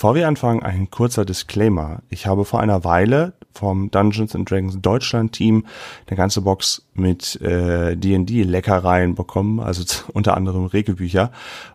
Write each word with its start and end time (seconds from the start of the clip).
Bevor 0.00 0.14
wir 0.14 0.28
anfangen, 0.28 0.62
ein 0.62 0.90
kurzer 0.90 1.26
Disclaimer. 1.26 1.98
Ich 2.08 2.26
habe 2.26 2.46
vor 2.46 2.60
einer 2.60 2.84
Weile 2.84 3.34
vom 3.52 3.90
Dungeons 3.90 4.34
and 4.34 4.50
Dragons 4.50 4.80
Deutschland 4.80 5.32
Team 5.32 5.66
eine 6.06 6.16
ganze 6.16 6.40
Box 6.40 6.86
mit 6.94 7.38
äh, 7.42 7.98
D&D 7.98 8.44
Leckereien 8.44 9.14
bekommen, 9.14 9.60
also 9.60 9.84
unter 10.14 10.38
anderem 10.38 10.64
Regelbücher. 10.64 11.30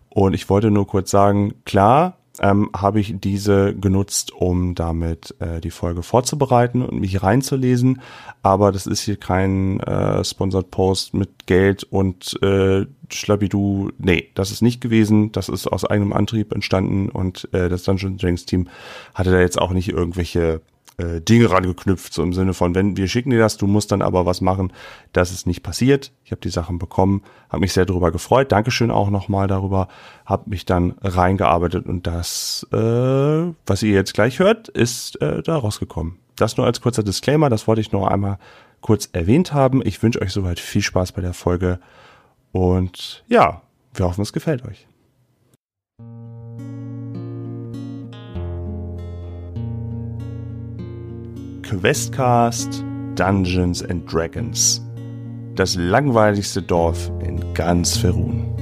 Und 0.09 0.33
ich 0.33 0.49
wollte 0.49 0.71
nur 0.71 0.87
kurz 0.87 1.11
sagen, 1.11 1.53
klar, 1.65 2.17
ähm, 2.41 2.69
habe 2.75 2.99
ich 2.99 3.15
diese 3.19 3.75
genutzt, 3.75 4.33
um 4.33 4.75
damit 4.75 5.35
äh, 5.39 5.61
die 5.61 5.71
Folge 5.71 6.03
vorzubereiten 6.03 6.81
und 6.81 6.99
mich 6.99 7.21
reinzulesen. 7.21 8.01
Aber 8.43 8.71
das 8.71 8.87
ist 8.87 9.01
hier 9.01 9.17
kein 9.17 9.79
äh, 9.81 10.23
Sponsored 10.23 10.71
Post 10.71 11.13
mit 11.13 11.47
Geld 11.47 11.83
und 11.83 12.41
äh, 12.41 12.85
Schlabidu. 13.09 13.91
Nee, 13.97 14.29
das 14.35 14.51
ist 14.51 14.61
nicht 14.61 14.81
gewesen. 14.81 15.31
Das 15.31 15.49
ist 15.49 15.67
aus 15.67 15.85
eigenem 15.85 16.13
Antrieb 16.13 16.53
entstanden 16.53 17.09
und 17.09 17.49
äh, 17.53 17.69
das 17.69 17.83
Dungeons 17.83 18.21
Dragons 18.21 18.45
Team 18.45 18.67
hatte 19.13 19.31
da 19.31 19.39
jetzt 19.39 19.59
auch 19.59 19.71
nicht 19.71 19.89
irgendwelche 19.89 20.61
äh, 20.97 21.21
Dinge 21.21 21.49
rangeknüpft, 21.49 22.13
so 22.13 22.23
im 22.23 22.33
Sinne 22.33 22.53
von, 22.53 22.75
wenn 22.75 22.97
wir 22.97 23.07
schicken 23.07 23.29
dir 23.29 23.39
das, 23.39 23.57
du 23.57 23.67
musst 23.67 23.91
dann 23.91 24.01
aber 24.01 24.25
was 24.25 24.41
machen. 24.41 24.71
Das 25.13 25.31
ist 25.31 25.47
nicht 25.47 25.63
passiert. 25.63 26.11
Ich 26.23 26.31
habe 26.31 26.41
die 26.41 26.49
Sachen 26.49 26.79
bekommen, 26.79 27.23
habe 27.49 27.61
mich 27.61 27.73
sehr 27.73 27.85
darüber 27.85 28.11
gefreut. 28.11 28.51
Dankeschön 28.51 28.91
auch 28.91 29.09
nochmal 29.09 29.47
darüber. 29.47 29.87
Habe 30.25 30.49
mich 30.49 30.65
dann 30.65 30.95
reingearbeitet 31.01 31.85
und 31.85 32.07
das, 32.07 32.65
äh, 32.71 32.77
was 32.77 33.83
ihr 33.83 33.93
jetzt 33.93 34.13
gleich 34.13 34.39
hört, 34.39 34.67
ist 34.69 35.21
äh, 35.21 35.43
da 35.43 35.57
rausgekommen. 35.57 36.19
Das 36.35 36.57
nur 36.57 36.65
als 36.65 36.81
kurzer 36.81 37.03
Disclaimer, 37.03 37.49
das 37.49 37.67
wollte 37.67 37.81
ich 37.81 37.91
noch 37.91 38.07
einmal 38.07 38.39
kurz 38.81 39.09
erwähnt 39.13 39.53
haben. 39.53 39.81
Ich 39.85 40.01
wünsche 40.03 40.21
euch 40.21 40.31
soweit 40.31 40.59
viel 40.59 40.81
Spaß 40.81 41.13
bei 41.13 41.21
der 41.21 41.33
Folge 41.33 41.79
und 42.51 43.23
ja, 43.27 43.61
wir 43.93 44.05
hoffen, 44.05 44.21
es 44.21 44.33
gefällt 44.33 44.65
euch. 44.65 44.87
Questcast 51.67 52.85
Dungeons 53.15 53.81
and 53.81 54.05
Dragons. 54.05 54.85
Das 55.55 55.73
langweiligste 55.75 56.61
Dorf 56.61 57.11
in 57.23 57.55
ganz 57.55 57.97
Ferun. 57.97 58.55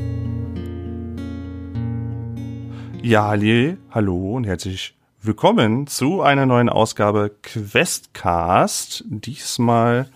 Ja, 3.02 3.28
halli, 3.28 3.78
hallo 3.92 4.38
und 4.38 4.46
herzlich 4.46 4.96
willkommen 5.22 5.86
zu 5.88 6.22
einer 6.22 6.46
neuen 6.46 6.70
Ausgabe 6.70 7.36
Questcast. 7.42 9.04
Diesmal 9.10 10.08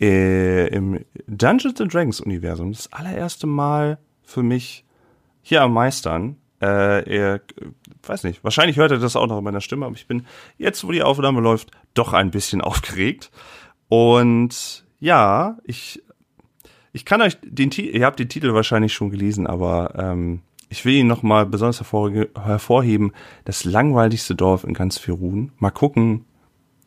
äh, 0.00 0.66
im 0.68 1.04
Dungeons 1.26 1.78
and 1.78 1.92
Dragons 1.92 2.20
Universum. 2.22 2.72
Das 2.72 2.90
allererste 2.90 3.46
Mal 3.46 3.98
für 4.22 4.42
mich 4.42 4.86
hier 5.42 5.60
am 5.60 5.74
Meistern. 5.74 6.38
Äh, 6.60 7.08
ihr, 7.08 7.40
weiß 8.02 8.24
nicht, 8.24 8.42
wahrscheinlich 8.42 8.76
hört 8.76 8.90
ihr 8.90 8.98
das 8.98 9.16
auch 9.16 9.26
noch 9.26 9.38
in 9.38 9.44
meiner 9.44 9.60
Stimme, 9.60 9.86
aber 9.86 9.94
ich 9.94 10.06
bin 10.06 10.26
jetzt, 10.56 10.84
wo 10.84 10.90
die 10.90 11.02
Aufnahme 11.02 11.40
läuft, 11.40 11.70
doch 11.94 12.12
ein 12.12 12.30
bisschen 12.30 12.60
aufgeregt. 12.62 13.30
Und 13.88 14.84
ja, 15.00 15.58
ich, 15.64 16.02
ich 16.92 17.04
kann 17.04 17.22
euch 17.22 17.38
den 17.42 17.70
Titel, 17.70 17.96
ihr 17.96 18.06
habt 18.06 18.18
den 18.18 18.28
Titel 18.28 18.54
wahrscheinlich 18.54 18.92
schon 18.92 19.10
gelesen, 19.10 19.46
aber 19.46 19.94
ähm, 19.96 20.42
ich 20.68 20.84
will 20.84 20.94
ihn 20.94 21.06
nochmal 21.06 21.46
besonders 21.46 21.80
hervor, 21.80 22.10
hervorheben. 22.10 23.12
Das 23.44 23.64
langweiligste 23.64 24.34
Dorf 24.34 24.64
in 24.64 24.74
ganz 24.74 24.98
Firun. 24.98 25.52
Mal 25.58 25.70
gucken, 25.70 26.26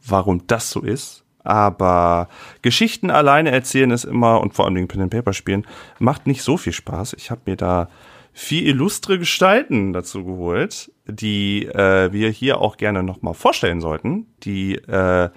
warum 0.06 0.46
das 0.48 0.70
so 0.70 0.82
ist. 0.82 1.24
Aber 1.44 2.28
Geschichten 2.62 3.10
alleine 3.10 3.50
erzählen 3.50 3.90
ist 3.90 4.04
immer 4.04 4.42
und 4.42 4.54
vor 4.54 4.66
allem 4.66 4.88
Pen 4.88 5.02
and 5.02 5.12
Paper 5.12 5.34
spielen 5.34 5.66
macht 5.98 6.28
nicht 6.28 6.44
so 6.44 6.58
viel 6.58 6.74
Spaß. 6.74 7.14
Ich 7.14 7.32
habe 7.32 7.42
mir 7.46 7.56
da 7.56 7.90
vier 8.34 8.66
illustre 8.66 9.20
Gestalten 9.20 9.94
dazu 9.94 10.24
geholt, 10.24 10.92
die 11.06 11.66
äh, 11.66 12.12
wir 12.12 12.30
hier 12.30 12.60
auch 12.60 12.78
gerne 12.78 13.04
nochmal 13.04 13.34
vorstellen 13.34 13.82
sollten, 13.82 14.28
die, 14.44 14.76
äh, 14.76 15.30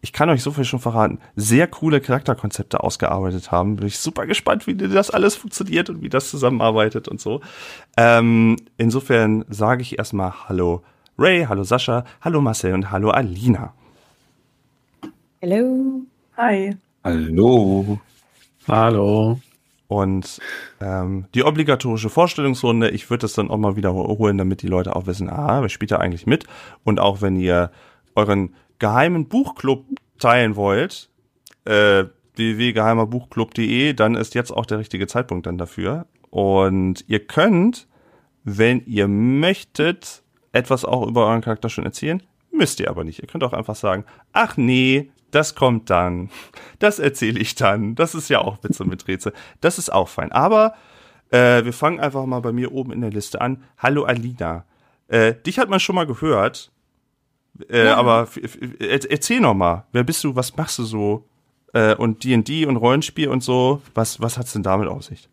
ich 0.00 0.12
kann 0.12 0.30
euch 0.30 0.42
so 0.42 0.52
viel 0.52 0.64
schon 0.64 0.80
verraten, 0.80 1.18
sehr 1.36 1.66
coole 1.66 2.00
Charakterkonzepte 2.00 2.82
ausgearbeitet 2.82 3.50
haben. 3.50 3.76
Bin 3.76 3.86
ich 3.86 3.98
super 3.98 4.26
gespannt, 4.26 4.66
wie 4.66 4.74
das 4.74 5.10
alles 5.10 5.36
funktioniert 5.36 5.90
und 5.90 6.02
wie 6.02 6.08
das 6.08 6.30
zusammenarbeitet 6.30 7.08
und 7.08 7.20
so. 7.20 7.40
Ähm, 7.96 8.56
insofern 8.76 9.44
sage 9.48 9.82
ich 9.82 9.98
erstmal 9.98 10.48
Hallo 10.48 10.82
Ray, 11.18 11.46
hallo 11.48 11.64
Sascha, 11.64 12.04
hallo 12.20 12.40
Marcel 12.40 12.74
und 12.74 12.90
hallo 12.92 13.10
Alina. 13.10 13.74
Hallo. 15.42 16.02
Hi. 16.36 16.76
Hallo. 17.04 17.98
Hallo. 18.68 19.40
Und 19.88 20.38
ähm, 20.80 21.26
die 21.34 21.44
obligatorische 21.44 22.10
Vorstellungsrunde, 22.10 22.90
ich 22.90 23.08
würde 23.08 23.22
das 23.22 23.32
dann 23.32 23.50
auch 23.50 23.56
mal 23.56 23.76
wiederholen, 23.76 24.36
damit 24.36 24.62
die 24.62 24.68
Leute 24.68 24.94
auch 24.94 25.06
wissen, 25.06 25.30
ah, 25.30 25.62
wer 25.62 25.68
spielt 25.70 25.90
da 25.90 25.96
eigentlich 25.96 26.26
mit? 26.26 26.44
Und 26.84 27.00
auch 27.00 27.22
wenn 27.22 27.36
ihr 27.36 27.70
euren 28.14 28.54
geheimen 28.78 29.28
Buchclub 29.28 29.86
teilen 30.18 30.56
wollt, 30.56 31.08
äh, 31.64 32.04
www.geheimerbuchclub.de, 32.36 33.94
dann 33.94 34.14
ist 34.14 34.34
jetzt 34.34 34.52
auch 34.52 34.66
der 34.66 34.78
richtige 34.78 35.06
Zeitpunkt 35.06 35.46
dann 35.46 35.58
dafür. 35.58 36.06
Und 36.30 37.04
ihr 37.08 37.26
könnt, 37.26 37.88
wenn 38.44 38.84
ihr 38.86 39.08
möchtet, 39.08 40.22
etwas 40.52 40.84
auch 40.84 41.06
über 41.06 41.26
euren 41.26 41.40
Charakter 41.40 41.68
schon 41.68 41.84
erzählen, 41.84 42.22
müsst 42.52 42.80
ihr 42.80 42.90
aber 42.90 43.04
nicht. 43.04 43.20
Ihr 43.20 43.28
könnt 43.28 43.44
auch 43.44 43.52
einfach 43.52 43.76
sagen, 43.76 44.04
ach 44.32 44.56
nee, 44.56 45.10
das 45.30 45.54
kommt 45.54 45.90
dann. 45.90 46.30
Das 46.78 46.98
erzähle 46.98 47.38
ich 47.38 47.54
dann. 47.54 47.94
Das 47.94 48.14
ist 48.14 48.28
ja 48.28 48.40
auch 48.40 48.62
Witze 48.62 48.84
mit 48.84 49.06
Rätsel. 49.08 49.32
Das 49.60 49.78
ist 49.78 49.92
auch 49.92 50.08
fein. 50.08 50.32
Aber 50.32 50.74
äh, 51.30 51.64
wir 51.64 51.72
fangen 51.72 52.00
einfach 52.00 52.24
mal 52.26 52.40
bei 52.40 52.52
mir 52.52 52.72
oben 52.72 52.92
in 52.92 53.00
der 53.00 53.10
Liste 53.10 53.40
an. 53.40 53.62
Hallo 53.78 54.04
Alina. 54.04 54.64
Äh, 55.08 55.34
dich 55.34 55.58
hat 55.58 55.68
man 55.68 55.80
schon 55.80 55.94
mal 55.94 56.06
gehört. 56.06 56.70
Äh, 57.68 57.86
ja. 57.86 57.96
Aber 57.96 58.28
erzähl 58.80 59.40
noch 59.40 59.54
mal. 59.54 59.84
Wer 59.92 60.04
bist 60.04 60.24
du? 60.24 60.36
Was 60.36 60.56
machst 60.56 60.78
du 60.78 60.84
so? 60.84 61.24
Äh, 61.74 61.94
und 61.94 62.24
D&D 62.24 62.66
und 62.66 62.76
Rollenspiel 62.76 63.28
und 63.28 63.42
so. 63.42 63.82
Was, 63.94 64.20
was 64.20 64.38
hat's 64.38 64.52
denn 64.52 64.62
damit 64.62 64.88
auf 64.88 65.04
sich? 65.04 65.28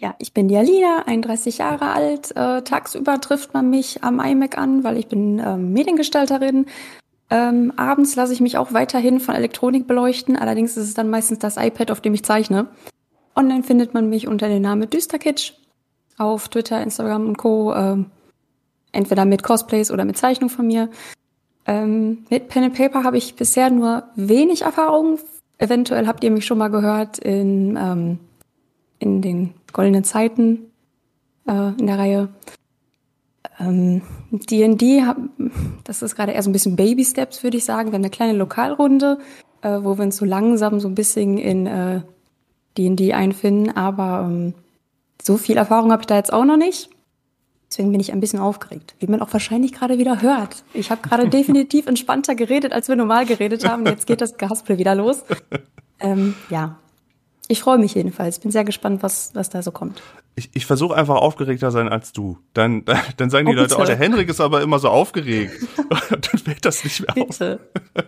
Ja, 0.00 0.14
ich 0.20 0.32
bin 0.32 0.46
die 0.46 0.56
Alina, 0.56 1.04
31 1.06 1.58
Jahre 1.58 1.90
alt. 1.90 2.30
Äh, 2.36 2.62
tagsüber 2.62 3.20
trifft 3.20 3.52
man 3.52 3.68
mich 3.68 4.04
am 4.04 4.20
iMac 4.20 4.56
an, 4.56 4.84
weil 4.84 4.96
ich 4.96 5.08
bin 5.08 5.40
ähm, 5.40 5.72
Mediengestalterin 5.72 6.66
ähm, 7.30 7.72
abends 7.76 8.16
lasse 8.16 8.32
ich 8.32 8.40
mich 8.40 8.56
auch 8.56 8.72
weiterhin 8.72 9.20
von 9.20 9.34
Elektronik 9.34 9.86
beleuchten, 9.86 10.36
allerdings 10.36 10.76
ist 10.76 10.88
es 10.88 10.94
dann 10.94 11.10
meistens 11.10 11.38
das 11.38 11.56
iPad, 11.56 11.90
auf 11.90 12.00
dem 12.00 12.14
ich 12.14 12.24
zeichne. 12.24 12.68
Online 13.36 13.62
findet 13.62 13.94
man 13.94 14.08
mich 14.08 14.26
unter 14.26 14.48
dem 14.48 14.62
Namen 14.62 14.88
Düsterkitsch 14.88 15.52
auf 16.16 16.48
Twitter, 16.48 16.82
Instagram 16.82 17.26
und 17.26 17.38
Co. 17.38 17.74
Ähm, 17.74 18.06
entweder 18.92 19.24
mit 19.24 19.42
Cosplays 19.42 19.90
oder 19.90 20.04
mit 20.04 20.16
Zeichnung 20.16 20.50
von 20.50 20.66
mir. 20.66 20.88
Ähm, 21.66 22.24
mit 22.30 22.48
Pen 22.48 22.64
and 22.64 22.74
Paper 22.74 23.04
habe 23.04 23.18
ich 23.18 23.36
bisher 23.36 23.70
nur 23.70 24.04
wenig 24.16 24.62
Erfahrung. 24.62 25.18
Eventuell 25.58 26.06
habt 26.06 26.24
ihr 26.24 26.30
mich 26.30 26.46
schon 26.46 26.58
mal 26.58 26.68
gehört 26.68 27.18
in, 27.18 27.76
ähm, 27.76 28.18
in 28.98 29.22
den 29.22 29.54
goldenen 29.72 30.04
Zeiten 30.04 30.70
äh, 31.46 31.72
in 31.78 31.86
der 31.86 31.98
Reihe. 31.98 32.28
Ähm, 33.60 34.02
D&D, 34.30 35.02
das 35.84 36.02
ist 36.02 36.16
gerade 36.16 36.32
eher 36.32 36.42
so 36.42 36.50
ein 36.50 36.52
bisschen 36.52 36.76
Baby 36.76 37.04
Steps, 37.04 37.42
würde 37.42 37.56
ich 37.56 37.64
sagen. 37.64 37.90
Wir 37.90 37.94
haben 37.94 38.02
eine 38.02 38.10
kleine 38.10 38.36
Lokalrunde, 38.38 39.18
äh, 39.62 39.78
wo 39.82 39.96
wir 39.96 40.04
uns 40.04 40.16
so 40.16 40.24
langsam 40.24 40.80
so 40.80 40.88
ein 40.88 40.94
bisschen 40.94 41.38
in 41.38 41.66
äh, 41.66 42.02
D&D 42.76 43.12
einfinden. 43.12 43.76
Aber 43.76 44.26
ähm, 44.28 44.54
so 45.22 45.36
viel 45.36 45.56
Erfahrung 45.56 45.92
habe 45.92 46.02
ich 46.02 46.06
da 46.06 46.16
jetzt 46.16 46.32
auch 46.32 46.44
noch 46.44 46.56
nicht. 46.56 46.90
Deswegen 47.70 47.92
bin 47.92 48.00
ich 48.00 48.12
ein 48.12 48.20
bisschen 48.20 48.38
aufgeregt, 48.38 48.94
wie 48.98 49.06
man 49.08 49.20
auch 49.20 49.32
wahrscheinlich 49.32 49.72
gerade 49.72 49.98
wieder 49.98 50.22
hört. 50.22 50.64
Ich 50.72 50.90
habe 50.90 51.02
gerade 51.02 51.28
definitiv 51.30 51.86
entspannter 51.86 52.34
geredet, 52.34 52.72
als 52.72 52.88
wir 52.88 52.96
normal 52.96 53.26
geredet 53.26 53.68
haben. 53.68 53.84
Jetzt 53.84 54.06
geht 54.06 54.20
das 54.20 54.36
Gehaspel 54.36 54.78
wieder 54.78 54.94
los. 54.94 55.24
Ähm, 56.00 56.36
ja, 56.48 56.78
ich 57.48 57.60
freue 57.60 57.78
mich 57.78 57.94
jedenfalls. 57.94 58.38
Bin 58.38 58.50
sehr 58.50 58.64
gespannt, 58.64 59.02
was, 59.02 59.30
was 59.34 59.48
da 59.48 59.62
so 59.62 59.72
kommt. 59.72 60.02
Ich, 60.36 60.50
ich 60.52 60.66
versuche 60.66 60.94
einfach 60.94 61.16
aufgeregter 61.16 61.70
sein 61.70 61.88
als 61.88 62.12
du. 62.12 62.38
Dann, 62.52 62.84
dann, 62.84 63.00
dann 63.16 63.30
sagen 63.30 63.46
die 63.46 63.52
oh, 63.52 63.56
Leute, 63.56 63.76
oh, 63.78 63.84
der 63.84 63.96
Henrik 63.96 64.28
ist 64.28 64.40
aber 64.40 64.60
immer 64.60 64.78
so 64.78 64.90
aufgeregt. 64.90 65.54
dann 66.10 66.22
fällt 66.22 66.64
das 66.64 66.84
nicht 66.84 67.00
mehr 67.00 67.26
bitte. 67.26 67.60
auf. 67.94 68.04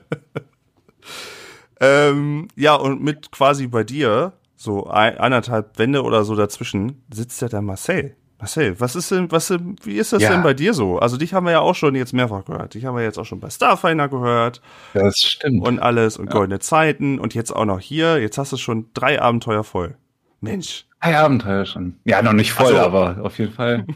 ähm, 1.80 2.48
ja, 2.54 2.74
und 2.74 3.02
mit 3.02 3.32
quasi 3.32 3.66
bei 3.66 3.82
dir, 3.82 4.34
so 4.56 4.86
ein, 4.86 5.16
eineinhalb 5.18 5.78
Wände 5.78 6.02
oder 6.02 6.24
so 6.24 6.36
dazwischen, 6.36 7.02
sitzt 7.10 7.40
ja 7.40 7.48
der 7.48 7.62
Marcel. 7.62 8.16
Marcel, 8.40 8.80
was 8.80 8.96
ist 8.96 9.10
denn, 9.10 9.30
was, 9.30 9.52
wie 9.82 9.98
ist 9.98 10.14
das 10.14 10.22
ja. 10.22 10.30
denn 10.30 10.42
bei 10.42 10.54
dir 10.54 10.72
so? 10.72 10.98
Also 10.98 11.18
dich 11.18 11.34
haben 11.34 11.44
wir 11.44 11.52
ja 11.52 11.60
auch 11.60 11.74
schon 11.74 11.94
jetzt 11.94 12.14
mehrfach 12.14 12.46
gehört. 12.46 12.72
Dich 12.72 12.86
haben 12.86 12.96
wir 12.96 13.04
jetzt 13.04 13.18
auch 13.18 13.26
schon 13.26 13.38
bei 13.38 13.50
Starfinder 13.50 14.08
gehört. 14.08 14.62
Das 14.94 15.18
stimmt. 15.18 15.66
Und 15.66 15.78
alles 15.78 16.16
und 16.16 16.26
ja. 16.26 16.32
goldene 16.32 16.58
Zeiten 16.58 17.18
und 17.18 17.34
jetzt 17.34 17.54
auch 17.54 17.66
noch 17.66 17.80
hier. 17.80 18.18
Jetzt 18.18 18.38
hast 18.38 18.52
du 18.52 18.56
schon 18.56 18.88
drei 18.94 19.20
Abenteuer 19.20 19.62
voll. 19.62 19.96
Mensch. 20.40 20.86
Drei 21.02 21.18
Abenteuer 21.18 21.66
schon. 21.66 21.96
Ja, 22.04 22.22
noch 22.22 22.32
nicht 22.32 22.52
voll, 22.52 22.72
so. 22.72 22.78
aber 22.78 23.18
auf 23.22 23.38
jeden 23.38 23.52
Fall. 23.52 23.86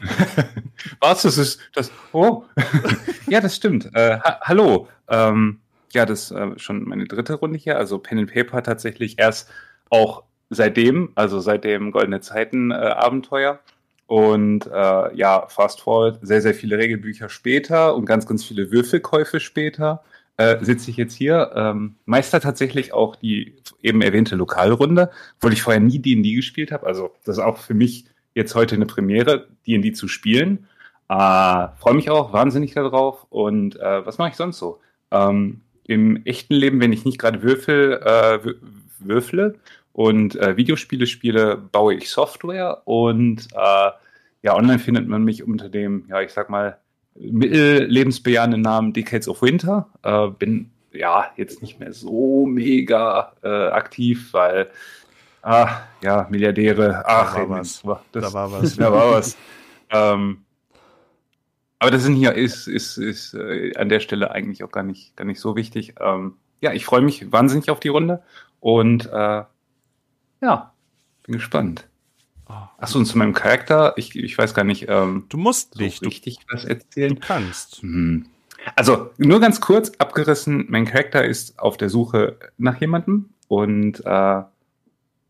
Was? 0.99 1.23
Das 1.23 1.39
ist 1.39 1.59
das. 1.73 1.91
Oh. 2.11 2.43
ja, 3.27 3.41
das 3.41 3.55
stimmt. 3.55 3.89
Äh, 3.95 4.19
ha 4.19 4.39
hallo. 4.41 4.87
Ähm, 5.07 5.59
ja, 5.91 6.05
das 6.05 6.29
ist 6.29 6.37
äh, 6.37 6.59
schon 6.59 6.83
meine 6.83 7.05
dritte 7.05 7.33
Runde 7.33 7.57
hier. 7.57 7.77
Also 7.77 7.97
Pen 7.97 8.19
and 8.19 8.31
Paper 8.31 8.61
tatsächlich 8.61 9.17
erst 9.17 9.49
auch 9.89 10.23
seitdem, 10.51 11.11
also 11.15 11.39
seit 11.39 11.63
dem 11.63 11.91
Goldene 11.91 12.21
Zeiten 12.21 12.69
äh, 12.69 12.75
Abenteuer 12.75 13.59
Und 14.07 14.67
äh, 14.67 15.15
ja, 15.15 15.47
fast 15.47 15.81
forward, 15.81 16.19
sehr, 16.21 16.41
sehr 16.41 16.53
viele 16.53 16.77
Regelbücher 16.77 17.29
später 17.29 17.95
und 17.95 18.05
ganz, 18.05 18.27
ganz 18.27 18.43
viele 18.43 18.71
Würfelkäufe 18.71 19.39
später 19.39 20.03
äh, 20.37 20.63
sitze 20.63 20.91
ich 20.91 20.97
jetzt 20.97 21.15
hier. 21.15 21.51
Ähm, 21.55 21.95
meister 22.05 22.39
tatsächlich 22.39 22.93
auch 22.93 23.15
die 23.15 23.55
eben 23.81 24.01
erwähnte 24.01 24.35
Lokalrunde, 24.35 25.09
obwohl 25.37 25.53
ich 25.53 25.63
vorher 25.63 25.81
nie 25.81 25.99
D&D 25.99 26.35
gespielt 26.35 26.71
habe. 26.71 26.85
Also 26.85 27.11
das 27.23 27.37
ist 27.37 27.43
auch 27.43 27.57
für 27.57 27.73
mich 27.73 28.05
jetzt 28.35 28.53
heute 28.53 28.75
eine 28.75 28.85
Premiere, 28.85 29.47
D&D 29.65 29.93
zu 29.93 30.07
spielen. 30.07 30.67
Äh, 31.09 31.67
Freue 31.77 31.95
mich 31.95 32.09
auch 32.09 32.33
wahnsinnig 32.33 32.73
darauf. 32.73 33.25
Und 33.29 33.79
äh, 33.79 34.05
was 34.05 34.17
mache 34.17 34.29
ich 34.29 34.35
sonst 34.35 34.59
so? 34.59 34.79
Ähm, 35.11 35.61
Im 35.87 36.25
echten 36.25 36.53
Leben, 36.53 36.79
wenn 36.79 36.93
ich 36.93 37.05
nicht 37.05 37.17
gerade 37.17 37.41
Würfel 37.41 38.01
äh, 38.03 38.39
würfle 38.99 39.55
und 39.95 40.35
äh, 40.35 40.57
Videospiele 40.57 41.07
spiele, 41.07 41.55
baue 41.55 41.93
ich 41.93 42.09
Software 42.09 42.81
und 42.83 43.47
äh, 43.53 43.91
ja, 44.41 44.53
online 44.53 44.79
findet 44.79 45.07
man 45.07 45.23
mich 45.23 45.41
unter 45.41 45.69
dem, 45.69 46.03
ja, 46.09 46.19
ich 46.19 46.33
sag 46.33 46.49
mal, 46.49 46.77
mittellebensbejahenden 47.15 48.61
Namen 48.61 48.91
Decades 48.91 49.29
of 49.29 49.41
Winter. 49.41 49.87
Äh, 50.03 50.27
bin 50.27 50.69
ja 50.91 51.31
jetzt 51.37 51.61
nicht 51.61 51.79
mehr 51.79 51.93
so 51.93 52.45
mega 52.45 53.31
äh, 53.41 53.47
aktiv, 53.47 54.33
weil 54.33 54.67
ah, 55.41 55.69
ja, 56.01 56.27
Milliardäre, 56.29 57.01
ach, 57.05 57.35
da 57.35 57.49
war 57.49 57.59
was. 57.59 57.81
Das, 58.11 58.23
da 58.23 58.33
war 58.33 58.51
was. 58.51 58.75
da 58.75 58.91
war 58.91 59.11
was. 59.13 59.37
ähm, 59.91 60.39
aber 61.79 61.91
das 61.91 62.03
sind 62.03 62.15
hier 62.15 62.33
ist, 62.33 62.67
ist, 62.67 62.97
ist 62.97 63.33
äh, 63.33 63.71
an 63.77 63.87
der 63.87 64.01
Stelle 64.01 64.31
eigentlich 64.31 64.61
auch 64.61 64.71
gar 64.71 64.83
nicht, 64.83 65.15
gar 65.15 65.23
nicht 65.23 65.39
so 65.39 65.55
wichtig. 65.55 65.95
Ähm, 66.01 66.33
ja, 66.59 66.73
ich 66.73 66.83
freue 66.83 67.01
mich 67.01 67.31
wahnsinnig 67.31 67.69
auf 67.69 67.79
die 67.79 67.87
Runde 67.87 68.23
und 68.59 69.09
äh, 69.13 69.43
ja, 70.45 70.73
bin 71.23 71.33
gespannt. 71.33 71.87
Oh. 72.47 72.53
Achso, 72.77 72.99
und 72.99 73.05
zu 73.05 73.17
meinem 73.17 73.33
Charakter, 73.33 73.93
ich, 73.97 74.15
ich 74.15 74.37
weiß 74.37 74.53
gar 74.53 74.63
nicht. 74.63 74.85
Ähm, 74.87 75.25
du 75.29 75.37
musst 75.37 75.73
so 75.73 75.83
nicht. 75.83 76.03
richtig 76.03 76.37
du, 76.37 76.53
was 76.53 76.65
erzählen. 76.65 77.15
Du 77.15 77.21
kannst. 77.21 77.81
Hm. 77.81 78.27
Also, 78.75 79.11
nur 79.17 79.39
ganz 79.39 79.59
kurz 79.59 79.91
abgerissen, 79.97 80.65
mein 80.69 80.85
Charakter 80.85 81.25
ist 81.25 81.59
auf 81.59 81.77
der 81.77 81.89
Suche 81.89 82.37
nach 82.57 82.79
jemandem 82.79 83.29
und 83.47 84.05
äh, 84.05 84.43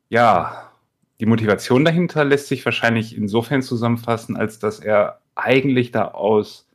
ja, 0.09 0.71
die 1.19 1.25
Motivation 1.25 1.85
dahinter 1.85 2.25
lässt 2.25 2.47
sich 2.47 2.63
wahrscheinlich 2.65 3.15
insofern 3.15 3.61
zusammenfassen, 3.61 4.35
als 4.35 4.59
dass 4.59 4.79
er 4.79 5.21
eigentlich 5.35 5.91
da 5.91 6.09
aus 6.09 6.67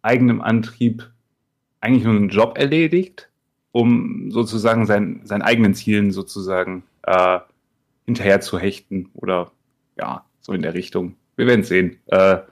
eigenem 0.00 0.40
Antrieb 0.40 1.10
eigentlich 1.80 2.04
nur 2.04 2.14
einen 2.14 2.28
Job 2.28 2.56
erledigt, 2.56 3.28
um 3.72 4.30
sozusagen 4.30 4.86
sein, 4.86 5.20
seinen 5.24 5.42
eigenen 5.42 5.74
Zielen 5.74 6.10
sozusagen 6.10 6.84
äh, 7.02 7.38
hinterher 8.06 8.40
zu 8.40 8.58
hechten 8.58 9.10
oder 9.14 9.52
ja, 9.98 10.24
so 10.40 10.52
in 10.52 10.62
der 10.62 10.74
Richtung. 10.74 11.16
Wir 11.36 11.46
werden 11.46 11.64
sehen. 11.64 11.98
Äh, 12.06 12.16
ja. 12.16 12.44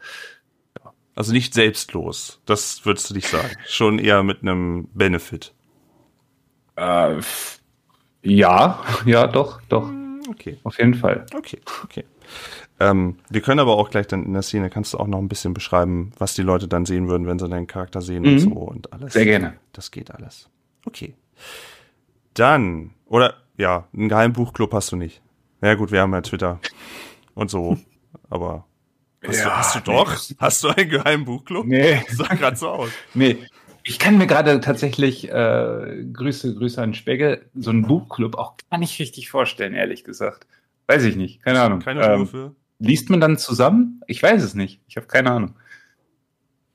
Also 1.15 1.33
nicht 1.33 1.55
selbstlos, 1.55 2.41
das 2.47 2.85
würdest 2.85 3.11
du 3.11 3.15
nicht 3.15 3.29
sagen. 3.29 3.51
Schon 3.67 3.99
eher 3.99 4.23
mit 4.23 4.43
einem 4.43 4.89
Benefit. 4.95 5.53
Äh, 6.77 7.21
ja, 8.23 8.83
ja, 9.05 9.27
doch, 9.27 9.61
doch. 9.69 9.89
Hm, 9.89 10.23
okay. 10.29 10.59
Auf 10.65 10.79
jeden 10.79 10.95
Fall. 10.95 11.27
Okay, 11.35 11.61
okay. 11.85 12.05
Ähm, 12.79 13.17
wir 13.29 13.43
können 13.43 13.61
aber 13.61 13.77
auch 13.77 13.91
gleich 13.91 14.07
dann 14.07 14.25
in 14.25 14.33
der 14.33 14.43
Szene, 14.43 14.71
kannst 14.71 14.95
du 14.95 14.99
auch 14.99 15.07
noch 15.07 15.19
ein 15.19 15.29
bisschen 15.29 15.53
beschreiben, 15.53 16.13
was 16.19 16.35
die 16.35 16.43
Leute 16.43 16.67
dann 16.67 16.87
sehen 16.87 17.09
würden, 17.09 17.27
wenn 17.27 17.39
sie 17.39 17.49
deinen 17.49 17.67
Charakter 17.67 18.01
sehen 18.01 18.23
mhm. 18.23 18.29
und 18.29 18.39
so 18.39 18.51
und 18.51 18.93
alles. 18.93 19.13
Sehr 19.13 19.27
gerne. 19.27 19.59
Das 19.73 19.91
geht 19.91 20.11
alles. 20.11 20.49
Okay. 20.87 21.15
Dann, 22.33 22.95
oder 23.07 23.35
ja, 23.59 23.87
einen 23.93 24.09
Geheimbuchclub 24.09 24.73
hast 24.73 24.93
du 24.93 24.97
nicht. 24.97 25.21
Ja 25.63 25.75
gut, 25.75 25.93
wir 25.93 26.01
haben 26.01 26.13
ja 26.13 26.21
Twitter 26.21 26.61
und 27.35 27.51
so, 27.51 27.79
aber 28.29 28.67
hast, 29.25 29.39
ja, 29.39 29.45
du, 29.45 29.51
hast 29.51 29.75
du 29.75 29.81
doch? 29.81 30.29
Nee. 30.31 30.37
Hast 30.39 30.65
du 30.65 30.69
einen 30.69 30.89
Geheimbuchclub? 30.89 31.67
Nee. 31.67 32.03
Das 32.07 32.17
sah 32.17 32.35
gerade 32.35 32.57
so 32.57 32.69
aus. 32.69 32.91
Nee. 33.15 33.39
Ich 33.83 33.99
kann 33.99 34.19
mir 34.19 34.27
gerade 34.27 34.61
tatsächlich, 34.61 35.31
äh, 35.31 36.05
Grüße, 36.13 36.55
Grüße 36.55 36.81
an 36.83 36.95
Spegge, 36.95 37.47
so 37.55 37.71
einen 37.71 37.83
Buchclub 37.87 38.37
auch 38.37 38.55
gar 38.71 38.79
nicht 38.79 38.99
richtig 38.99 39.31
vorstellen, 39.31 39.75
ehrlich 39.75 40.05
gesagt. 40.05 40.47
Weiß 40.87 41.05
ich 41.05 41.17
nicht, 41.17 41.43
keine 41.43 41.63
Ahnung. 41.63 41.81
Keine 41.81 42.03
ähm, 42.05 42.27
für. 42.27 42.55
Liest 42.79 43.11
man 43.11 43.21
dann 43.21 43.39
zusammen? 43.39 44.01
Ich 44.07 44.23
weiß 44.23 44.43
es 44.43 44.55
nicht. 44.55 44.81
Ich 44.89 44.97
habe 44.97 45.07
keine 45.07 45.31
Ahnung. 45.31 45.55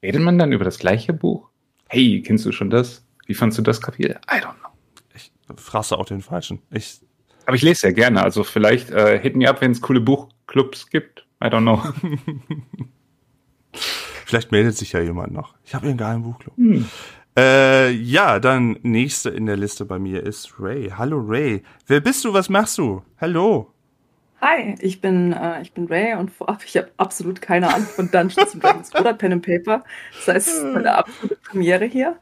Redet 0.02 0.22
man 0.22 0.38
dann 0.38 0.52
über 0.52 0.64
das 0.64 0.78
gleiche 0.78 1.14
Buch? 1.14 1.50
Hey, 1.90 2.22
kennst 2.22 2.46
du 2.46 2.52
schon 2.52 2.70
das? 2.70 3.06
Wie 3.26 3.34
fandst 3.34 3.58
du 3.58 3.62
das 3.62 3.82
Kapitel? 3.82 4.20
I 4.32 4.36
don't 4.36 4.56
know. 4.60 4.70
Ich 5.16 5.32
frage 5.58 5.98
auch 5.98 6.06
den 6.06 6.22
Falschen. 6.22 6.62
Ich, 6.72 7.02
aber 7.46 7.56
ich 7.56 7.62
lese 7.62 7.88
ja 7.88 7.94
gerne. 7.94 8.24
Also 8.24 8.44
vielleicht 8.44 8.92
äh, 8.92 9.20
hit 9.20 9.36
me 9.36 9.50
up, 9.50 9.62
wenn 9.62 9.72
es 9.72 9.82
coole 9.82 10.02
Buchclubs 10.02 10.90
gibt. 10.90 11.26
I 11.44 11.48
don't 11.48 11.62
know. 11.62 11.82
vielleicht 14.26 14.52
meldet 14.52 14.78
sich 14.78 14.94
ja 14.94 15.02
jemand 15.02 15.34
noch. 15.34 15.54
Ich 15.64 15.76
habe 15.76 15.84
hier 15.84 15.92
einen 15.92 15.98
geheimen 15.98 16.24
Buchclub. 16.24 16.56
Hm. 16.58 16.88
Äh, 17.38 17.92
ja, 17.92 18.40
dann 18.40 18.78
nächste 18.82 19.30
in 19.30 19.46
der 19.46 19.58
Liste 19.58 19.86
bei 19.86 20.00
mir 20.00 20.24
ist 20.24 20.54
Ray. 20.60 20.92
Hallo 20.98 21.18
Ray. 21.20 21.64
Wer 21.88 22.00
bist 22.00 22.24
du? 22.24 22.34
Was 22.34 22.50
machst 22.50 22.78
du? 22.78 23.04
Hallo. 23.20 23.72
Hi, 24.42 24.76
ich 24.80 25.02
bin, 25.02 25.34
äh, 25.34 25.62
ich 25.62 25.74
bin 25.74 25.88
Ray 25.88 26.16
und 26.16 26.32
vorab, 26.32 26.64
ich 26.66 26.78
habe 26.78 26.92
absolut 26.98 27.42
keine 27.42 27.74
Ahnung 27.74 27.88
von 27.88 28.12
Dungeons 28.12 28.54
Dragons 28.60 28.96
oder 28.96 29.14
Pen 29.14 29.34
and 29.34 29.46
Paper. 29.46 29.84
Das 30.14 30.36
heißt, 30.36 30.48
es 30.48 30.54
ist 30.56 30.64
meine 30.64 30.96
absolute 30.96 31.36
Premiere 31.38 31.86
hier. 31.86 32.18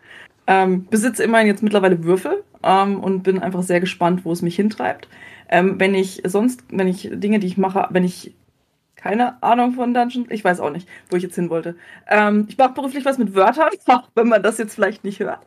Ähm, 0.47 0.85
besitze 0.85 1.23
immerhin 1.23 1.47
jetzt 1.47 1.63
mittlerweile 1.63 2.03
Würfel 2.03 2.43
ähm, 2.63 2.99
und 2.99 3.23
bin 3.23 3.39
einfach 3.39 3.63
sehr 3.63 3.79
gespannt, 3.79 4.25
wo 4.25 4.31
es 4.31 4.41
mich 4.41 4.55
hintreibt. 4.55 5.07
Ähm, 5.49 5.79
wenn 5.79 5.93
ich 5.93 6.21
sonst, 6.25 6.63
wenn 6.69 6.87
ich 6.87 7.09
Dinge, 7.13 7.39
die 7.39 7.47
ich 7.47 7.57
mache, 7.57 7.87
wenn 7.91 8.03
ich 8.03 8.33
keine 9.03 9.43
Ahnung 9.43 9.73
von 9.73 9.93
Dungeons. 9.93 10.27
Ich 10.29 10.45
weiß 10.45 10.61
auch 10.61 10.69
nicht, 10.69 10.87
wo 11.09 11.17
ich 11.17 11.23
jetzt 11.23 11.35
hin 11.35 11.49
wollte. 11.49 11.75
Ähm, 12.09 12.45
ich 12.47 12.57
mache 12.57 12.73
beruflich 12.73 13.03
was 13.03 13.17
mit 13.17 13.35
Wörtern, 13.35 13.69
auch 13.87 14.07
wenn 14.15 14.29
man 14.29 14.41
das 14.41 14.57
jetzt 14.57 14.75
vielleicht 14.75 15.03
nicht 15.03 15.19
hört. 15.19 15.45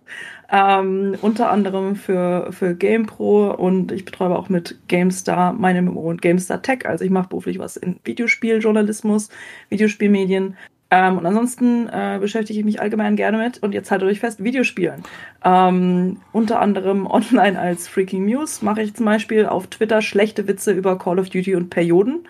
Ähm, 0.52 1.16
unter 1.22 1.50
anderem 1.50 1.96
für, 1.96 2.52
für 2.52 2.74
GamePro 2.74 3.52
und 3.52 3.92
ich 3.92 4.04
betreibe 4.04 4.38
auch 4.38 4.50
mit 4.50 4.78
GameStar 4.88 5.54
meine 5.54 5.80
MMO 5.80 6.02
und 6.10 6.20
GameStar 6.20 6.60
Tech. 6.60 6.84
Also 6.84 7.06
ich 7.06 7.10
mache 7.10 7.30
beruflich 7.30 7.58
was 7.58 7.78
in 7.78 7.98
Videospieljournalismus, 8.04 9.30
Videospielmedien. 9.70 10.54
Ähm, 10.90 11.18
und 11.18 11.26
ansonsten 11.26 11.88
äh, 11.88 12.18
beschäftige 12.20 12.58
ich 12.60 12.64
mich 12.64 12.80
allgemein 12.80 13.16
gerne 13.16 13.38
mit, 13.38 13.62
und 13.62 13.72
jetzt 13.72 13.90
haltet 13.90 14.08
euch 14.08 14.20
fest, 14.20 14.42
Videospielen. 14.44 15.02
Ähm, 15.44 16.20
unter 16.32 16.60
anderem 16.60 17.06
online 17.10 17.58
als 17.58 17.88
Freaking 17.88 18.26
News 18.26 18.62
mache 18.62 18.82
ich 18.82 18.94
zum 18.94 19.06
Beispiel 19.06 19.46
auf 19.46 19.66
Twitter 19.66 20.00
schlechte 20.02 20.46
Witze 20.46 20.72
über 20.72 20.98
Call 20.98 21.18
of 21.18 21.28
Duty 21.30 21.56
und 21.56 21.70
Perioden. 21.70 22.28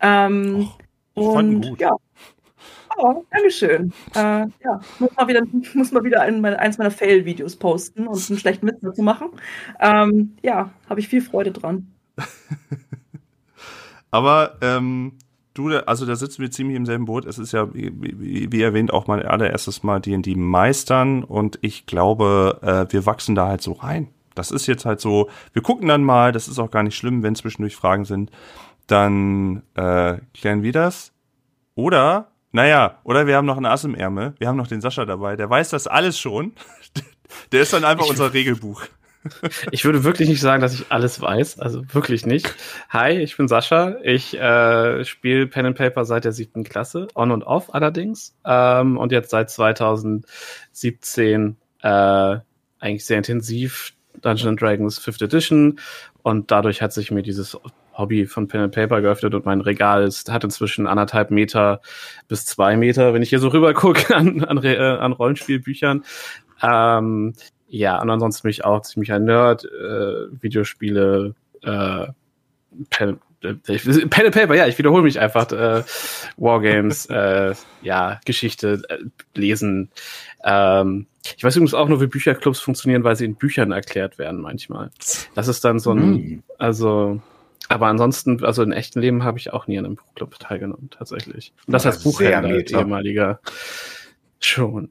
Ähm, 0.00 0.68
Och, 1.16 1.34
und 1.34 1.62
gut. 1.62 1.80
ja. 1.80 1.96
Oh, 2.98 3.24
Dankeschön. 3.30 3.92
Äh, 4.14 4.46
ja, 4.64 4.80
muss 4.98 5.14
mal 5.16 5.28
wieder, 5.28 5.42
muss 5.74 5.92
mal 5.92 6.04
wieder 6.04 6.22
ein, 6.22 6.44
eins 6.44 6.78
meiner 6.78 6.90
Fail-Videos 6.90 7.56
posten 7.56 8.06
und 8.06 8.30
einen 8.30 8.38
schlechten 8.38 8.66
Witz 8.66 8.80
dazu 8.80 9.02
machen. 9.02 9.30
Ähm, 9.80 10.36
ja, 10.42 10.70
habe 10.88 11.00
ich 11.00 11.08
viel 11.08 11.20
Freude 11.20 11.52
dran. 11.52 11.92
Aber 14.10 14.56
ähm, 14.62 15.12
du, 15.56 15.86
also 15.86 16.06
da 16.06 16.16
sitzen 16.16 16.42
wir 16.42 16.50
ziemlich 16.50 16.76
im 16.76 16.86
selben 16.86 17.06
Boot. 17.06 17.24
Es 17.24 17.38
ist 17.38 17.52
ja, 17.52 17.72
wie, 17.74 17.92
wie 18.50 18.62
erwähnt, 18.62 18.92
auch 18.92 19.06
mein 19.06 19.22
allererstes 19.22 19.82
Mal 19.82 20.00
D&D 20.00 20.34
meistern 20.34 21.24
und 21.24 21.58
ich 21.62 21.86
glaube, 21.86 22.58
äh, 22.62 22.92
wir 22.92 23.06
wachsen 23.06 23.34
da 23.34 23.48
halt 23.48 23.62
so 23.62 23.72
rein. 23.72 24.08
Das 24.34 24.50
ist 24.50 24.66
jetzt 24.66 24.84
halt 24.84 25.00
so, 25.00 25.30
wir 25.52 25.62
gucken 25.62 25.88
dann 25.88 26.04
mal, 26.04 26.30
das 26.30 26.46
ist 26.46 26.58
auch 26.58 26.70
gar 26.70 26.82
nicht 26.82 26.96
schlimm, 26.96 27.22
wenn 27.22 27.34
zwischendurch 27.34 27.74
Fragen 27.74 28.04
sind 28.04 28.30
dann 28.86 29.62
äh, 29.74 30.18
klären 30.34 30.62
wir 30.62 30.72
das. 30.72 31.12
Oder, 31.74 32.32
naja, 32.52 32.98
oder 33.04 33.26
wir 33.26 33.36
haben 33.36 33.46
noch 33.46 33.56
einen 33.56 33.66
Ass 33.66 33.84
im 33.84 33.94
Ärmel, 33.94 34.34
wir 34.38 34.48
haben 34.48 34.56
noch 34.56 34.68
den 34.68 34.80
Sascha 34.80 35.04
dabei, 35.04 35.36
der 35.36 35.50
weiß 35.50 35.70
das 35.70 35.86
alles 35.86 36.18
schon. 36.18 36.52
der 37.52 37.62
ist 37.62 37.72
dann 37.72 37.84
einfach 37.84 38.04
ich, 38.04 38.12
unser 38.12 38.32
Regelbuch. 38.32 38.82
Ich 39.70 39.84
würde 39.84 40.04
wirklich 40.04 40.28
nicht 40.28 40.40
sagen, 40.40 40.62
dass 40.62 40.74
ich 40.74 40.86
alles 40.90 41.20
weiß, 41.20 41.58
also 41.58 41.82
wirklich 41.92 42.26
nicht. 42.26 42.54
Hi, 42.90 43.12
ich 43.12 43.36
bin 43.36 43.48
Sascha. 43.48 43.96
Ich 44.02 44.38
äh, 44.38 45.04
spiele 45.04 45.46
Pen 45.46 45.66
and 45.66 45.76
Paper 45.76 46.04
seit 46.04 46.24
der 46.24 46.32
siebten 46.32 46.64
Klasse, 46.64 47.08
on 47.14 47.30
und 47.30 47.42
off 47.42 47.74
allerdings. 47.74 48.34
Ähm, 48.44 48.98
und 48.98 49.12
jetzt 49.12 49.30
seit 49.30 49.50
2017 49.50 51.56
äh, 51.82 52.36
eigentlich 52.78 53.04
sehr 53.04 53.18
intensiv 53.18 53.94
Dungeons 54.22 54.60
Dragons 54.60 55.00
5th 55.00 55.24
Edition. 55.24 55.80
Und 56.22 56.50
dadurch 56.50 56.82
hat 56.82 56.92
sich 56.92 57.10
mir 57.10 57.22
dieses 57.22 57.58
Hobby 57.96 58.26
von 58.26 58.48
Pen 58.48 58.62
and 58.62 58.74
Paper 58.74 59.00
geöffnet 59.00 59.34
und 59.34 59.46
mein 59.46 59.60
Regal 59.60 60.04
ist, 60.04 60.30
hat 60.30 60.44
inzwischen 60.44 60.86
anderthalb 60.86 61.30
Meter 61.30 61.80
bis 62.28 62.44
zwei 62.44 62.76
Meter, 62.76 63.14
wenn 63.14 63.22
ich 63.22 63.30
hier 63.30 63.38
so 63.38 63.48
rüber 63.48 63.74
gucke 63.74 64.06
an, 64.16 64.44
an, 64.44 64.62
äh, 64.62 64.76
an 64.76 65.12
Rollenspielbüchern. 65.12 66.04
Ähm, 66.62 67.34
ja, 67.68 68.00
und 68.00 68.10
ansonsten 68.10 68.42
bin 68.42 68.50
ich 68.50 68.64
auch 68.64 68.82
ziemlich 68.82 69.12
ein 69.12 69.24
Nerd, 69.24 69.64
äh, 69.64 70.42
Videospiele, 70.42 71.34
äh, 71.62 72.06
Pen, 72.90 73.18
äh, 73.42 73.54
Pen 73.54 74.26
and 74.26 74.34
Paper, 74.34 74.54
ja, 74.54 74.66
ich 74.66 74.78
wiederhole 74.78 75.02
mich 75.02 75.18
einfach. 75.18 75.50
Äh, 75.52 75.82
Wargames, 76.36 77.06
äh, 77.10 77.54
ja, 77.82 78.20
Geschichte, 78.24 78.82
äh, 78.88 78.98
lesen. 79.34 79.90
Ähm, 80.44 81.06
ich 81.36 81.42
weiß 81.42 81.56
übrigens 81.56 81.74
auch 81.74 81.88
nur, 81.88 82.00
wie 82.00 82.06
Bücherclubs 82.06 82.60
funktionieren, 82.60 83.02
weil 83.02 83.16
sie 83.16 83.24
in 83.24 83.34
Büchern 83.34 83.72
erklärt 83.72 84.18
werden 84.18 84.40
manchmal. 84.40 84.90
Das 85.34 85.48
ist 85.48 85.64
dann 85.64 85.80
so 85.80 85.92
ein, 85.92 86.10
mm. 86.12 86.42
also 86.58 87.20
Aber 87.68 87.88
ansonsten, 87.88 88.44
also 88.44 88.62
im 88.62 88.72
echten 88.72 89.00
Leben 89.00 89.24
habe 89.24 89.38
ich 89.38 89.52
auch 89.52 89.66
nie 89.66 89.78
an 89.78 89.86
einem 89.86 89.96
Buchclub 89.96 90.38
teilgenommen, 90.38 90.90
tatsächlich. 90.90 91.52
Und 91.66 91.72
das 91.72 91.84
als 91.84 92.02
Buchhändler, 92.02 92.64
ehemaliger 92.70 93.40
schon. 94.38 94.90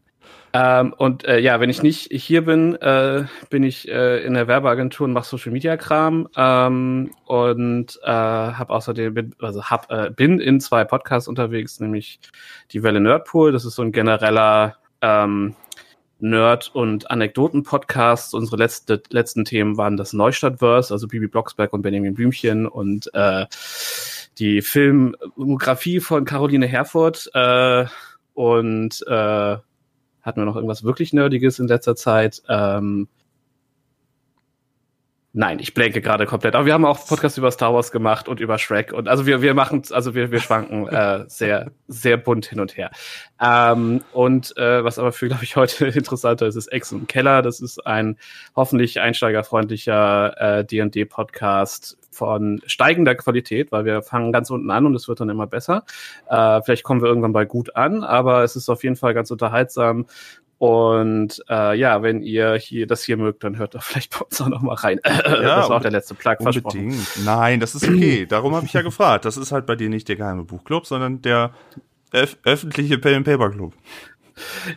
Ähm, 0.57 0.93
und 0.93 1.25
äh, 1.25 1.39
ja, 1.39 1.59
wenn 1.59 1.69
ich 1.69 1.83
nicht 1.83 2.13
hier 2.13 2.45
bin, 2.45 2.75
äh, 2.75 3.25
bin 3.49 3.63
ich 3.63 3.89
äh, 3.89 4.23
in 4.23 4.35
der 4.35 4.47
Werbeagentur 4.47 5.03
und 5.03 5.11
mache 5.11 5.27
Social 5.27 5.51
Media 5.51 5.75
Kram 5.75 6.29
ähm, 6.37 7.11
und 7.25 7.99
äh, 8.03 8.09
habe 8.09 8.73
außerdem 8.73 9.13
bin, 9.13 9.35
also 9.41 9.65
hab, 9.65 9.91
äh, 9.91 10.11
bin 10.11 10.39
in 10.39 10.61
zwei 10.61 10.85
Podcasts 10.85 11.27
unterwegs, 11.27 11.81
nämlich 11.81 12.21
die 12.71 12.83
Welle 12.83 13.01
Nerdpool. 13.01 13.51
Das 13.51 13.65
ist 13.65 13.75
so 13.75 13.81
ein 13.81 13.91
genereller 13.91 14.77
ähm, 15.01 15.55
Nerd- 16.19 16.71
und 16.73 17.11
Anekdoten-Podcast. 17.11 18.33
Unsere 18.33 18.55
letzte, 18.55 19.03
letzten 19.09 19.43
Themen 19.43 19.75
waren 19.75 19.97
das 19.97 20.13
Neustadtverse, 20.13 20.93
also 20.93 21.09
Bibi 21.09 21.27
Blocksberg 21.27 21.73
und 21.73 21.81
Benjamin 21.81 22.13
Blümchen 22.13 22.65
und 22.65 23.13
äh, 23.13 23.45
die 24.39 24.61
Filmografie 24.61 25.99
von 25.99 26.23
Caroline 26.23 26.65
Herfurth 26.65 27.29
äh, 27.33 27.87
und 28.33 29.05
äh, 29.05 29.57
hatten 30.25 30.41
wir 30.41 30.45
noch 30.45 30.55
irgendwas 30.55 30.83
wirklich 30.83 31.13
Nerdiges 31.13 31.59
in 31.59 31.67
letzter 31.67 31.95
Zeit? 31.95 32.41
Ähm, 32.49 33.07
Nein, 35.37 35.59
ich 35.59 35.73
blenke 35.73 35.99
gerade 35.99 36.25
komplett. 36.25 36.55
Aber 36.55 36.65
wir 36.65 36.71
haben 36.71 36.85
auch 36.85 37.05
Podcasts 37.05 37.37
über 37.37 37.51
Star 37.51 37.73
Wars 37.73 37.91
gemacht 37.91 38.29
und 38.29 38.39
über 38.39 38.57
Shrek 38.57 38.93
und 38.93 39.09
also 39.09 39.25
wir 39.25 39.41
wir 39.41 39.53
machen 39.53 39.83
also 39.91 40.15
wir 40.15 40.31
wir 40.31 40.39
schwanken 40.39 40.87
äh, 40.91 41.25
sehr 41.27 41.71
sehr 41.89 42.15
bunt 42.15 42.45
hin 42.45 42.61
und 42.61 42.77
her. 42.77 42.89
Ähm, 43.41 44.01
und 44.13 44.55
äh, 44.55 44.81
was 44.85 44.97
aber 44.97 45.11
für 45.11 45.27
glaube 45.27 45.43
ich 45.43 45.57
heute 45.57 45.87
interessanter 45.93 46.47
ist, 46.47 46.55
ist 46.55 46.67
Ex 46.67 46.93
und 46.93 47.09
Keller. 47.09 47.41
Das 47.41 47.59
ist 47.59 47.85
ein 47.85 48.17
hoffentlich 48.55 49.01
einsteigerfreundlicher 49.01 50.59
äh, 50.59 50.63
D&D 50.63 51.03
Podcast 51.03 51.97
von 52.11 52.61
steigender 52.65 53.13
Qualität, 53.15 53.73
weil 53.73 53.83
wir 53.83 54.03
fangen 54.03 54.31
ganz 54.31 54.49
unten 54.49 54.71
an 54.71 54.85
und 54.85 54.95
es 54.95 55.09
wird 55.09 55.19
dann 55.19 55.27
immer 55.27 55.47
besser. 55.47 55.83
Äh, 56.29 56.61
vielleicht 56.61 56.83
kommen 56.83 57.01
wir 57.01 57.09
irgendwann 57.09 57.33
bei 57.33 57.43
gut 57.43 57.75
an, 57.75 58.05
aber 58.05 58.45
es 58.45 58.55
ist 58.55 58.69
auf 58.69 58.85
jeden 58.85 58.95
Fall 58.95 59.13
ganz 59.13 59.31
unterhaltsam 59.31 60.05
und 60.57 61.43
äh, 61.49 61.77
ja, 61.77 62.01
wenn 62.01 62.21
ihr 62.21 62.55
hier 62.55 62.87
das 62.87 63.03
hier 63.03 63.17
mögt, 63.17 63.43
dann 63.43 63.57
hört 63.57 63.75
doch 63.75 63.83
vielleicht 63.83 64.17
bei 64.17 64.25
uns 64.25 64.39
auch 64.41 64.47
noch 64.47 64.61
mal 64.61 64.75
rein. 64.75 64.99
das 65.03 65.69
war 65.69 65.71
auch 65.71 65.81
der 65.81 65.91
letzte 65.91 66.15
Plug 66.15 66.37
versprochen. 66.41 66.81
Unbedingt. 66.81 67.25
Nein, 67.25 67.59
das 67.59 67.75
ist 67.75 67.87
okay. 67.87 68.25
Darum 68.29 68.55
habe 68.55 68.65
ich 68.65 68.73
ja 68.73 68.81
gefragt. 68.81 69.25
Das 69.25 69.37
ist 69.37 69.51
halt 69.51 69.65
bei 69.65 69.75
dir 69.75 69.89
nicht 69.89 70.07
der 70.07 70.15
geheime 70.15 70.43
Buchclub, 70.43 70.85
sondern 70.85 71.21
der 71.21 71.51
öf 72.13 72.37
öffentliche 72.43 72.97
Pen 72.97 73.15
and 73.15 73.25
Paper 73.25 73.49
Club. 73.49 73.73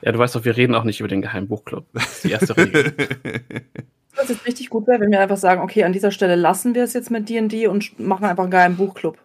Ja, 0.03 0.13
du 0.13 0.19
weißt 0.19 0.35
doch, 0.35 0.45
wir 0.45 0.57
reden 0.57 0.75
auch 0.75 0.85
nicht 0.85 1.01
über 1.01 1.09
den 1.09 1.23
geheimen 1.23 1.49
Buchclub. 1.49 1.87
Das 1.93 2.05
ist 2.13 2.25
die 2.25 2.31
erste 2.31 2.57
Regel. 2.57 2.95
Was 4.15 4.29
jetzt 4.31 4.47
richtig 4.47 4.69
gut 4.69 4.89
wäre, 4.89 5.01
wenn 5.01 5.13
wir 5.13 5.21
einfach 5.21 5.37
sagen, 5.37 5.63
okay, 5.63 5.85
an 5.85 5.93
dieser 5.93 6.11
Stelle 6.11 6.35
lassen 6.35 6.75
wir 6.75 6.83
es 6.83 6.93
jetzt 6.93 7.11
mit 7.11 7.29
D&D 7.29 7.69
und 7.69 8.01
machen 8.01 8.25
einfach 8.25 8.43
einen 8.43 8.51
geheimen 8.51 8.77
Buchclub. 8.77 9.17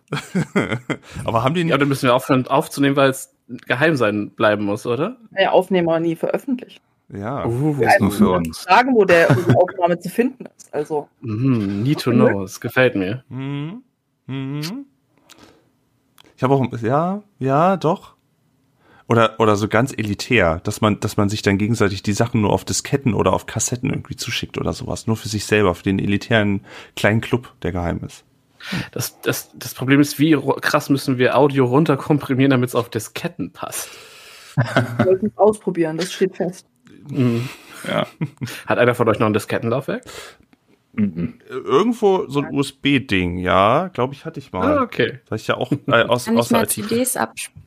Aber 1.25 1.43
haben 1.43 1.55
die 1.55 1.61
ja, 1.61 1.65
nicht? 1.65 1.81
dann 1.81 1.87
müssen 1.87 2.03
wir 2.03 2.13
aufhören 2.13 2.45
aufzunehmen, 2.45 2.95
weil 2.95 3.09
es 3.09 3.32
geheim 3.47 3.95
sein 3.95 4.31
bleiben 4.31 4.65
muss, 4.65 4.85
oder? 4.85 5.17
Naja, 5.31 5.51
Aufnehmer 5.51 5.99
nie 5.99 6.15
veröffentlicht. 6.15 6.81
Ja. 7.09 7.45
Uh, 7.45 7.75
Ist 7.81 7.99
nur 7.99 8.11
für 8.11 8.31
uns. 8.31 8.59
Fragen, 8.59 8.95
wo 8.95 9.05
der 9.05 9.29
wo 9.29 9.41
die 9.51 9.55
Aufnahme 9.55 9.99
zu 9.99 10.09
finden 10.09 10.45
ist. 10.57 10.73
Also, 10.73 11.09
mm, 11.21 11.83
need 11.83 11.99
to 11.99 12.11
know. 12.11 12.43
Es 12.43 12.59
gefällt 12.59 12.95
mir. 12.95 13.23
Mhm. 13.29 13.83
Mhm. 14.25 14.85
Ich 16.35 16.43
habe 16.43 16.55
auch, 16.55 16.81
ja, 16.81 17.21
ja, 17.39 17.77
doch. 17.77 18.15
Oder, 19.07 19.39
oder 19.39 19.57
so 19.57 19.67
ganz 19.67 19.91
elitär, 19.91 20.61
dass 20.63 20.81
man, 20.81 20.99
dass 20.99 21.17
man 21.17 21.29
sich 21.29 21.41
dann 21.41 21.57
gegenseitig 21.57 22.03
die 22.03 22.13
Sachen 22.13 22.41
nur 22.41 22.53
auf 22.53 22.65
Disketten 22.65 23.13
oder 23.13 23.33
auf 23.33 23.45
Kassetten 23.45 23.89
irgendwie 23.89 24.15
zuschickt 24.15 24.57
oder 24.57 24.73
sowas. 24.73 25.07
Nur 25.07 25.17
für 25.17 25.27
sich 25.27 25.45
selber, 25.45 25.75
für 25.75 25.83
den 25.83 25.99
elitären 25.99 26.65
kleinen 26.95 27.21
Club, 27.21 27.53
der 27.61 27.73
geheim 27.73 27.99
ist. 28.05 28.23
Das, 28.91 29.19
das, 29.21 29.51
das 29.55 29.73
Problem 29.73 29.99
ist, 29.99 30.19
wie 30.19 30.37
krass 30.61 30.89
müssen 30.89 31.17
wir 31.17 31.37
Audio 31.37 31.65
runterkomprimieren, 31.65 32.51
damit 32.51 32.69
es 32.69 32.75
auf 32.75 32.89
Disketten 32.89 33.51
passt. 33.51 33.89
wir 34.55 35.05
sollten 35.05 35.27
es 35.27 35.37
ausprobieren, 35.37 35.97
das 35.97 36.11
steht 36.13 36.35
fest. 36.37 36.65
Mhm. 37.09 37.47
Ja. 37.87 38.07
Hat 38.65 38.77
einer 38.77 38.95
von 38.95 39.09
euch 39.09 39.19
noch 39.19 39.27
ein 39.27 39.33
Diskettenlaufwerk? 39.33 40.03
Mhm. 40.93 41.39
Irgendwo 41.49 42.27
so 42.27 42.39
ein 42.41 42.53
USB-Ding, 42.53 43.37
ja, 43.37 43.87
glaube 43.89 44.13
ich, 44.13 44.25
hatte 44.25 44.39
ich 44.39 44.51
mal. 44.51 44.77
Ah, 44.77 44.81
okay. 44.83 45.19
Das 45.27 45.41
ich 45.41 45.47
ja 45.47 45.55
auch 45.57 45.71
äh, 45.87 46.03
aus, 46.03 46.25
kann 46.25 46.35
nicht 46.35 46.41
aus 46.41 46.51
mehr 46.51 46.63
IT. 46.63 46.69
CDs 46.69 47.17
abspielen. 47.17 47.63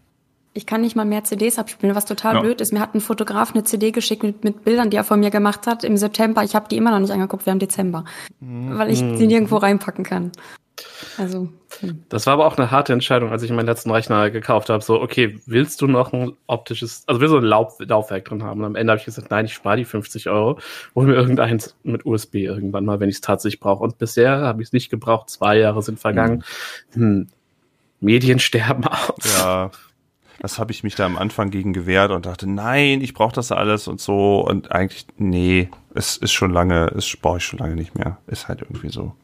Ich 0.55 0.65
kann 0.65 0.81
nicht 0.81 0.97
mal 0.97 1.05
mehr 1.05 1.23
CDs 1.23 1.59
abspielen, 1.59 1.95
was 1.95 2.07
total 2.07 2.37
Ja. 2.37 2.41
blöd 2.41 2.63
ist. 2.63 2.73
Mir 2.73 2.81
hat 2.81 2.95
ein 2.95 3.03
Fotograf 3.03 3.53
eine 3.53 3.65
CD 3.65 3.91
geschickt 3.91 4.23
mit, 4.23 4.43
mit 4.43 4.65
Bildern, 4.65 4.89
die 4.89 4.97
er 4.97 5.05
von 5.05 5.21
mir 5.21 5.31
gemacht 5.31 5.67
hat 5.67 5.85
im 5.85 5.99
September. 5.99 6.45
Ich 6.45 6.55
habe 6.55 6.67
die 6.69 6.79
immer 6.79 6.93
noch 6.93 7.01
nicht 7.01 7.11
angeguckt, 7.11 7.45
wir 7.45 7.51
haben 7.51 7.59
Dezember, 7.59 8.05
weil 8.41 8.91
ich 8.91 9.03
Mhm. 9.03 9.17
sie 9.19 9.27
nirgendwo 9.27 9.57
reinpacken 9.57 10.05
kann. 10.05 10.33
Also, 11.17 11.49
hm. 11.81 12.05
Das 12.09 12.27
war 12.27 12.35
aber 12.35 12.47
auch 12.47 12.57
eine 12.57 12.71
harte 12.71 12.93
Entscheidung, 12.93 13.31
als 13.31 13.43
ich 13.43 13.51
meinen 13.51 13.67
letzten 13.67 13.91
Rechner 13.91 14.31
gekauft 14.31 14.69
habe. 14.69 14.83
So, 14.83 15.01
okay, 15.01 15.39
willst 15.47 15.81
du 15.81 15.87
noch 15.87 16.13
ein 16.13 16.33
optisches, 16.47 17.05
also 17.07 17.21
willst 17.21 17.33
du 17.33 17.39
ein 17.39 17.45
Lauf, 17.45 17.77
Laufwerk 17.79 18.25
drin 18.25 18.43
haben? 18.43 18.61
Und 18.61 18.67
am 18.67 18.77
Ende 18.77 18.93
habe 18.93 18.99
ich 18.99 19.05
gesagt, 19.05 19.31
nein, 19.31 19.47
ich 19.47 19.55
spare 19.55 19.77
die 19.77 19.85
50 19.85 20.29
Euro, 20.29 20.59
hol 20.95 21.07
mir 21.07 21.15
irgendeins 21.15 21.77
mit 21.83 22.05
USB 22.07 22.37
irgendwann 22.37 22.85
mal, 22.85 23.01
wenn 23.01 23.09
ich 23.09 23.17
es 23.17 23.21
tatsächlich 23.21 23.61
brauche. 23.61 23.83
Und 23.83 23.99
bisher 23.99 24.39
habe 24.39 24.63
ich 24.63 24.69
es 24.69 24.73
nicht 24.73 24.91
gebraucht. 24.91 25.31
Zwei 25.31 25.59
Jahre 25.59 25.83
sind 25.83 25.99
vergangen. 25.99 26.45
Hm. 26.93 27.29
Medien 28.01 28.39
sterben 28.39 28.85
aus. 28.87 29.39
Ja, 29.39 29.71
das 30.41 30.59
habe 30.59 30.71
ich 30.71 30.85
mich 30.85 30.95
da 30.95 31.07
am 31.07 31.17
Anfang 31.17 31.51
gegen 31.51 31.73
gewehrt 31.73 32.11
und 32.11 32.27
dachte, 32.27 32.49
nein, 32.49 33.01
ich 33.01 33.15
brauche 33.15 33.35
das 33.35 33.53
alles 33.53 33.89
und 33.89 34.01
so. 34.01 34.41
Und 34.41 34.71
eigentlich, 34.73 35.07
nee, 35.17 35.71
es 35.95 36.19
ist 36.19 36.33
schon 36.33 36.53
lange, 36.53 36.93
es 36.95 37.17
brauche 37.17 37.39
ich 37.39 37.45
schon 37.45 37.59
lange 37.59 37.75
nicht 37.75 37.95
mehr. 37.95 38.19
Ist 38.27 38.49
halt 38.49 38.61
irgendwie 38.63 38.91
so. 38.91 39.15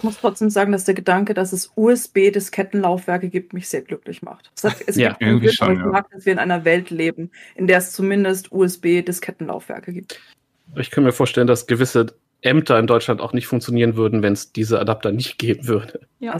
Ich 0.00 0.04
muss 0.04 0.16
trotzdem 0.16 0.48
sagen, 0.48 0.72
dass 0.72 0.84
der 0.84 0.94
Gedanke, 0.94 1.34
dass 1.34 1.52
es 1.52 1.72
USB-Diskettenlaufwerke 1.76 3.28
gibt, 3.28 3.52
mich 3.52 3.68
sehr 3.68 3.82
glücklich 3.82 4.22
macht. 4.22 4.50
Es, 4.56 4.64
hat, 4.64 4.76
es 4.86 4.96
Ja, 4.96 5.10
gibt 5.10 5.20
irgendwie 5.20 5.48
aber 5.48 5.52
schon, 5.52 5.72
ich 5.74 5.78
ja. 5.80 5.86
mag, 5.86 6.10
dass 6.10 6.24
wir 6.24 6.32
in 6.32 6.38
einer 6.38 6.64
Welt 6.64 6.88
leben, 6.88 7.30
in 7.54 7.66
der 7.66 7.76
es 7.76 7.92
zumindest 7.92 8.50
USB-Diskettenlaufwerke 8.50 9.92
gibt. 9.92 10.18
Ich 10.74 10.90
kann 10.90 11.04
mir 11.04 11.12
vorstellen, 11.12 11.46
dass 11.46 11.66
gewisse 11.66 12.14
Ämter 12.40 12.78
in 12.78 12.86
Deutschland 12.86 13.20
auch 13.20 13.34
nicht 13.34 13.46
funktionieren 13.46 13.94
würden, 13.96 14.22
wenn 14.22 14.32
es 14.32 14.52
diese 14.52 14.80
Adapter 14.80 15.12
nicht 15.12 15.36
geben 15.38 15.66
würde. 15.66 16.00
ja. 16.18 16.38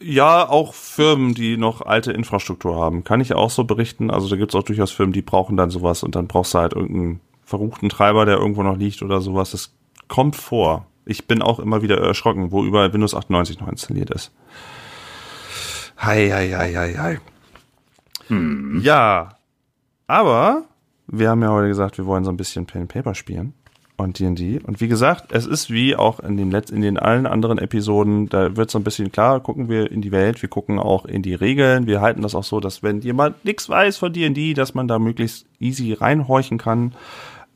Ja, 0.00 0.48
auch 0.48 0.74
Firmen, 0.74 1.34
die 1.34 1.56
noch 1.56 1.82
alte 1.82 2.12
Infrastruktur 2.12 2.76
haben, 2.76 3.02
kann 3.02 3.20
ich 3.20 3.32
auch 3.34 3.50
so 3.50 3.64
berichten. 3.64 4.10
Also 4.10 4.28
da 4.28 4.36
gibt's 4.36 4.54
auch 4.54 4.62
durchaus 4.62 4.92
Firmen, 4.92 5.12
die 5.12 5.22
brauchen 5.22 5.56
dann 5.56 5.70
sowas 5.70 6.04
und 6.04 6.14
dann 6.14 6.28
brauchst 6.28 6.54
du 6.54 6.58
halt 6.58 6.72
irgendeinen 6.72 7.20
verruchten 7.44 7.88
Treiber, 7.88 8.24
der 8.24 8.36
irgendwo 8.36 8.62
noch 8.62 8.76
liegt 8.76 9.02
oder 9.02 9.20
sowas. 9.20 9.50
Das 9.50 9.74
kommt 10.06 10.36
vor. 10.36 10.86
Ich 11.08 11.26
bin 11.26 11.40
auch 11.40 11.58
immer 11.58 11.80
wieder 11.80 11.98
erschrocken, 11.98 12.52
wo 12.52 12.64
überall 12.64 12.92
Windows 12.92 13.14
98 13.14 13.60
noch 13.60 13.68
installiert 13.68 14.10
ist. 14.10 14.30
Hei, 16.00 16.28
hei, 16.30 16.50
hei, 16.50 16.74
hei, 16.74 16.94
hei. 16.94 17.20
Hm. 18.26 18.80
Ja, 18.82 19.30
aber 20.06 20.64
wir 21.06 21.30
haben 21.30 21.40
ja 21.40 21.48
heute 21.48 21.68
gesagt, 21.68 21.96
wir 21.96 22.04
wollen 22.04 22.24
so 22.24 22.30
ein 22.30 22.36
bisschen 22.36 22.66
Pen 22.66 22.82
and 22.82 22.92
Paper 22.92 23.14
spielen 23.14 23.54
und 23.96 24.18
D&D. 24.18 24.60
Und 24.62 24.82
wie 24.82 24.88
gesagt, 24.88 25.32
es 25.32 25.46
ist 25.46 25.70
wie 25.70 25.96
auch 25.96 26.20
in 26.20 26.36
den 26.36 26.50
letzten, 26.50 26.76
in 26.76 26.82
den 26.82 26.98
allen 26.98 27.26
anderen 27.26 27.56
Episoden, 27.56 28.28
da 28.28 28.54
wird 28.56 28.70
so 28.70 28.78
ein 28.78 28.84
bisschen 28.84 29.10
klar, 29.10 29.40
gucken 29.40 29.70
wir 29.70 29.90
in 29.90 30.02
die 30.02 30.12
Welt, 30.12 30.42
wir 30.42 30.50
gucken 30.50 30.78
auch 30.78 31.06
in 31.06 31.22
die 31.22 31.34
Regeln. 31.34 31.86
Wir 31.86 32.02
halten 32.02 32.20
das 32.20 32.34
auch 32.34 32.44
so, 32.44 32.60
dass 32.60 32.82
wenn 32.82 33.00
jemand 33.00 33.46
nichts 33.46 33.66
weiß 33.66 33.96
von 33.96 34.12
D&D, 34.12 34.52
dass 34.52 34.74
man 34.74 34.88
da 34.88 34.98
möglichst 34.98 35.46
easy 35.58 35.94
reinhorchen 35.94 36.58
kann. 36.58 36.92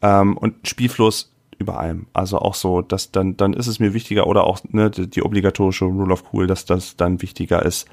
Ähm, 0.01 0.39
und 0.39 0.67
Spielfluss 0.67 1.32
über 1.63 1.79
allem. 1.79 2.07
Also 2.13 2.39
auch 2.39 2.55
so, 2.55 2.83
dass 2.83 3.11
dann, 3.11 3.37
dann 3.37 3.55
ist 3.55 3.67
es 3.67 3.81
mir 3.81 3.95
wichtiger 3.95 4.27
oder 4.27 4.45
auch 4.45 4.61
ne, 4.69 4.91
die, 4.91 5.23
obligatorische 5.23 5.87
Rule 5.87 6.13
of 6.13 6.25
Cool, 6.33 6.47
dass 6.47 6.65
das 6.65 6.97
dann 6.97 7.23
wichtiger 7.23 7.65
ist. 7.65 7.89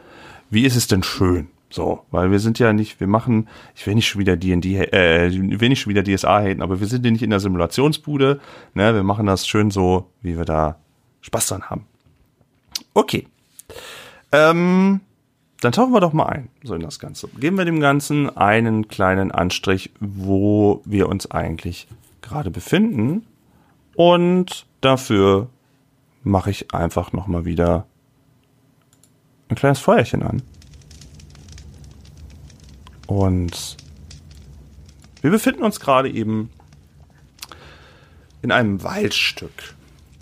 Wie 0.50 0.66
ist 0.66 0.76
es 0.76 0.88
denn 0.88 1.04
schön? 1.04 1.48
So, 1.70 2.02
weil 2.10 2.32
wir 2.32 2.40
sind 2.40 2.58
ja 2.58 2.74
nicht, 2.74 3.00
wir 3.00 3.08
machen, 3.08 3.48
ich 3.76 3.86
will 3.86 3.94
nicht 3.94 4.08
schon 4.08 4.20
wieder 4.20 4.36
D&D, 4.36 4.76
äh, 4.92 5.28
ich 5.28 5.60
will 5.62 5.70
nicht 5.70 5.82
schon 5.82 5.92
wieder 5.92 6.04
DSA 6.04 6.42
haten, 6.42 6.64
aber 6.64 6.80
wir 6.80 6.88
sind 6.88 7.06
ja 7.06 7.12
nicht 7.12 7.22
in 7.22 7.30
der 7.30 7.40
Simulationsbude, 7.40 8.40
ne, 8.74 8.96
wir 8.96 9.04
machen 9.04 9.28
das 9.28 9.48
schön 9.48 9.70
so, 9.70 10.10
wie 10.24 10.36
wir 10.36 10.46
da 10.46 10.80
Spaß 11.22 11.48
dran 11.48 11.70
haben. 11.70 11.86
Okay. 12.96 13.28
Ähm, 14.32 15.02
dann 15.62 15.72
tauchen 15.72 15.94
wir 15.94 16.00
doch 16.00 16.14
mal 16.14 16.26
ein, 16.26 16.50
so 16.64 16.74
in 16.74 16.82
das 16.82 16.98
Ganze. 16.98 17.28
Geben 17.40 17.58
wir 17.58 17.66
dem 17.66 17.82
Ganzen 17.82 18.36
einen 18.36 18.88
kleinen 18.88 19.32
Anstrich, 19.32 19.92
wo 20.00 20.82
wir 20.86 21.08
uns 21.08 21.30
eigentlich 21.30 21.88
gerade 22.22 22.52
befinden. 22.52 23.26
Und 24.00 24.66
dafür 24.80 25.50
mache 26.24 26.52
ich 26.52 26.74
einfach 26.74 27.12
noch 27.12 27.28
mal 27.28 27.44
wieder 27.44 27.86
ein 29.50 29.58
kleines 29.58 29.80
Feuerchen 29.80 30.24
an. 30.24 30.42
Und 33.08 33.76
wir 35.20 35.32
befinden 35.32 35.64
uns 35.64 35.82
gerade 35.82 36.10
eben 36.10 36.50
in 38.42 38.54
einem 38.54 38.84
Waldstück. 38.84 39.76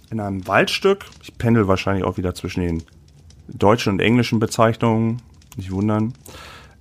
In 0.10 0.22
einem 0.22 0.48
Waldstück. 0.48 1.06
Ich 1.22 1.38
pendel 1.38 1.68
wahrscheinlich 1.68 2.04
auch 2.04 2.18
wieder 2.18 2.34
zwischen 2.34 2.62
den 2.62 2.84
deutschen 3.48 3.94
und 3.94 4.00
englischen 4.00 4.40
Bezeichnungen. 4.40 5.22
Nicht 5.56 5.70
wundern. 5.70 6.14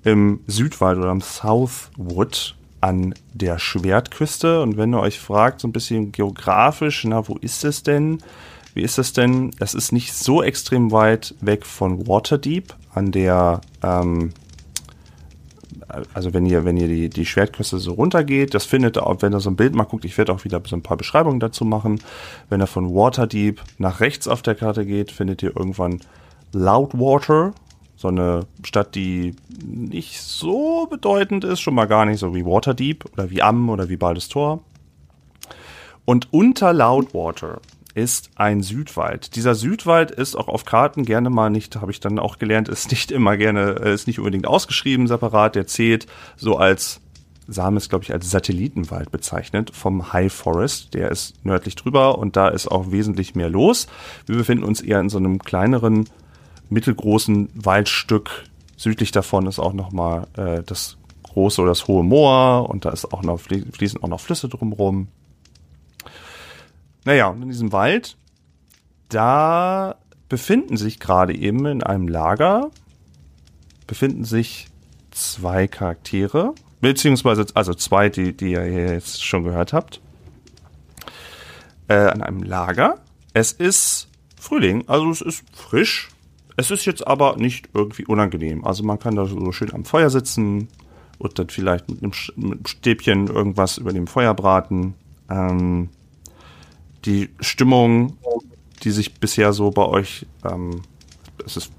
Im 0.03 0.41
Südwald 0.47 0.97
oder 0.97 1.11
im 1.11 1.21
Southwood 1.21 2.57
an 2.81 3.15
der 3.33 3.59
Schwertküste. 3.59 4.63
Und 4.63 4.77
wenn 4.77 4.95
ihr 4.95 5.01
euch 5.01 5.19
fragt, 5.19 5.61
so 5.61 5.69
ein 5.69 5.73
bisschen 5.73 6.13
geografisch, 6.13 7.05
na, 7.05 7.27
wo 7.29 7.37
ist 7.37 7.65
es 7.65 7.83
denn? 7.83 8.19
Wie 8.75 8.83
ist 8.83 8.99
das 8.99 9.13
denn? 9.13 9.53
Es 9.59 9.75
ist 9.75 9.93
nicht 9.93 10.13
so 10.13 10.43
extrem 10.43 10.93
weit 10.93 11.35
weg 11.41 11.65
von 11.65 12.07
Waterdeep 12.07 12.75
an 12.95 13.11
der, 13.11 13.63
ähm, 13.83 14.33
also 16.13 16.35
wenn 16.35 16.45
ihr, 16.45 16.65
wenn 16.67 16.77
ihr 16.77 16.89
die, 16.89 17.09
die 17.09 17.25
Schwertküste 17.25 17.79
so 17.79 17.93
runtergeht, 17.93 18.55
das 18.55 18.67
findet 18.67 18.99
ihr 18.99 19.07
auch, 19.07 19.23
wenn 19.23 19.33
ihr 19.33 19.41
so 19.41 19.49
ein 19.49 19.57
Bild 19.57 19.75
mal 19.75 19.85
guckt, 19.85 20.05
ich 20.05 20.19
werde 20.19 20.33
auch 20.33 20.45
wieder 20.45 20.61
so 20.67 20.77
ein 20.77 20.83
paar 20.83 20.99
Beschreibungen 20.99 21.41
dazu 21.41 21.65
machen. 21.65 22.01
Wenn 22.51 22.61
ihr 22.61 22.67
von 22.67 22.95
Waterdeep 22.95 23.63
nach 23.79 24.01
rechts 24.01 24.29
auf 24.29 24.43
der 24.43 24.55
Karte 24.55 24.85
geht, 24.85 25.11
findet 25.11 25.43
ihr 25.43 25.57
irgendwann 25.57 26.01
Loudwater, 26.53 27.55
so 27.97 28.09
eine 28.09 28.47
Stadt, 28.63 28.95
die 28.95 29.35
nicht 29.65 30.21
so 30.21 30.87
bedeutend 30.87 31.45
ist, 31.45 31.61
schon 31.61 31.75
mal 31.75 31.87
gar 31.87 32.05
nicht 32.05 32.19
so 32.19 32.35
wie 32.35 32.45
Waterdeep 32.45 33.07
oder 33.13 33.31
wie 33.31 33.43
Am 33.43 33.69
oder 33.71 33.89
wie 33.89 33.97
Baldes 33.97 34.29
Tor. 34.29 34.63
Und 36.05 36.33
unter 36.33 36.73
Loudwater 36.73 37.61
ist 37.97 38.31
ein 38.37 38.63
Südwald. 38.63 39.35
Dieser 39.37 39.55
Südwald 39.55 40.11
ist 40.11 40.37
auch 40.37 40.49
auf 40.49 40.67
Karten 40.67 41.07
gerne 41.07 41.31
mal 41.31 41.49
nicht, 41.49 41.77
habe 41.77 41.91
ich 41.91 41.99
dann 41.99 42.19
auch 42.19 42.39
gelernt, 42.39 42.69
ist 42.69 42.91
nicht 42.91 43.11
immer 43.11 43.39
gerne, 43.39 43.81
äh, 43.83 43.95
ist 43.95 44.07
nicht 44.07 44.19
unbedingt 44.19 44.47
ausgeschrieben 44.47 45.07
separat. 45.07 45.55
Der 45.55 45.67
zählt 45.67 46.07
so 46.37 46.59
als, 46.59 47.01
Samen 47.49 47.79
ist 47.79 47.89
glaube 47.89 48.05
ich 48.05 48.13
als 48.13 48.31
Satellitenwald 48.31 49.11
bezeichnet 49.11 49.71
vom 49.75 50.13
High 50.13 50.31
Forest. 50.31 50.93
Der 50.93 51.11
ist 51.11 51.43
nördlich 51.45 51.75
drüber 51.75 52.19
und 52.19 52.37
da 52.37 52.49
ist 52.49 52.69
auch 52.69 52.93
wesentlich 52.93 53.35
mehr 53.35 53.49
los. 53.49 53.87
Wir 54.27 54.37
befinden 54.37 54.65
uns 54.65 54.83
eher 54.83 55.01
in 55.01 55.09
so 55.09 55.17
einem 55.17 55.39
kleineren, 55.39 56.07
mittelgroßen 56.69 57.49
Waldstück. 57.55 58.45
Südlich 58.77 59.11
davon 59.11 59.47
ist 59.47 59.59
auch 59.59 59.73
noch 59.73 59.93
mal 59.93 60.27
äh, 60.37 60.63
das 60.63 60.97
große 61.23 61.61
oder 61.61 61.71
das 61.71 61.87
hohe 61.87 62.05
Moor 62.05 62.69
und 62.69 62.85
da 62.85 62.91
ist 62.91 63.13
auch 63.13 63.23
noch 63.23 63.41
fließen 63.41 64.03
auch 64.03 64.09
noch 64.09 64.21
Flüsse 64.21 64.49
drumherum. 64.49 65.09
Naja, 67.05 67.29
und 67.29 67.43
in 67.43 67.49
diesem 67.49 67.73
Wald, 67.73 68.17
da 69.09 69.97
befinden 70.29 70.77
sich 70.77 70.99
gerade 70.99 71.35
eben 71.35 71.67
in 71.67 71.83
einem 71.83 72.09
Lager, 72.09 72.71
befinden 73.87 74.25
sich 74.25 74.67
zwei 75.13 75.69
Charaktere, 75.69 76.55
beziehungsweise, 76.81 77.47
also 77.55 77.75
zwei, 77.75 78.09
die, 78.09 78.37
die 78.37 78.53
ihr 78.53 78.95
jetzt 78.95 79.25
schon 79.25 79.45
gehört 79.45 79.73
habt, 79.73 80.01
äh, 81.89 81.95
an 81.95 82.23
einem 82.23 82.43
Lager. 82.43 82.99
Es 83.33 83.53
ist 83.53 84.09
Frühling, 84.39 84.85
also 84.89 85.11
es 85.11 85.21
ist 85.21 85.45
frisch. 85.53 86.09
Es 86.57 86.71
ist 86.71 86.87
jetzt 86.87 87.07
aber 87.07 87.37
nicht 87.37 87.69
irgendwie 87.75 88.07
unangenehm. 88.07 88.65
Also 88.65 88.83
man 88.83 88.99
kann 88.99 89.15
da 89.15 89.27
so 89.27 89.53
schön 89.53 89.73
am 89.75 89.85
Feuer 89.85 90.11
sitzen 90.11 90.69
und 91.19 91.39
dann 91.39 91.49
vielleicht 91.49 91.89
mit 91.91 92.03
einem, 92.03 92.65
Stäbchen 92.67 93.29
irgendwas 93.29 93.79
über 93.79 93.93
dem 93.93 94.07
Feuer 94.07 94.35
braten. 94.35 94.95
Ähm, 95.29 95.91
die 97.05 97.31
Stimmung, 97.41 98.17
die 98.83 98.91
sich 98.91 99.15
bisher 99.15 99.53
so 99.53 99.71
bei 99.71 99.85
euch, 99.85 100.27
ähm, 100.45 100.83
es 101.45 101.57
ist 101.57 101.73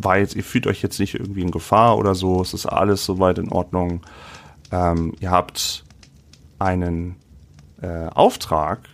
weit, 0.00 0.34
ihr 0.34 0.44
fühlt 0.44 0.66
euch 0.66 0.82
jetzt 0.82 0.98
nicht 0.98 1.14
irgendwie 1.14 1.42
in 1.42 1.50
Gefahr 1.50 1.98
oder 1.98 2.14
so, 2.14 2.40
es 2.42 2.54
ist 2.54 2.66
alles 2.66 3.04
soweit 3.04 3.38
in 3.38 3.50
Ordnung. 3.50 4.00
Ähm, 4.72 5.14
ihr 5.20 5.30
habt 5.30 5.84
einen 6.58 7.16
äh, 7.82 8.06
Auftrag 8.06 8.88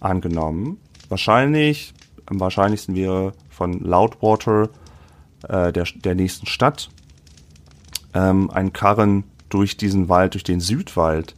angenommen. 0.00 0.78
Wahrscheinlich, 1.08 1.94
am 2.28 2.40
wahrscheinlichsten 2.40 2.94
wäre 2.94 3.32
von 3.48 3.80
Loudwater, 3.80 4.68
äh, 5.48 5.72
der, 5.72 5.84
der 6.04 6.14
nächsten 6.14 6.46
Stadt, 6.46 6.90
ähm, 8.14 8.50
einen 8.50 8.72
Karren 8.72 9.24
durch 9.48 9.76
diesen 9.76 10.08
Wald, 10.08 10.34
durch 10.34 10.44
den 10.44 10.60
Südwald 10.60 11.34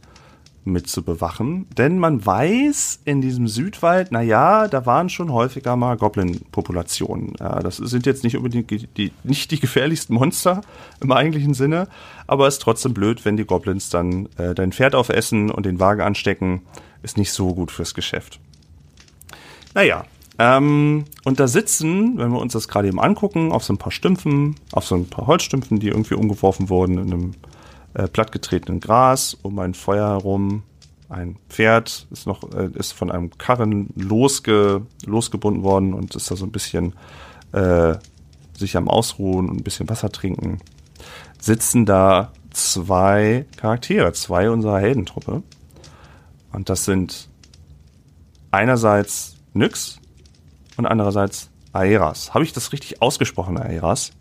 mit 0.63 0.87
zu 0.87 1.03
bewachen. 1.03 1.67
Denn 1.77 1.97
man 1.97 2.23
weiß 2.23 3.01
in 3.05 3.21
diesem 3.21 3.47
Südwald, 3.47 4.09
na 4.11 4.21
ja, 4.21 4.67
da 4.67 4.85
waren 4.85 5.09
schon 5.09 5.31
häufiger 5.31 5.75
mal 5.75 5.97
Goblin-Populationen. 5.97 7.33
Ja, 7.39 7.59
das 7.59 7.77
sind 7.77 8.05
jetzt 8.05 8.23
nicht 8.23 8.37
unbedingt 8.37 8.69
die, 8.69 8.87
die, 8.87 9.11
nicht 9.23 9.51
die 9.51 9.59
gefährlichsten 9.61 10.13
Monster 10.13 10.61
im 11.01 11.11
eigentlichen 11.11 11.53
Sinne, 11.53 11.87
aber 12.27 12.47
es 12.47 12.55
ist 12.55 12.61
trotzdem 12.61 12.93
blöd, 12.93 13.25
wenn 13.25 13.37
die 13.37 13.45
Goblins 13.45 13.89
dann 13.89 14.27
äh, 14.37 14.53
dein 14.53 14.71
Pferd 14.71 14.93
aufessen 14.93 15.49
und 15.49 15.65
den 15.65 15.79
Wagen 15.79 16.01
anstecken. 16.01 16.61
Ist 17.03 17.17
nicht 17.17 17.31
so 17.31 17.55
gut 17.55 17.71
fürs 17.71 17.95
Geschäft. 17.95 18.39
Naja, 19.73 20.05
ähm, 20.43 21.05
und 21.23 21.39
da 21.39 21.47
sitzen, 21.47 22.17
wenn 22.17 22.31
wir 22.31 22.39
uns 22.39 22.53
das 22.53 22.67
gerade 22.67 22.87
eben 22.87 22.99
angucken, 22.99 23.51
auf 23.51 23.63
so 23.63 23.73
ein 23.73 23.77
paar 23.77 23.91
Stümpfen, 23.91 24.55
auf 24.71 24.87
so 24.87 24.95
ein 24.95 25.05
paar 25.05 25.27
Holzstümpfen, 25.27 25.79
die 25.79 25.89
irgendwie 25.89 26.15
umgeworfen 26.15 26.69
wurden 26.69 26.97
in 26.97 27.13
einem 27.13 27.31
äh, 27.93 28.07
plattgetretenen 28.07 28.79
Gras 28.79 29.37
um 29.43 29.59
ein 29.59 29.75
Feuer 29.75 30.09
herum. 30.09 30.63
Ein 31.09 31.35
Pferd 31.47 32.07
ist 32.09 32.25
noch 32.25 32.51
äh, 32.55 32.71
ist 32.73 32.91
von 32.93 33.11
einem 33.11 33.37
Karren 33.37 33.89
losge, 33.95 34.81
losgebunden 35.05 35.61
worden 35.61 35.93
und 35.93 36.15
ist 36.15 36.31
da 36.31 36.35
so 36.35 36.45
ein 36.45 36.51
bisschen 36.51 36.93
äh, 37.51 37.93
sich 38.57 38.75
am 38.77 38.87
Ausruhen 38.87 39.47
und 39.47 39.57
ein 39.57 39.63
bisschen 39.63 39.89
Wasser 39.89 40.11
trinken. 40.11 40.57
Sitzen 41.39 41.85
da 41.85 42.31
zwei 42.49 43.45
Charaktere, 43.57 44.11
zwei 44.13 44.49
unserer 44.49 44.79
Heldentruppe. 44.79 45.43
Und 46.51 46.69
das 46.69 46.85
sind 46.85 47.29
einerseits 48.49 49.35
Nyx 49.53 50.00
und 50.81 50.87
andererseits 50.87 51.51
Aeras. 51.73 52.33
Habe 52.33 52.43
ich 52.43 52.53
das 52.53 52.73
richtig 52.73 53.03
ausgesprochen, 53.03 53.57
Aeras? 53.57 54.11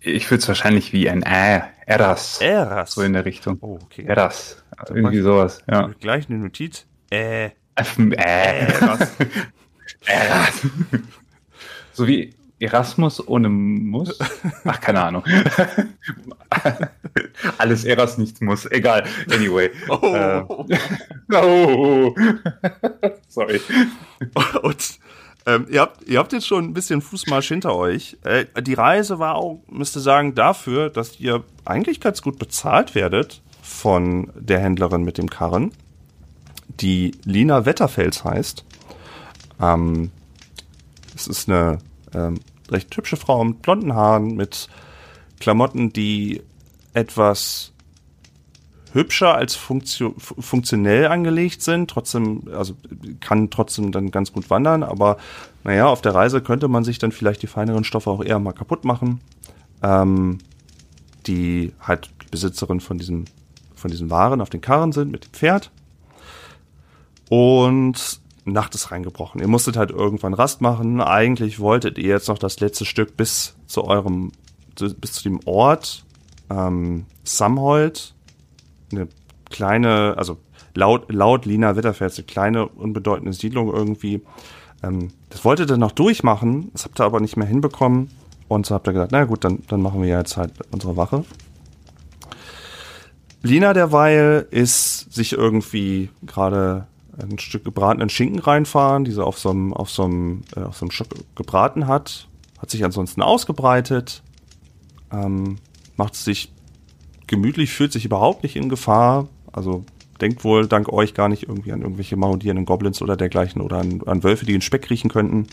Ich 0.00 0.30
würde 0.30 0.40
es 0.40 0.48
wahrscheinlich 0.48 0.92
wie 0.94 1.08
ein 1.08 1.22
Ä, 1.22 1.62
Eras. 1.86 2.40
Eras. 2.40 2.92
So 2.92 3.02
in 3.02 3.12
der 3.12 3.26
Richtung. 3.26 3.58
Oh, 3.60 3.78
okay. 3.82 4.04
Eras. 4.06 4.64
Irgendwie 4.88 5.20
sowas, 5.20 5.62
ja. 5.70 5.90
Gleich 6.00 6.30
eine 6.30 6.38
Notiz. 6.38 6.86
Äh. 7.10 7.46
Äh. 7.46 7.52
Eras. 8.16 9.12
Eras. 10.06 10.62
So 11.92 12.06
wie 12.06 12.34
Erasmus 12.58 13.26
ohne 13.28 13.50
Muss? 13.50 14.18
Ach, 14.64 14.80
keine 14.80 15.02
Ahnung. 15.02 15.24
Alles 17.58 17.84
Eras, 17.84 18.16
nichts 18.18 18.40
muss. 18.40 18.64
Egal. 18.70 19.04
Anyway. 19.30 19.70
Oh. 19.88 20.14
Äh, 20.14 20.44
oh. 21.34 22.14
Sorry. 23.28 23.60
Und 24.62 24.98
ähm, 25.46 25.66
ihr, 25.70 25.80
habt, 25.82 26.08
ihr 26.08 26.18
habt 26.18 26.32
jetzt 26.32 26.46
schon 26.46 26.64
ein 26.64 26.74
bisschen 26.74 27.02
Fußmarsch 27.02 27.48
hinter 27.48 27.74
euch. 27.76 28.16
Äh, 28.24 28.46
die 28.62 28.74
Reise 28.74 29.18
war 29.18 29.34
auch, 29.34 29.60
müsste 29.68 30.00
sagen, 30.00 30.34
dafür, 30.34 30.88
dass 30.88 31.20
ihr 31.20 31.44
eigentlich 31.64 32.00
ganz 32.00 32.22
gut 32.22 32.38
bezahlt 32.38 32.94
werdet 32.94 33.42
von 33.62 34.32
der 34.34 34.60
Händlerin 34.60 35.02
mit 35.02 35.18
dem 35.18 35.28
Karren, 35.28 35.72
die 36.80 37.12
Lina 37.24 37.66
Wetterfels 37.66 38.24
heißt. 38.24 38.64
Ähm, 39.60 40.10
es 41.14 41.28
ist 41.28 41.48
eine 41.48 41.78
ähm, 42.14 42.40
recht 42.70 42.96
hübsche 42.96 43.16
Frau 43.16 43.44
mit 43.44 43.60
blonden 43.60 43.94
Haaren, 43.94 44.36
mit 44.36 44.68
Klamotten, 45.40 45.92
die 45.92 46.42
etwas 46.94 47.73
hübscher 48.94 49.34
als 49.34 49.54
funktio 49.54 50.14
funktionell 50.18 51.08
angelegt 51.08 51.62
sind. 51.62 51.90
Trotzdem, 51.90 52.44
also 52.56 52.74
kann 53.20 53.50
trotzdem 53.50 53.92
dann 53.92 54.10
ganz 54.10 54.32
gut 54.32 54.48
wandern, 54.50 54.82
aber 54.82 55.18
naja, 55.64 55.86
auf 55.86 56.00
der 56.00 56.14
Reise 56.14 56.40
könnte 56.40 56.68
man 56.68 56.84
sich 56.84 56.98
dann 56.98 57.12
vielleicht 57.12 57.42
die 57.42 57.46
feineren 57.46 57.84
Stoffe 57.84 58.10
auch 58.10 58.24
eher 58.24 58.38
mal 58.38 58.52
kaputt 58.52 58.84
machen. 58.84 59.20
Ähm, 59.82 60.38
die 61.26 61.72
halt 61.80 62.10
die 62.22 62.28
Besitzerin 62.30 62.80
von 62.80 62.98
diesem, 62.98 63.24
von 63.74 63.90
diesen 63.90 64.10
Waren 64.10 64.40
auf 64.40 64.50
den 64.50 64.60
Karren 64.60 64.92
sind 64.92 65.10
mit 65.10 65.24
dem 65.24 65.32
Pferd. 65.32 65.70
Und 67.30 68.20
Nacht 68.44 68.74
ist 68.74 68.90
reingebrochen. 68.90 69.40
Ihr 69.40 69.48
musstet 69.48 69.76
halt 69.76 69.90
irgendwann 69.90 70.34
Rast 70.34 70.60
machen. 70.60 71.00
Eigentlich 71.00 71.60
wolltet 71.60 71.96
ihr 71.98 72.08
jetzt 72.08 72.28
noch 72.28 72.38
das 72.38 72.60
letzte 72.60 72.84
Stück 72.84 73.16
bis 73.16 73.56
zu 73.66 73.84
eurem, 73.84 74.32
bis 74.76 75.12
zu 75.12 75.22
dem 75.22 75.40
Ort 75.46 76.04
ähm, 76.50 77.06
Samhold 77.24 78.13
eine 78.96 79.08
kleine, 79.50 80.14
also 80.16 80.38
laut, 80.74 81.12
laut 81.12 81.46
Lina 81.46 81.76
Witterfels, 81.76 82.18
eine 82.18 82.26
kleine, 82.26 82.66
unbedeutende 82.66 83.32
Siedlung 83.32 83.72
irgendwie. 83.72 84.22
Ähm, 84.82 85.10
das 85.30 85.44
wolltet 85.44 85.70
ihr 85.70 85.76
noch 85.76 85.92
durchmachen, 85.92 86.70
das 86.72 86.84
habt 86.84 87.00
ihr 87.00 87.04
aber 87.04 87.20
nicht 87.20 87.36
mehr 87.36 87.46
hinbekommen. 87.46 88.10
Und 88.48 88.66
so 88.66 88.74
habt 88.74 88.86
ihr 88.88 88.92
gesagt, 88.92 89.12
na 89.12 89.24
gut, 89.24 89.44
dann, 89.44 89.62
dann 89.68 89.80
machen 89.80 90.02
wir 90.02 90.08
jetzt 90.08 90.36
halt 90.36 90.52
unsere 90.70 90.96
Wache. 90.96 91.24
Lina 93.42 93.72
derweil 93.72 94.46
ist 94.50 95.12
sich 95.12 95.32
irgendwie 95.32 96.10
gerade 96.22 96.86
ein 97.18 97.38
Stück 97.38 97.64
gebratenen 97.64 98.08
Schinken 98.08 98.38
reinfahren, 98.38 99.04
die 99.04 99.12
sie 99.12 99.24
auf 99.24 99.38
so 99.38 99.50
einem, 99.50 99.72
auf 99.72 99.90
so 99.90 100.04
einem, 100.04 100.42
äh, 100.56 100.60
auf 100.60 100.76
so 100.76 100.84
einem 100.84 100.90
Stück 100.90 101.08
gebraten 101.36 101.86
hat. 101.86 102.28
Hat 102.58 102.70
sich 102.70 102.84
ansonsten 102.84 103.22
ausgebreitet, 103.22 104.22
ähm, 105.12 105.56
macht 105.96 106.14
sich 106.14 106.53
gemütlich, 107.34 107.72
fühlt 107.72 107.92
sich 107.92 108.04
überhaupt 108.04 108.42
nicht 108.42 108.56
in 108.56 108.68
Gefahr. 108.68 109.28
Also 109.52 109.84
denkt 110.20 110.44
wohl 110.44 110.66
dank 110.66 110.92
euch 110.92 111.14
gar 111.14 111.28
nicht 111.28 111.44
irgendwie 111.44 111.72
an 111.72 111.82
irgendwelche 111.82 112.16
marodierenden 112.16 112.66
Goblins 112.66 113.02
oder 113.02 113.16
dergleichen 113.16 113.60
oder 113.60 113.78
an, 113.78 114.02
an 114.06 114.22
Wölfe, 114.22 114.46
die 114.46 114.52
den 114.52 114.62
Speck 114.62 114.88
riechen 114.90 115.10
könnten. 115.10 115.46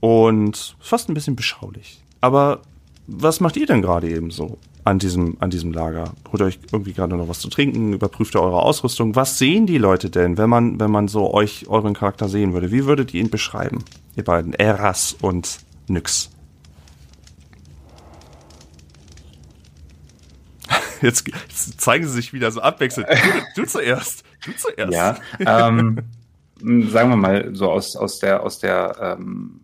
Und 0.00 0.76
fast 0.80 1.08
ein 1.08 1.14
bisschen 1.14 1.36
beschaulich. 1.36 2.02
Aber 2.20 2.62
was 3.06 3.40
macht 3.40 3.56
ihr 3.56 3.66
denn 3.66 3.82
gerade 3.82 4.08
eben 4.08 4.30
so? 4.30 4.58
an 4.86 5.00
diesem, 5.00 5.36
an 5.40 5.50
diesem 5.50 5.72
Lager? 5.72 6.12
Holt 6.32 6.42
euch 6.42 6.60
irgendwie 6.72 6.92
gerade 6.92 7.16
noch 7.16 7.28
was 7.28 7.40
zu 7.40 7.48
trinken, 7.48 7.92
überprüft 7.92 8.36
ihr 8.36 8.42
eure 8.42 8.62
Ausrüstung. 8.62 9.16
Was 9.16 9.36
sehen 9.36 9.66
die 9.66 9.78
Leute 9.78 10.10
denn, 10.10 10.38
wenn 10.38 10.48
man, 10.48 10.78
wenn 10.78 10.92
man 10.92 11.08
so 11.08 11.34
euch, 11.34 11.66
euren 11.68 11.94
Charakter 11.94 12.28
sehen 12.28 12.52
würde? 12.52 12.70
Wie 12.70 12.86
würdet 12.86 13.12
ihr 13.12 13.20
ihn 13.20 13.30
beschreiben? 13.30 13.84
Ihr 14.14 14.24
beiden, 14.24 14.54
Eras 14.54 15.16
und 15.20 15.58
Nyx. 15.88 16.30
Jetzt, 21.02 21.28
jetzt 21.28 21.80
zeigen 21.80 22.06
sie 22.06 22.12
sich 22.12 22.32
wieder 22.32 22.50
so 22.50 22.60
abwechselnd. 22.60 23.08
Du, 23.54 23.62
du 23.62 23.68
zuerst. 23.68 24.24
Du 24.44 24.52
zuerst. 24.52 24.92
Ja, 24.92 25.16
ähm, 25.38 26.00
sagen 26.88 27.10
wir 27.10 27.16
mal 27.16 27.50
so 27.54 27.70
aus, 27.70 27.96
aus 27.96 28.18
der, 28.18 28.42
aus 28.42 28.58
der 28.58 29.16
ähm, 29.18 29.60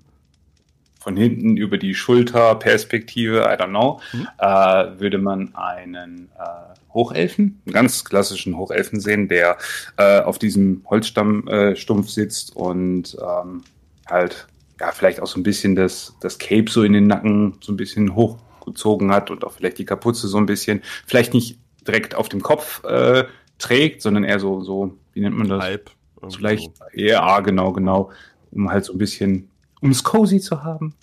von 1.02 1.16
hinten 1.16 1.56
über 1.56 1.78
die 1.78 1.94
Schulter 1.94 2.54
Perspektive, 2.54 3.40
I 3.40 3.60
don't 3.60 3.70
know, 3.70 4.00
mhm. 4.12 4.28
äh, 4.38 5.00
würde 5.00 5.18
man 5.18 5.54
einen 5.54 6.28
äh, 6.38 6.94
Hochelfen, 6.94 7.60
einen 7.66 7.72
ganz 7.72 8.04
klassischen 8.04 8.56
Hochelfen 8.56 9.00
sehen, 9.00 9.28
der 9.28 9.56
äh, 9.96 10.20
auf 10.20 10.38
diesem 10.38 10.82
Holzstammstumpf 10.88 12.06
äh, 12.06 12.10
sitzt 12.10 12.54
und 12.54 13.16
ähm, 13.20 13.62
halt 14.06 14.46
ja 14.80 14.92
vielleicht 14.92 15.20
auch 15.20 15.26
so 15.26 15.40
ein 15.40 15.42
bisschen 15.42 15.74
das, 15.74 16.14
das 16.20 16.38
Cape 16.38 16.70
so 16.70 16.82
in 16.82 16.92
den 16.92 17.06
Nacken 17.06 17.54
so 17.60 17.72
ein 17.72 17.76
bisschen 17.76 18.14
hochgezogen 18.62 19.12
hat 19.12 19.30
und 19.30 19.44
auch 19.44 19.52
vielleicht 19.52 19.78
die 19.78 19.84
Kapuze 19.84 20.28
so 20.28 20.38
ein 20.38 20.46
bisschen, 20.46 20.82
vielleicht 21.06 21.34
nicht 21.34 21.58
direkt 21.86 22.14
auf 22.14 22.28
dem 22.28 22.42
Kopf 22.42 22.84
äh, 22.84 23.24
trägt, 23.58 24.02
sondern 24.02 24.24
eher 24.24 24.38
so, 24.38 24.62
so, 24.62 24.96
wie 25.12 25.20
nennt 25.20 25.36
man 25.36 25.48
das? 25.48 25.62
Halb. 25.62 25.90
Vielleicht, 26.30 26.70
ja, 26.94 27.40
genau, 27.40 27.72
genau, 27.72 28.12
um 28.52 28.70
halt 28.70 28.84
so 28.84 28.92
ein 28.92 28.98
bisschen 28.98 29.48
um 29.80 29.90
es 29.90 30.04
cozy 30.04 30.40
zu 30.40 30.62
haben. 30.62 30.94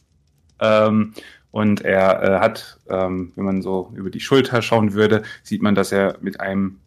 Ähm, 0.60 1.14
und 1.52 1.82
er 1.82 2.24
äh, 2.24 2.40
hat, 2.40 2.80
ähm, 2.90 3.34
wenn 3.36 3.44
man 3.44 3.62
so 3.62 3.92
über 3.96 4.10
die 4.10 4.20
Schulter 4.20 4.62
schauen 4.62 4.94
würde, 4.94 5.24
sieht 5.44 5.62
man, 5.62 5.76
dass 5.76 5.92
er 5.92 6.18
mit 6.22 6.40
einem 6.40 6.78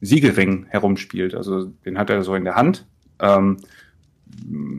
Siegelring 0.00 0.66
herumspielt. 0.68 1.34
Also 1.34 1.66
den 1.84 1.98
hat 1.98 2.08
er 2.08 2.22
so 2.22 2.34
in 2.34 2.44
der 2.44 2.54
Hand. 2.54 2.86
Ähm, 3.20 3.58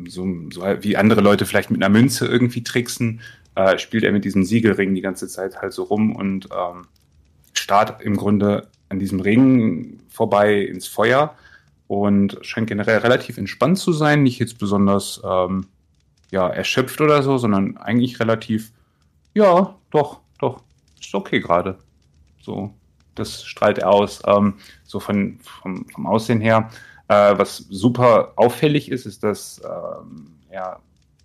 so, 0.07 0.27
so 0.51 0.63
wie 0.81 0.97
andere 0.97 1.21
Leute 1.21 1.45
vielleicht 1.45 1.69
mit 1.69 1.83
einer 1.83 1.93
Münze 1.93 2.25
irgendwie 2.25 2.63
tricksen, 2.63 3.21
äh, 3.55 3.77
spielt 3.77 4.03
er 4.03 4.11
mit 4.11 4.25
diesem 4.25 4.43
Siegelring 4.43 4.95
die 4.95 5.01
ganze 5.01 5.27
Zeit 5.27 5.61
halt 5.61 5.73
so 5.73 5.83
rum 5.83 6.15
und 6.15 6.49
ähm, 6.51 6.87
starrt 7.53 8.01
im 8.01 8.17
Grunde 8.17 8.67
an 8.89 8.99
diesem 8.99 9.19
Ring 9.19 9.99
vorbei 10.09 10.61
ins 10.61 10.87
Feuer 10.87 11.35
und 11.87 12.37
scheint 12.41 12.67
generell 12.67 12.99
relativ 12.99 13.37
entspannt 13.37 13.77
zu 13.77 13.91
sein, 13.91 14.23
nicht 14.23 14.39
jetzt 14.39 14.57
besonders 14.57 15.21
ähm, 15.23 15.67
ja, 16.31 16.47
erschöpft 16.47 16.99
oder 17.01 17.21
so, 17.21 17.37
sondern 17.37 17.77
eigentlich 17.77 18.19
relativ, 18.19 18.71
ja, 19.33 19.75
doch, 19.91 20.21
doch, 20.39 20.61
ist 20.99 21.13
okay 21.13 21.39
gerade. 21.39 21.77
So, 22.41 22.73
das 23.15 23.43
strahlt 23.43 23.77
er 23.77 23.89
aus. 23.89 24.21
Ähm, 24.25 24.55
so 24.83 24.99
von, 24.99 25.39
vom, 25.41 25.87
vom 25.89 26.07
Aussehen 26.07 26.41
her. 26.41 26.69
Äh, 27.07 27.37
was 27.37 27.57
super 27.57 28.33
auffällig 28.35 28.89
ist, 28.91 29.05
ist, 29.05 29.23
dass 29.23 29.61
ähm, 29.63 30.31
er 30.49 30.79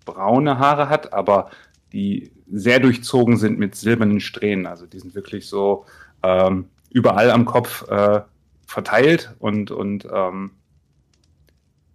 braune 0.05 0.59
Haare 0.59 0.89
hat, 0.89 1.13
aber 1.13 1.49
die 1.93 2.31
sehr 2.51 2.79
durchzogen 2.79 3.37
sind 3.37 3.59
mit 3.59 3.75
silbernen 3.75 4.19
Strähnen. 4.19 4.65
Also 4.65 4.85
die 4.85 4.99
sind 4.99 5.15
wirklich 5.15 5.47
so 5.47 5.85
ähm, 6.23 6.65
überall 6.89 7.31
am 7.31 7.45
Kopf 7.45 7.87
äh, 7.89 8.21
verteilt 8.65 9.35
und, 9.39 9.71
und 9.71 10.07
ähm, 10.11 10.51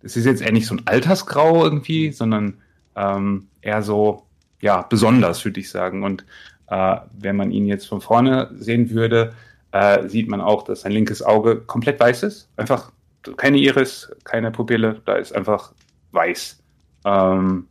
es 0.03 0.17
ist 0.17 0.27
jetzt 0.27 0.43
eher 0.43 0.53
nicht 0.53 0.67
so 0.67 0.75
ein 0.75 0.87
Altersgrau 0.87 1.65
irgendwie, 1.65 2.13
sondern 2.13 2.59
ähm, 2.95 3.49
eher 3.63 3.83
so, 3.83 4.27
ja, 4.61 4.83
besonders, 4.83 5.45
würde 5.45 5.61
ich 5.61 5.71
sagen. 5.71 6.03
Und 6.03 6.25
äh, 6.69 6.97
wenn 7.19 7.37
man 7.37 7.51
ihn 7.51 7.67
jetzt 7.67 7.87
von 7.87 8.01
vorne 8.01 8.51
sehen 8.59 8.91
würde, 8.91 9.35
äh, 9.73 10.09
sieht 10.09 10.29
man 10.29 10.41
auch, 10.41 10.63
dass 10.63 10.83
sein 10.83 10.93
linkes 10.93 11.23
Auge 11.23 11.57
komplett 11.57 11.99
weiß 12.01 12.23
ist. 12.23 12.49
Einfach 12.57 12.93
keine 13.37 13.59
Iris, 13.59 14.13
keine 14.25 14.51
Pupille, 14.51 15.01
da 15.07 15.15
ist 15.15 15.35
einfach 15.35 15.73
weiß. 16.13 16.63
Ähm, 17.07 17.67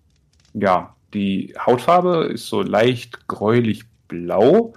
ja, 0.53 0.95
die 1.13 1.53
Hautfarbe 1.57 2.25
ist 2.25 2.47
so 2.47 2.61
leicht 2.61 3.27
gräulich 3.27 3.83
blau 4.07 4.73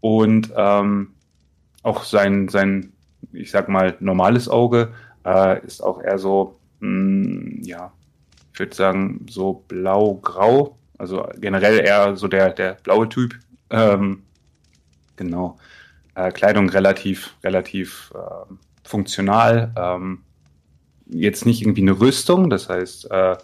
und 0.00 0.52
ähm, 0.56 1.14
auch 1.82 2.04
sein, 2.04 2.48
sein, 2.48 2.92
ich 3.32 3.50
sag 3.50 3.68
mal, 3.68 3.96
normales 4.00 4.48
Auge 4.48 4.92
äh, 5.24 5.64
ist 5.64 5.82
auch 5.82 6.02
eher 6.02 6.18
so, 6.18 6.58
mh, 6.80 6.88
mm, 6.88 7.62
ja, 7.62 7.92
ich 8.52 8.58
würde 8.58 8.74
sagen, 8.74 9.26
so 9.30 9.64
blau-grau. 9.68 10.76
Also 10.98 11.26
generell 11.40 11.80
eher 11.80 12.16
so 12.16 12.28
der, 12.28 12.50
der 12.50 12.74
blaue 12.82 13.08
Typ. 13.08 13.38
Ähm, 13.70 14.22
genau. 15.16 15.58
Äh, 16.14 16.30
Kleidung 16.32 16.68
relativ, 16.68 17.34
relativ 17.42 18.12
äh, 18.14 18.54
funktional. 18.84 19.72
Ähm, 19.76 20.22
jetzt 21.06 21.46
nicht 21.46 21.62
irgendwie 21.62 21.82
eine 21.82 21.98
Rüstung, 21.98 22.50
das 22.50 22.68
heißt, 22.68 23.10
äh, 23.10 23.36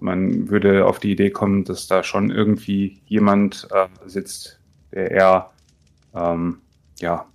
man 0.00 0.48
würde 0.50 0.86
auf 0.86 0.98
die 0.98 1.12
Idee 1.12 1.30
kommen, 1.30 1.64
dass 1.64 1.86
da 1.86 2.02
schon 2.02 2.30
irgendwie 2.30 3.00
jemand 3.06 3.68
äh, 3.72 3.86
sitzt, 4.06 4.60
der 4.92 5.10
eher 5.10 5.50
ähm, 6.14 6.58
ja, 6.98 7.26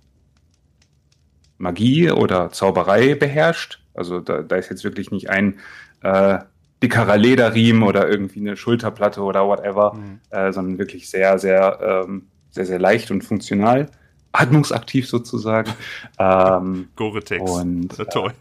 Magie 1.58 2.10
oder 2.10 2.50
Zauberei 2.50 3.14
beherrscht. 3.14 3.82
Also 3.94 4.20
da, 4.20 4.42
da 4.42 4.56
ist 4.56 4.70
jetzt 4.70 4.84
wirklich 4.84 5.10
nicht 5.10 5.30
ein 5.30 5.58
äh, 6.02 6.38
dickerer 6.82 7.16
Lederriemen 7.16 7.82
oder 7.82 8.08
irgendwie 8.08 8.40
eine 8.40 8.56
Schulterplatte 8.56 9.20
oder 9.20 9.46
whatever, 9.46 9.94
mhm. 9.94 10.20
äh, 10.30 10.52
sondern 10.52 10.78
wirklich 10.78 11.10
sehr, 11.10 11.38
sehr, 11.38 12.04
ähm, 12.06 12.26
sehr, 12.50 12.66
sehr 12.66 12.78
leicht 12.78 13.10
und 13.10 13.22
funktional. 13.22 13.90
Atmungsaktiv 14.32 15.08
sozusagen. 15.08 15.72
ähm, 16.18 16.88
Gore-Tex. 16.96 17.50
Und, 17.50 17.98
äh, 17.98 18.06
toll. 18.06 18.32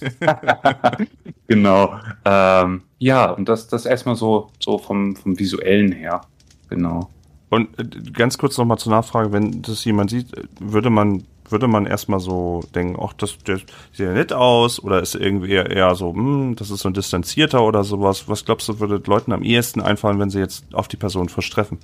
genau. 1.46 2.00
Ähm, 2.24 2.82
ja, 3.04 3.30
und 3.30 3.50
das, 3.50 3.68
das 3.68 3.84
erstmal 3.84 4.16
so, 4.16 4.48
so 4.58 4.78
vom, 4.78 5.14
vom 5.14 5.38
Visuellen 5.38 5.92
her. 5.92 6.22
Genau. 6.70 7.10
Und 7.50 7.78
äh, 7.78 7.84
ganz 8.12 8.38
kurz 8.38 8.56
nochmal 8.56 8.78
zur 8.78 8.92
Nachfrage, 8.92 9.30
wenn 9.30 9.60
das 9.60 9.84
jemand 9.84 10.08
sieht, 10.08 10.28
würde 10.58 10.88
man 10.88 11.24
würde 11.50 11.68
man 11.68 11.84
erstmal 11.84 12.20
so 12.20 12.62
denken, 12.74 12.98
ach, 12.98 13.12
das, 13.12 13.36
das 13.44 13.60
sieht 13.92 14.06
ja 14.06 14.14
nett 14.14 14.32
aus 14.32 14.82
oder 14.82 15.02
ist 15.02 15.14
irgendwie 15.14 15.50
eher, 15.50 15.70
eher 15.70 15.94
so, 15.94 16.14
hm, 16.14 16.56
das 16.56 16.70
ist 16.70 16.80
so 16.80 16.88
ein 16.88 16.94
distanzierter 16.94 17.62
oder 17.62 17.84
sowas. 17.84 18.26
Was 18.28 18.46
glaubst 18.46 18.70
du, 18.70 18.80
würde 18.80 19.02
Leuten 19.06 19.30
am 19.32 19.42
ehesten 19.42 19.82
einfallen, 19.82 20.18
wenn 20.18 20.30
sie 20.30 20.38
jetzt 20.38 20.64
auf 20.72 20.88
die 20.88 20.96
Person 20.96 21.28
frisch 21.28 21.50
treffen? 21.50 21.78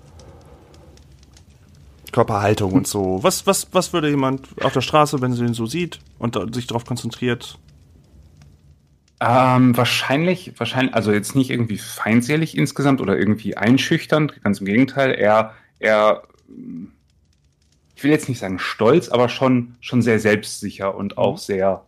Körperhaltung 2.12 2.72
und 2.72 2.87
so. 2.87 3.22
Was, 3.22 3.46
was, 3.46 3.68
was 3.72 3.92
würde 3.92 4.09
jemand 4.09 4.48
auf 4.64 4.72
der 4.72 4.80
Straße, 4.80 5.20
wenn 5.20 5.35
sie 5.35 5.44
ihn 5.44 5.52
so 5.52 5.66
sieht 5.66 5.98
und 6.18 6.54
sich 6.54 6.66
darauf 6.66 6.87
konzentriert? 6.87 7.59
Ähm, 9.20 9.76
wahrscheinlich, 9.76 10.54
wahrscheinlich, 10.56 10.94
also 10.94 11.12
jetzt 11.12 11.37
nicht 11.37 11.50
irgendwie 11.50 11.76
feindselig 11.76 12.56
insgesamt 12.56 13.00
oder 13.00 13.18
irgendwie 13.18 13.56
einschüchternd, 13.56 14.42
ganz 14.42 14.61
im 14.61 14.66
Gegenteil, 14.66 15.18
eher, 15.18 15.54
eher 15.78 16.22
ich 18.00 18.04
will 18.04 18.12
jetzt 18.12 18.30
nicht 18.30 18.38
sagen 18.38 18.59
stolz, 18.59 19.11
aber 19.11 19.28
schon, 19.28 19.76
schon 19.80 20.00
sehr 20.00 20.18
selbstsicher 20.18 20.94
und 20.94 21.18
auch 21.18 21.35
mhm. 21.35 21.38
sehr 21.38 21.85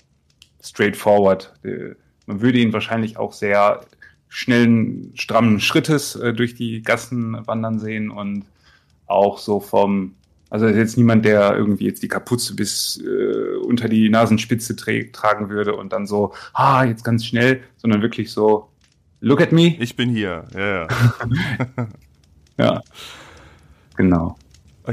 straightforward. 0.63 1.55
Äh, 1.65 1.95
man 2.27 2.43
würde 2.43 2.59
ihn 2.59 2.75
wahrscheinlich 2.75 3.17
auch 3.17 3.33
sehr 3.33 3.81
schnellen, 4.29 5.13
strammen 5.15 5.59
Schrittes 5.59 6.15
äh, 6.17 6.35
durch 6.35 6.55
die 6.55 6.83
Gassen 6.83 7.47
wandern 7.47 7.79
sehen 7.79 8.11
und 8.11 8.45
auch 9.07 9.39
so 9.39 9.59
vom, 9.59 10.15
also 10.53 10.67
ist 10.67 10.77
jetzt 10.77 10.99
niemand, 10.99 11.25
der 11.25 11.57
irgendwie 11.57 11.87
jetzt 11.87 12.03
die 12.03 12.09
Kapuze 12.09 12.55
bis 12.55 13.03
äh, 13.03 13.57
unter 13.65 13.89
die 13.89 14.11
Nasenspitze 14.11 14.77
tragen 14.77 15.49
würde 15.49 15.75
und 15.75 15.95
dann 15.95 16.07
so, 16.07 16.35
ah, 16.53 16.85
jetzt 16.85 17.05
ganz 17.05 17.25
schnell, 17.25 17.63
sondern 17.79 18.03
wirklich 18.03 18.31
so, 18.31 18.69
look 19.21 19.41
at 19.41 19.51
me. 19.51 19.77
Ich 19.81 19.97
bin 19.97 20.11
hier, 20.11 20.45
ja, 20.55 20.69
ja. 20.69 20.89
ja, 22.59 22.83
genau. 23.97 24.37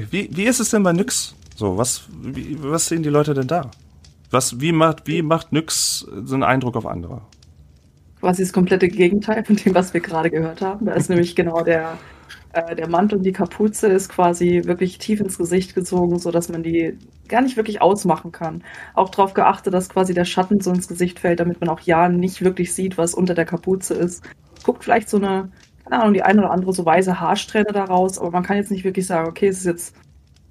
Wie, 0.10 0.30
wie 0.32 0.46
ist 0.46 0.62
es 0.62 0.70
denn 0.70 0.84
bei 0.84 0.94
Nyx? 0.94 1.36
So, 1.58 1.78
was, 1.78 2.04
wie, 2.22 2.58
was 2.62 2.86
sehen 2.86 3.04
die 3.04 3.10
Leute 3.10 3.34
denn 3.34 3.48
da? 3.48 3.70
Was, 4.32 4.62
wie 4.62 4.72
macht, 4.72 5.08
wie 5.08 5.22
macht 5.22 5.52
Nyx 5.52 6.08
so 6.24 6.36
einen 6.36 6.44
Eindruck 6.44 6.78
auf 6.78 6.86
andere? 6.86 7.20
Quasi 8.22 8.44
das 8.44 8.54
komplette 8.54 8.88
Gegenteil 8.88 9.44
von 9.44 9.58
dem, 9.58 9.76
was 9.76 9.94
wir 9.94 10.00
gerade 10.00 10.30
gehört 10.30 10.62
haben. 10.62 10.86
Da 10.86 10.94
ist 10.94 11.10
nämlich 11.10 11.36
genau 11.36 11.64
der, 11.66 11.98
äh, 12.54 12.76
der 12.76 12.90
Mantel 12.90 13.18
und 13.20 13.24
die 13.24 13.32
Kapuze 13.32 13.88
ist 13.88 14.10
quasi 14.10 14.62
wirklich 14.66 14.98
tief 14.98 15.20
ins 15.20 15.38
Gesicht 15.38 15.76
gezogen, 15.76 16.20
so 16.20 16.32
dass 16.32 16.50
man 16.50 16.64
die 16.64 16.98
gar 17.28 17.42
nicht 17.42 17.58
wirklich 17.58 17.82
ausmachen 17.82 18.32
kann. 18.32 18.64
Auch 18.96 19.10
darauf 19.10 19.34
geachtet, 19.34 19.74
dass 19.74 19.90
quasi 19.90 20.14
der 20.14 20.26
Schatten 20.26 20.60
so 20.60 20.72
ins 20.72 20.88
Gesicht 20.88 21.20
fällt, 21.20 21.40
damit 21.40 21.62
man 21.62 21.70
auch 21.70 21.82
ja 21.82 22.10
nicht 22.10 22.44
wirklich 22.44 22.74
sieht, 22.74 22.98
was 22.98 23.14
unter 23.14 23.36
der 23.36 23.46
Kapuze 23.46 23.94
ist. 23.94 24.24
Guckt 24.64 24.84
vielleicht 24.84 25.10
so 25.10 25.18
eine 25.18 25.50
keine 25.90 26.04
Ahnung, 26.04 26.14
die 26.14 26.24
eine 26.24 26.42
oder 26.42 26.52
andere 26.52 26.74
so 26.74 26.86
weiße 26.86 27.20
Haarsträhne 27.20 27.72
daraus, 27.74 28.20
aber 28.20 28.32
man 28.32 28.44
kann 28.44 28.58
jetzt 28.58 28.72
nicht 28.72 28.84
wirklich 28.84 29.08
sagen, 29.08 29.28
okay, 29.28 29.48
es 29.48 29.60
ist 29.60 29.66
jetzt, 29.66 29.96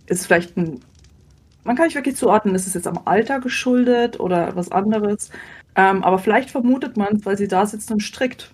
ist 0.07 0.27
vielleicht 0.27 0.57
ein, 0.57 0.81
man 1.65 1.77
kann 1.77 1.87
nicht 1.87 1.95
wirklich 1.95 2.17
zuordnen, 2.17 2.55
ist 2.55 2.67
es 2.67 2.75
jetzt 2.75 2.89
am 2.89 3.01
Alter 3.05 3.41
geschuldet 3.41 4.19
oder 4.19 4.57
was 4.57 4.73
anderes. 4.73 5.31
Ähm, 5.77 6.03
aber 6.03 6.19
vielleicht 6.19 6.51
vermutet 6.51 6.97
man 6.97 7.17
es, 7.17 7.27
weil 7.27 7.39
sie 7.39 7.47
da 7.47 7.67
sitzt 7.67 7.93
und 7.93 8.01
strickt. 8.03 8.51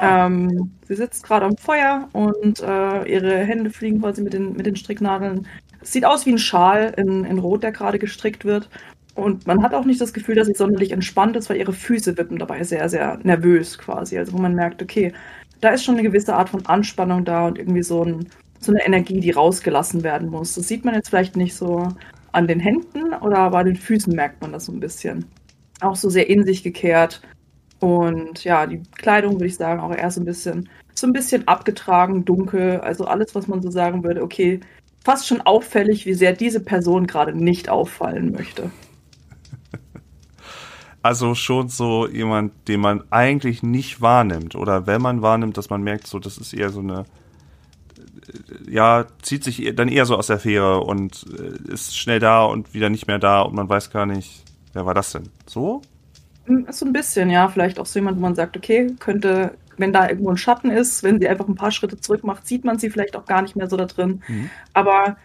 Ähm, 0.00 0.70
sie 0.88 0.94
sitzt 0.94 1.24
gerade 1.24 1.46
am 1.46 1.56
Feuer 1.56 2.08
und 2.12 2.60
äh, 2.60 3.04
ihre 3.04 3.36
Hände 3.38 3.70
fliegen 3.70 4.00
quasi 4.00 4.22
mit 4.22 4.32
den, 4.32 4.54
mit 4.54 4.66
den 4.66 4.76
Stricknadeln 4.76 5.46
Es 5.82 5.92
sieht 5.92 6.04
aus 6.04 6.26
wie 6.26 6.32
ein 6.32 6.38
Schal 6.38 6.94
in, 6.96 7.24
in 7.24 7.38
Rot, 7.38 7.62
der 7.62 7.72
gerade 7.72 7.98
gestrickt 7.98 8.44
wird. 8.44 8.68
Und 9.14 9.46
man 9.46 9.62
hat 9.62 9.74
auch 9.74 9.84
nicht 9.84 10.00
das 10.00 10.12
Gefühl, 10.12 10.36
dass 10.36 10.46
sie 10.46 10.54
sonderlich 10.54 10.92
entspannt 10.92 11.36
ist, 11.36 11.50
weil 11.50 11.58
ihre 11.58 11.72
Füße 11.72 12.16
wippen 12.16 12.38
dabei 12.38 12.62
sehr, 12.64 12.88
sehr 12.88 13.18
nervös 13.22 13.76
quasi. 13.76 14.16
Also 14.16 14.32
wo 14.32 14.38
man 14.38 14.54
merkt, 14.54 14.82
okay, 14.82 15.12
da 15.60 15.70
ist 15.70 15.84
schon 15.84 15.96
eine 15.96 16.08
gewisse 16.08 16.34
Art 16.34 16.48
von 16.48 16.64
Anspannung 16.66 17.24
da 17.24 17.46
und 17.46 17.58
irgendwie 17.58 17.82
so, 17.82 18.04
ein, 18.04 18.26
so 18.60 18.72
eine 18.72 18.84
Energie, 18.86 19.20
die 19.20 19.30
rausgelassen 19.30 20.02
werden 20.02 20.30
muss. 20.30 20.54
Das 20.54 20.68
sieht 20.68 20.84
man 20.84 20.94
jetzt 20.94 21.10
vielleicht 21.10 21.36
nicht 21.36 21.54
so 21.54 21.88
an 22.32 22.46
den 22.46 22.60
Händen 22.60 23.12
oder 23.20 23.38
aber 23.38 23.58
an 23.58 23.66
den 23.66 23.76
Füßen 23.76 24.14
merkt 24.14 24.40
man 24.40 24.52
das 24.52 24.66
so 24.66 24.72
ein 24.72 24.80
bisschen. 24.80 25.26
Auch 25.80 25.96
so 25.96 26.08
sehr 26.08 26.28
in 26.30 26.44
sich 26.44 26.62
gekehrt. 26.62 27.20
Und 27.80 28.44
ja, 28.44 28.66
die 28.66 28.82
Kleidung 28.96 29.34
würde 29.34 29.46
ich 29.46 29.56
sagen 29.56 29.80
auch 29.80 29.94
eher 29.94 30.10
so 30.10 30.20
ein 30.20 30.26
bisschen, 30.26 30.68
so 30.94 31.06
ein 31.06 31.12
bisschen 31.12 31.48
abgetragen, 31.48 32.24
dunkel. 32.24 32.80
Also 32.80 33.06
alles, 33.06 33.34
was 33.34 33.48
man 33.48 33.62
so 33.62 33.70
sagen 33.70 34.04
würde, 34.04 34.22
okay, 34.22 34.60
fast 35.02 35.26
schon 35.26 35.40
auffällig, 35.40 36.04
wie 36.06 36.14
sehr 36.14 36.34
diese 36.34 36.60
Person 36.60 37.06
gerade 37.06 37.32
nicht 37.32 37.68
auffallen 37.68 38.32
möchte. 38.32 38.70
Also 41.02 41.34
schon 41.34 41.70
so 41.70 42.06
jemand, 42.06 42.68
den 42.68 42.80
man 42.80 43.04
eigentlich 43.08 43.62
nicht 43.62 44.02
wahrnimmt. 44.02 44.54
Oder 44.54 44.86
wenn 44.86 45.00
man 45.00 45.22
wahrnimmt, 45.22 45.56
dass 45.56 45.70
man 45.70 45.82
merkt, 45.82 46.06
so, 46.06 46.18
das 46.18 46.36
ist 46.36 46.52
eher 46.52 46.68
so 46.68 46.80
eine, 46.80 47.06
ja, 48.68 49.06
zieht 49.22 49.42
sich 49.42 49.74
dann 49.74 49.88
eher 49.88 50.04
so 50.04 50.14
aus 50.18 50.26
der 50.26 50.38
Fähre 50.38 50.80
und 50.80 51.24
äh, 51.38 51.72
ist 51.72 51.96
schnell 51.96 52.18
da 52.18 52.44
und 52.44 52.74
wieder 52.74 52.90
nicht 52.90 53.06
mehr 53.06 53.18
da 53.18 53.40
und 53.40 53.54
man 53.54 53.66
weiß 53.66 53.90
gar 53.90 54.04
nicht, 54.04 54.44
wer 54.74 54.84
war 54.84 54.92
das 54.92 55.12
denn? 55.12 55.30
So? 55.46 55.80
Hm, 56.50 56.66
so 56.70 56.84
ein 56.84 56.92
bisschen, 56.92 57.30
ja. 57.30 57.48
Vielleicht 57.48 57.78
auch 57.78 57.86
so 57.86 57.98
jemand, 57.98 58.18
wo 58.18 58.22
man 58.22 58.34
sagt, 58.34 58.56
okay, 58.56 58.94
könnte, 58.98 59.54
wenn 59.76 59.92
da 59.92 60.08
irgendwo 60.08 60.30
ein 60.30 60.36
Schatten 60.36 60.70
ist, 60.70 61.02
wenn 61.02 61.20
sie 61.20 61.28
einfach 61.28 61.48
ein 61.48 61.54
paar 61.54 61.70
Schritte 61.70 62.00
zurück 62.00 62.24
macht, 62.24 62.46
sieht 62.46 62.64
man 62.64 62.78
sie 62.78 62.90
vielleicht 62.90 63.16
auch 63.16 63.24
gar 63.24 63.42
nicht 63.42 63.56
mehr 63.56 63.68
so 63.68 63.76
da 63.76 63.86
drin. 63.86 64.22
Mhm. 64.28 64.50
Aber 64.74 65.16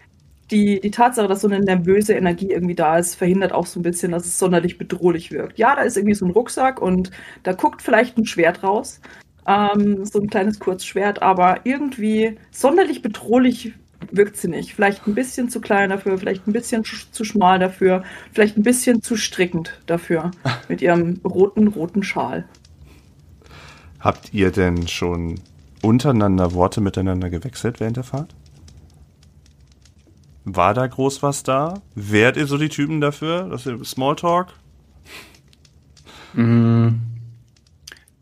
die, 0.50 0.80
die 0.80 0.92
Tatsache, 0.92 1.26
dass 1.26 1.40
so 1.40 1.48
eine 1.48 1.60
nervöse 1.60 2.14
Energie 2.14 2.50
irgendwie 2.52 2.76
da 2.76 2.98
ist, 2.98 3.16
verhindert 3.16 3.52
auch 3.52 3.66
so 3.66 3.80
ein 3.80 3.82
bisschen, 3.82 4.12
dass 4.12 4.26
es 4.26 4.38
sonderlich 4.38 4.78
bedrohlich 4.78 5.32
wirkt. 5.32 5.58
Ja, 5.58 5.74
da 5.74 5.82
ist 5.82 5.96
irgendwie 5.96 6.14
so 6.14 6.24
ein 6.24 6.30
Rucksack 6.30 6.80
und 6.80 7.10
da 7.42 7.52
guckt 7.52 7.82
vielleicht 7.82 8.16
ein 8.16 8.26
Schwert 8.26 8.62
raus. 8.62 9.00
Ähm, 9.48 10.04
so 10.04 10.20
ein 10.20 10.28
kleines 10.28 10.58
Kurzschwert, 10.60 11.22
aber 11.22 11.60
irgendwie 11.64 12.38
sonderlich 12.50 13.02
bedrohlich 13.02 13.74
wirkt 14.12 14.36
sie 14.36 14.48
nicht. 14.48 14.74
Vielleicht 14.74 15.06
ein 15.06 15.14
bisschen 15.14 15.48
zu 15.48 15.60
klein 15.60 15.90
dafür, 15.90 16.18
vielleicht 16.18 16.46
ein 16.46 16.52
bisschen 16.52 16.84
zu 16.84 17.24
schmal 17.24 17.58
dafür, 17.58 18.04
vielleicht 18.32 18.56
ein 18.56 18.62
bisschen 18.62 19.02
zu 19.02 19.16
strickend 19.16 19.80
dafür 19.86 20.30
mit 20.68 20.82
ihrem 20.82 21.20
roten, 21.24 21.68
roten 21.68 22.02
Schal. 22.02 22.44
Habt 24.00 24.32
ihr 24.32 24.50
denn 24.50 24.86
schon 24.88 25.40
untereinander 25.82 26.52
Worte 26.52 26.80
miteinander 26.80 27.30
gewechselt 27.30 27.80
während 27.80 27.96
der 27.96 28.04
Fahrt? 28.04 28.34
War 30.44 30.74
da 30.74 30.86
groß 30.86 31.22
was 31.22 31.42
da? 31.42 31.82
Wärt 31.94 32.36
ihr 32.36 32.46
so 32.46 32.56
die 32.56 32.68
Typen 32.68 33.00
dafür? 33.00 33.48
Dass 33.48 33.66
ihr 33.66 33.84
Smalltalk? 33.84 34.52
Mm, 36.34 36.88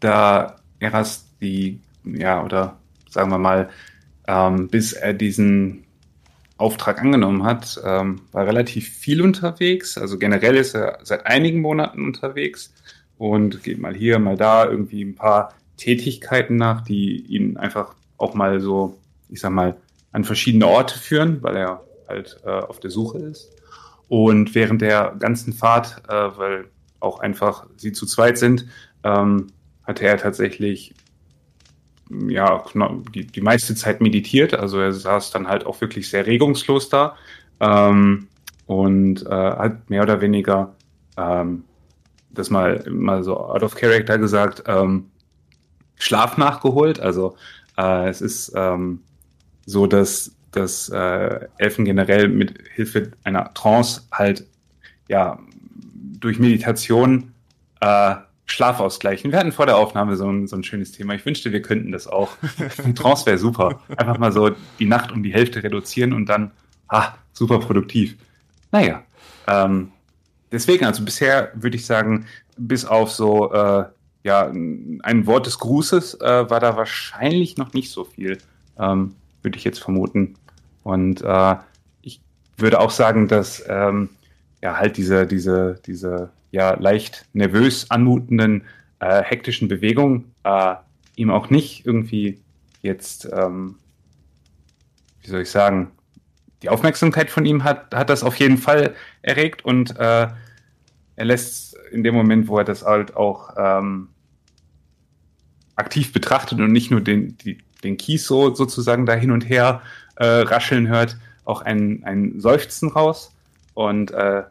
da 0.01 0.57
erst 0.79 1.29
die, 1.43 1.81
ja, 2.05 2.43
oder 2.43 2.79
sagen 3.11 3.31
wir 3.31 3.39
mal, 3.39 3.69
ähm, 4.27 4.69
bis 4.69 4.93
er 4.93 5.13
diesen 5.13 5.85
Auftrag 6.57 7.01
angenommen 7.01 7.45
hat, 7.45 7.81
ähm, 7.85 8.21
war 8.33 8.47
relativ 8.47 8.89
viel 8.89 9.23
unterwegs. 9.23 9.99
Also 9.99 10.19
generell 10.19 10.57
ist 10.57 10.75
er 10.75 10.99
seit 11.03 11.27
einigen 11.27 11.61
Monaten 11.61 12.05
unterwegs 12.05 12.73
und 13.19 13.63
geht 13.63 13.79
mal 13.79 13.95
hier, 13.95 14.19
mal 14.19 14.37
da 14.37 14.65
irgendwie 14.65 15.05
ein 15.05 15.17
paar 15.17 15.55
Tätigkeiten 15.77 16.57
nach, 16.57 16.83
die 16.83 17.23
ihn 17.27 17.57
einfach 17.57 17.95
auch 18.17 18.35
mal 18.35 18.61
so, 18.61 18.97
ich 19.29 19.41
sag 19.41 19.51
mal, 19.51 19.77
an 20.13 20.25
verschiedene 20.25 20.67
Orte 20.67 20.99
führen, 20.99 21.43
weil 21.43 21.57
er 21.57 21.83
halt 22.09 22.37
äh, 22.45 22.51
auf 22.51 22.79
der 22.79 22.91
Suche 22.91 23.19
ist. 23.19 23.51
Und 24.09 24.55
während 24.55 24.81
der 24.81 25.17
ganzen 25.19 25.53
Fahrt, 25.53 26.03
äh, 26.09 26.39
weil 26.39 26.67
auch 27.01 27.19
einfach 27.19 27.67
sie 27.77 27.93
zu 27.93 28.07
zweit 28.07 28.39
sind, 28.39 28.67
ähm, 29.03 29.49
hatte 29.83 30.07
er 30.07 30.17
tatsächlich 30.19 30.95
ja 32.29 32.63
die, 33.15 33.27
die 33.27 33.41
meiste 33.41 33.75
Zeit 33.75 34.01
meditiert. 34.01 34.55
Also 34.55 34.81
er 34.81 34.93
saß 34.93 35.31
dann 35.31 35.49
halt 35.49 35.67
auch 35.67 35.81
wirklich 35.81 36.09
sehr 36.09 36.27
regungslos 36.27 36.89
da 36.89 37.17
ähm, 37.61 38.29
und 38.67 39.25
äh, 39.27 39.31
hat 39.31 39.91
mehr 39.91 40.03
oder 40.03 40.21
weniger 40.21 40.75
ähm, 41.17 41.65
das 42.31 42.51
mal 42.51 42.85
mal 42.91 43.23
so 43.23 43.37
out 43.37 43.63
of 43.63 43.77
character 43.77 44.19
gesagt 44.19 44.65
ähm, 44.67 45.11
Schlaf 45.97 46.37
nachgeholt. 46.37 47.01
Also 47.01 47.37
äh, 47.79 48.09
es 48.09 48.21
ist 48.21 48.53
ähm, 48.55 49.01
so, 49.67 49.87
dass 49.87 50.33
dass 50.51 50.89
äh, 50.89 51.49
Elfen 51.59 51.85
generell 51.85 52.29
mit 52.29 52.55
Hilfe 52.75 53.13
einer 53.25 53.53
Trance 53.55 54.03
halt 54.13 54.47
ja 55.09 55.39
durch 56.21 56.39
Meditation 56.39 57.33
äh, 57.81 58.15
Schlaf 58.55 58.79
ausgleichen. 58.79 59.33
Wir 59.33 59.39
hatten 59.41 59.53
vor 59.53 59.67
der 59.67 59.77
Aufnahme 59.77 60.17
so 60.17 60.29
ein, 60.31 60.47
so 60.47 60.55
ein 60.57 60.63
schönes 60.63 60.93
Thema. 60.93 61.15
Ich 61.15 61.27
wünschte, 61.27 61.53
wir 61.53 61.61
könnten 61.61 61.91
das 61.91 62.07
auch. 62.07 62.37
Trance 62.95 63.27
wäre 63.27 63.37
super. 63.37 63.81
Einfach 63.97 64.19
mal 64.19 64.31
so 64.31 64.53
die 64.79 64.87
Nacht 64.87 65.11
um 65.11 65.23
die 65.25 65.33
Hälfte 65.33 65.63
reduzieren 65.63 66.13
und 66.13 66.27
dann, 66.27 66.53
ah, 66.89 67.15
super 67.33 67.59
produktiv. 67.59 68.17
Naja, 68.71 69.03
ähm, 69.49 69.91
deswegen, 70.53 70.87
also 70.87 71.05
bisher 71.05 71.51
würde 71.55 71.77
ich 71.77 71.85
sagen, 71.85 72.27
bis 72.57 72.85
auf 72.85 73.11
so, 73.11 73.53
äh, 73.53 73.85
ja, 74.23 74.47
ein 74.47 75.27
Wort 75.27 75.47
des 75.47 75.59
Grußes 75.59 76.21
äh, 76.21 76.49
war 76.49 76.61
da 76.61 76.77
wahrscheinlich 76.77 77.57
noch 77.57 77.75
nicht 77.75 77.91
so 77.91 78.05
viel, 78.05 78.39
ähm, 78.79 79.17
würde 79.43 79.59
ich 79.59 79.65
jetzt 79.65 79.83
vermuten. 79.83 80.37
Und 80.85 81.23
äh, 81.23 81.57
ich 82.03 82.21
würde 82.57 82.81
auch 82.81 82.93
sagen, 82.93 83.27
dass 83.27 83.65
ähm, 83.69 84.11
ja 84.63 84.77
halt 84.77 84.97
diese, 84.97 85.27
diese, 85.27 85.81
diese 85.85 86.31
ja 86.55 86.75
leicht 86.79 87.27
nervös 87.33 87.91
anmutenden 87.91 88.63
äh, 89.01 89.23
hektischen 89.23 89.69
Bewegungen 89.69 90.33
äh, 90.45 90.77
ihm 91.17 91.31
auch 91.31 91.51
nicht 91.51 91.85
irgendwie 91.85 92.41
jetzt, 92.81 93.29
ähm, 93.33 93.77
wie 95.23 95.31
soll 95.31 95.43
ich 95.43 95.51
sagen, 95.51 95.91
die 96.63 96.69
Aufmerksamkeit 96.69 97.31
von 97.31 97.45
ihm 97.45 97.65
hat, 97.65 97.95
hat 97.95 98.09
das 98.09 98.23
auf 98.23 98.37
jeden 98.37 98.57
Fall 98.57 98.95
erregt 99.23 99.65
und 99.65 99.99
äh, 99.99 100.29
er 101.17 101.25
lässt 101.25 101.77
in 101.91 102.05
dem 102.05 102.15
Moment, 102.15 102.49
wo 102.49 102.59
er 102.59 102.65
das 102.65 102.85
halt 102.85 103.17
auch 103.17 103.55
ähm, 103.57 104.09
aktiv 105.77 106.13
betrachtet 106.13 106.61
und 106.61 106.73
nicht 106.73 106.91
nur 106.91 107.01
den, 107.01 107.37
die, 107.39 107.59
den 107.83 107.97
Kies 107.97 108.27
so 108.27 108.55
sozusagen 108.55 109.07
da 109.07 109.15
hin 109.15 109.33
und 109.33 109.49
her 109.49 109.83
äh, 110.17 110.25
rascheln 110.25 110.89
hört, 110.89 111.17
auch 111.45 111.63
ein, 111.63 112.03
ein 112.05 112.41
Seufzen 112.41 112.91
raus 112.91 113.33
und 113.75 114.13
äh, 114.13 114.45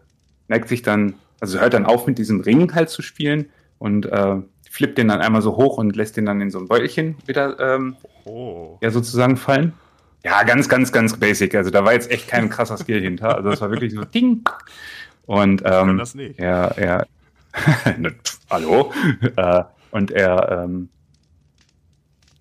neigt 0.50 0.68
sich 0.68 0.82
dann, 0.82 1.16
also 1.44 1.60
hört 1.60 1.74
dann 1.74 1.86
auf 1.86 2.08
mit 2.08 2.18
diesem 2.18 2.40
Ring 2.40 2.74
halt 2.74 2.90
zu 2.90 3.02
spielen 3.02 3.50
und 3.78 4.06
äh, 4.06 4.38
flippt 4.72 4.98
den 4.98 5.10
dann 5.10 5.20
einmal 5.20 5.42
so 5.42 5.58
hoch 5.58 5.78
und 5.78 5.94
lässt 5.94 6.16
den 6.16 6.26
dann 6.26 6.40
in 6.40 6.50
so 6.50 6.58
ein 6.58 6.70
Beutelchen 6.70 7.18
wieder 7.26 7.60
ähm, 7.60 7.98
oh. 8.24 8.78
ja 8.82 8.92
sozusagen 8.92 9.36
fallen. 9.36 9.74
Ja, 10.24 10.44
ganz, 10.44 10.70
ganz, 10.70 10.94
ganz 10.94 11.18
basic. 11.18 11.54
Also 11.56 11.70
da 11.70 11.84
war 11.84 11.92
jetzt 11.92 12.10
echt 12.10 12.30
kein 12.30 12.50
krasser 12.50 12.78
Skill 12.78 13.02
hinter. 13.02 13.36
Also 13.36 13.50
es 13.50 13.60
war 13.60 13.72
wirklich 13.72 13.94
so 13.94 14.06
Ding. 14.06 14.46
Und 15.26 15.64
ähm, 15.66 15.98
das 15.98 16.16
er, 16.16 16.78
er 16.78 17.08
ne, 17.98 18.16
hallo. 18.50 18.94
äh, 19.36 19.64
und 19.92 20.12
er 20.12 20.64
ähm, 20.64 20.88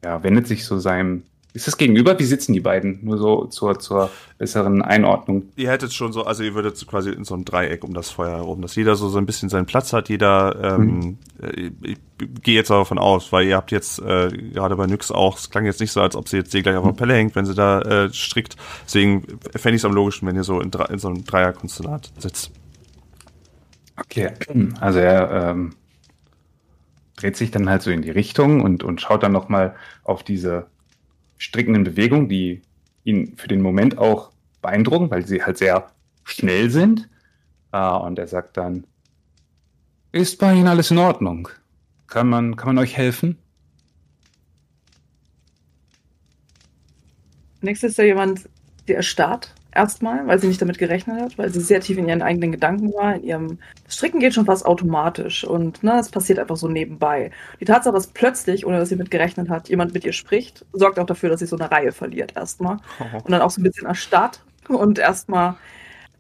ja, 0.05 0.23
wendet 0.23 0.47
sich 0.47 0.65
so 0.65 0.79
seinem 0.79 1.25
ist 1.55 1.67
das 1.67 1.77
gegenüber? 1.77 2.19
Wie 2.19 2.25
sitzen 2.25 2.55
die 2.55 2.61
beiden? 2.61 3.01
Nur 3.03 3.19
so 3.19 3.45
zur, 3.45 3.79
zur 3.79 4.11
besseren 4.39 4.81
Einordnung. 4.81 5.51
Ihr 5.57 5.71
hättet 5.71 5.93
schon 5.93 6.13
so, 6.13 6.25
also 6.25 6.43
ihr 6.43 6.55
würdet 6.55 6.87
quasi 6.87 7.11
in 7.11 7.25
so 7.25 7.35
einem 7.35 7.45
Dreieck 7.45 7.85
um 7.85 7.93
das 7.93 8.11
Feuer 8.11 8.37
herum, 8.37 8.63
dass 8.63 8.75
jeder 8.75 8.97
so, 8.97 9.11
so 9.11 9.19
ein 9.19 9.27
bisschen 9.27 9.51
seinen 9.51 9.67
Platz 9.67 9.93
hat. 9.93 10.09
Jeder, 10.09 10.79
ähm, 10.79 10.87
mhm. 10.87 11.19
Äh, 11.43 11.61
ich, 11.61 11.73
ich 11.83 11.99
gehe 12.43 12.55
jetzt 12.55 12.71
davon 12.71 12.99
aus, 12.99 13.33
weil 13.33 13.47
ihr 13.47 13.57
habt 13.57 13.71
jetzt 13.71 13.99
äh, 14.01 14.29
gerade 14.29 14.77
bei 14.77 14.87
Nyx 14.87 15.11
auch, 15.11 15.37
es 15.37 15.51
klang 15.51 15.67
jetzt 15.67 15.81
nicht 15.81 15.93
so, 15.93 16.01
als 16.01 16.17
ob 16.17 16.27
sie 16.27 16.39
jetzt 16.39 16.53
gleich 16.53 16.77
auf 16.77 16.85
der 16.85 16.93
mhm. 16.93 16.97
Pelle 16.97 17.15
hängt, 17.15 17.37
wenn 17.37 17.45
sie 17.45 17.55
da 17.55 17.83
äh, 17.83 18.13
strickt. 18.13 18.57
Deswegen 18.87 19.23
fände 19.55 19.77
ich 19.77 19.83
es 19.83 19.85
am 19.85 19.93
logischsten, 19.93 20.27
wenn 20.29 20.37
ihr 20.37 20.45
so 20.45 20.59
in, 20.59 20.71
in 20.89 20.99
so 20.99 21.09
einem 21.09 21.25
Dreierkonstellat 21.25 22.13
sitzt. 22.19 22.51
Okay, 23.99 24.31
also 24.81 24.99
er 25.01 25.51
ähm, 25.51 25.75
dreht 27.17 27.37
sich 27.37 27.51
dann 27.51 27.69
halt 27.69 27.83
so 27.83 27.91
in 27.91 28.01
die 28.01 28.11
Richtung 28.11 28.63
und, 28.63 28.83
und 28.83 29.03
schaut 29.03 29.23
dann 29.23 29.33
nochmal 29.33 29.75
auf 30.03 30.23
diese 30.23 30.72
strickenden 31.43 31.83
Bewegungen, 31.83 32.29
die 32.29 32.63
ihn 33.03 33.37
für 33.37 33.49
den 33.49 33.61
Moment 33.61 33.99
auch 33.99 34.31
beeindrucken, 34.61 35.11
weil 35.11 35.27
sie 35.27 35.43
halt 35.43 35.59
sehr 35.59 35.91
schnell 36.25 36.71
sind. 36.71 37.09
Uh, 37.75 37.97
und 38.05 38.19
er 38.19 38.29
sagt 38.29 38.57
dann, 38.57 38.85
ist 40.13 40.39
bei 40.39 40.53
Ihnen 40.53 40.69
alles 40.69 40.91
in 40.91 40.99
Ordnung? 40.99 41.49
Kann 42.07 42.29
man, 42.29 42.55
kann 42.55 42.69
man 42.69 42.79
euch 42.79 42.97
helfen? 42.97 43.39
Nächstes 47.63 47.91
ist 47.91 47.99
da 47.99 48.03
jemand, 48.03 48.49
der 48.87 48.97
erstarrt 48.97 49.55
erstmal, 49.75 50.27
weil 50.27 50.39
sie 50.39 50.49
nicht 50.49 50.61
damit 50.61 50.79
gerechnet 50.79 51.21
hat, 51.21 51.39
weil 51.39 51.51
sie 51.51 51.61
sehr 51.61 51.81
tief 51.81 51.99
in 51.99 52.09
ihren 52.09 52.23
eigenen 52.23 52.53
Gedanken 52.53 52.93
war. 52.93 53.15
In 53.17 53.25
ihrem 53.25 53.59
das 53.85 53.97
Stricken 53.97 54.21
geht 54.21 54.35
schon 54.35 54.47
fast 54.47 54.67
automatisch 54.67 55.45
und 55.45 55.83
ne, 55.83 55.99
es 55.99 56.11
passiert 56.11 56.39
einfach 56.39 56.57
so 56.57 56.69
nebenbei. 56.69 57.31
Die 57.61 57.65
Tatsache, 57.65 57.95
dass 57.95 58.07
plötzlich, 58.09 58.67
ohne 58.67 58.79
dass 58.79 58.89
sie 58.89 58.97
mit 58.97 59.11
gerechnet 59.11 59.49
hat, 59.49 59.69
jemand 59.69 59.95
mit 59.95 60.05
ihr 60.05 60.13
spricht, 60.13 60.65
sorgt 60.73 60.99
auch 60.99 61.07
dafür, 61.07 61.31
dass 61.31 61.41
sie 61.41 61.47
so 61.47 61.57
eine 61.57 61.71
Reihe 61.71 61.93
verliert 61.93 62.37
erstmal 62.37 62.79
oh. 63.01 63.17
und 63.25 63.31
dann 63.31 63.43
auch 63.43 63.51
so 63.51 63.61
ein 63.61 63.65
bisschen 63.65 63.87
erstarrt 63.87 64.43
und 64.69 64.99
erstmal 64.99 65.57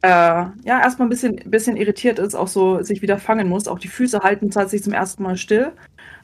äh, 0.03 0.09
ja, 0.09 0.81
erstmal 0.81 1.07
ein 1.07 1.11
bisschen, 1.11 1.37
bisschen 1.47 1.77
irritiert 1.77 2.19
ist, 2.19 2.35
auch 2.35 2.49
so 2.49 2.83
sich 2.83 3.03
wieder 3.03 3.19
fangen 3.19 3.49
muss. 3.49 3.69
Auch 3.69 3.79
die 3.79 3.89
Füße 3.89 4.21
halten 4.21 4.51
tatsächlich 4.51 4.83
zum 4.83 4.93
ersten 4.93 5.23
Mal 5.23 5.37
still. 5.37 5.73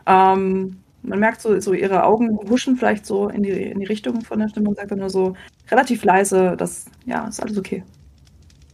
Ähm, 0.04 0.78
man 1.02 1.18
merkt 1.18 1.40
so, 1.40 1.58
so 1.60 1.72
ihre 1.72 2.04
Augen 2.04 2.38
huschen 2.48 2.76
vielleicht 2.76 3.06
so 3.06 3.28
in 3.28 3.42
die, 3.42 3.50
in 3.50 3.80
die 3.80 3.86
Richtung 3.86 4.22
von 4.22 4.38
der 4.38 4.48
Stimme 4.48 4.68
und 4.68 4.76
sagt 4.76 4.90
dann 4.90 4.98
nur 4.98 5.10
so 5.10 5.34
relativ 5.70 6.04
leise, 6.04 6.56
dass, 6.56 6.86
ja, 7.06 7.26
ist 7.26 7.40
alles 7.40 7.58
okay. 7.58 7.84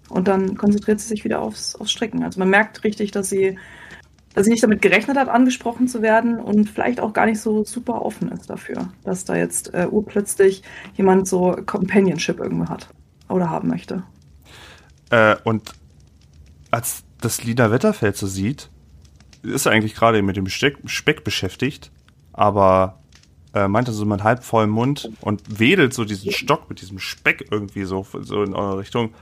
Und 0.08 0.28
dann 0.28 0.56
konzentriert 0.56 1.00
sie 1.00 1.08
sich 1.08 1.24
wieder 1.24 1.40
aufs, 1.40 1.74
aufs 1.76 1.90
Stricken. 1.90 2.22
Also 2.22 2.38
man 2.38 2.48
merkt 2.48 2.84
richtig, 2.84 3.10
dass 3.10 3.28
sie, 3.30 3.58
dass 4.34 4.44
sie 4.44 4.50
nicht 4.50 4.62
damit 4.62 4.82
gerechnet 4.82 5.16
hat, 5.16 5.28
angesprochen 5.28 5.88
zu 5.88 6.02
werden 6.02 6.38
und 6.38 6.68
vielleicht 6.68 7.00
auch 7.00 7.12
gar 7.12 7.26
nicht 7.26 7.40
so 7.40 7.64
super 7.64 8.02
offen 8.02 8.30
ist 8.30 8.48
dafür, 8.50 8.92
dass 9.04 9.24
da 9.24 9.36
jetzt 9.36 9.72
äh, 9.74 9.86
urplötzlich 9.90 10.62
jemand 10.94 11.28
so 11.28 11.56
Companionship 11.66 12.38
irgendwo 12.38 12.68
hat 12.68 12.88
oder 13.28 13.50
haben 13.50 13.68
möchte. 13.68 14.02
Äh, 15.10 15.36
und 15.44 15.72
als 16.70 17.04
das 17.20 17.44
Lina 17.44 17.70
Wetterfeld 17.70 18.16
so 18.16 18.26
sieht, 18.26 18.68
ist 19.42 19.66
er 19.66 19.72
eigentlich 19.72 19.94
gerade 19.94 20.22
mit 20.22 20.36
dem 20.36 20.48
Speck 20.48 21.24
beschäftigt, 21.24 21.90
aber 22.34 22.98
äh, 23.54 23.68
meinte 23.68 23.92
so 23.92 24.04
mit 24.04 24.22
halb 24.22 24.44
vollem 24.44 24.70
Mund 24.70 25.10
und 25.20 25.58
wedelt 25.58 25.94
so 25.94 26.04
diesen 26.04 26.32
Stock 26.32 26.68
mit 26.68 26.80
diesem 26.80 26.98
Speck 26.98 27.46
irgendwie 27.50 27.84
so, 27.84 28.06
so 28.20 28.42
in 28.42 28.54
eure 28.54 28.78
Richtung. 28.78 29.14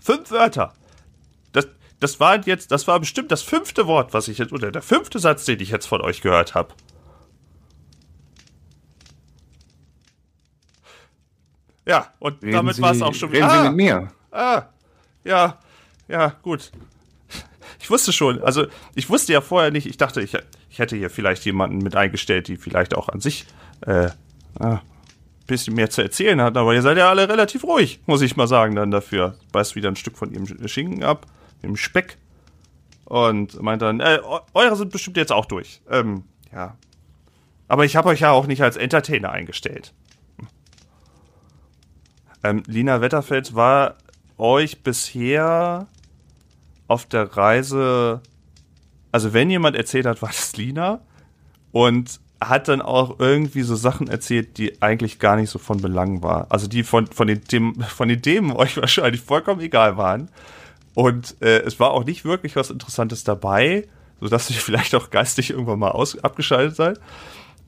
Fünf 0.00 0.30
Wörter. 0.30 0.72
Das, 1.52 1.68
das 2.00 2.18
war 2.18 2.44
jetzt, 2.46 2.72
das 2.72 2.88
war 2.88 2.98
bestimmt 2.98 3.30
das 3.30 3.42
fünfte 3.42 3.86
Wort, 3.86 4.14
was 4.14 4.28
ich 4.28 4.38
jetzt, 4.38 4.52
oder 4.52 4.72
der 4.72 4.82
fünfte 4.82 5.18
Satz, 5.18 5.44
den 5.44 5.60
ich 5.60 5.70
jetzt 5.70 5.86
von 5.86 6.00
euch 6.00 6.22
gehört 6.22 6.54
habe. 6.54 6.74
Ja, 11.86 12.12
und 12.18 12.42
Reden 12.42 12.52
damit 12.52 12.80
war 12.80 12.92
es 12.92 13.02
auch 13.02 13.14
schon 13.14 13.30
Reden 13.30 13.44
wieder. 13.44 13.62
Sie 13.62 13.68
mit 13.68 13.76
mir. 13.76 14.08
Ah, 14.32 14.62
ja, 15.22 15.58
ja, 16.08 16.28
gut. 16.42 16.72
Ich 17.80 17.90
wusste 17.90 18.12
schon, 18.12 18.42
also 18.42 18.66
ich 18.94 19.08
wusste 19.08 19.32
ja 19.32 19.40
vorher 19.40 19.70
nicht, 19.70 19.86
ich 19.86 19.96
dachte, 19.96 20.20
ich, 20.20 20.36
ich 20.76 20.80
hätte 20.80 20.94
hier 20.94 21.08
vielleicht 21.08 21.42
jemanden 21.46 21.78
mit 21.78 21.96
eingestellt, 21.96 22.48
die 22.48 22.58
vielleicht 22.58 22.94
auch 22.94 23.08
an 23.08 23.18
sich 23.22 23.46
äh, 23.86 24.10
ein 24.60 24.80
bisschen 25.46 25.74
mehr 25.74 25.88
zu 25.88 26.02
erzählen 26.02 26.38
hat, 26.42 26.54
aber 26.58 26.74
ihr 26.74 26.82
seid 26.82 26.98
ja 26.98 27.08
alle 27.08 27.30
relativ 27.30 27.64
ruhig, 27.64 28.00
muss 28.04 28.20
ich 28.20 28.36
mal 28.36 28.46
sagen, 28.46 28.74
dann 28.76 28.90
dafür. 28.90 29.38
Beißt 29.52 29.74
wieder 29.74 29.88
ein 29.88 29.96
Stück 29.96 30.18
von 30.18 30.30
ihrem 30.32 30.68
Schinken 30.68 31.02
ab, 31.02 31.24
dem 31.62 31.76
Speck 31.78 32.18
und 33.06 33.58
meint 33.62 33.80
dann, 33.80 34.00
äh, 34.00 34.18
eu- 34.22 34.40
eure 34.52 34.76
sind 34.76 34.92
bestimmt 34.92 35.16
jetzt 35.16 35.32
auch 35.32 35.46
durch. 35.46 35.80
Ähm, 35.90 36.24
ja. 36.52 36.76
Aber 37.68 37.86
ich 37.86 37.96
habe 37.96 38.10
euch 38.10 38.20
ja 38.20 38.32
auch 38.32 38.46
nicht 38.46 38.62
als 38.62 38.76
Entertainer 38.76 39.30
eingestellt. 39.30 39.94
Ähm, 42.44 42.62
Lina 42.66 43.00
Wetterfeld 43.00 43.54
war 43.54 43.94
euch 44.36 44.82
bisher 44.82 45.86
auf 46.86 47.06
der 47.06 47.34
Reise, 47.34 48.20
also 49.16 49.32
wenn 49.32 49.48
jemand 49.48 49.76
erzählt 49.76 50.04
hat, 50.04 50.20
war 50.20 50.28
das 50.28 50.54
Lina 50.58 51.00
und 51.72 52.20
hat 52.38 52.68
dann 52.68 52.82
auch 52.82 53.18
irgendwie 53.18 53.62
so 53.62 53.74
Sachen 53.74 54.08
erzählt, 54.08 54.58
die 54.58 54.82
eigentlich 54.82 55.18
gar 55.18 55.36
nicht 55.36 55.48
so 55.48 55.58
von 55.58 55.80
Belang 55.80 56.22
war. 56.22 56.48
Also 56.50 56.66
die 56.66 56.82
von, 56.82 57.06
von, 57.06 57.26
den, 57.26 57.42
Themen, 57.42 57.80
von 57.80 58.10
den 58.10 58.20
Themen 58.20 58.52
euch 58.54 58.76
wahrscheinlich 58.76 59.22
vollkommen 59.22 59.62
egal 59.62 59.96
waren. 59.96 60.28
Und 60.92 61.34
äh, 61.40 61.60
es 61.60 61.80
war 61.80 61.92
auch 61.92 62.04
nicht 62.04 62.26
wirklich 62.26 62.56
was 62.56 62.68
Interessantes 62.68 63.24
dabei, 63.24 63.88
sodass 64.20 64.50
ihr 64.50 64.56
vielleicht 64.60 64.94
auch 64.94 65.08
geistig 65.08 65.48
irgendwann 65.48 65.78
mal 65.78 65.92
aus, 65.92 66.22
abgeschaltet 66.22 66.76
seid. 66.76 67.00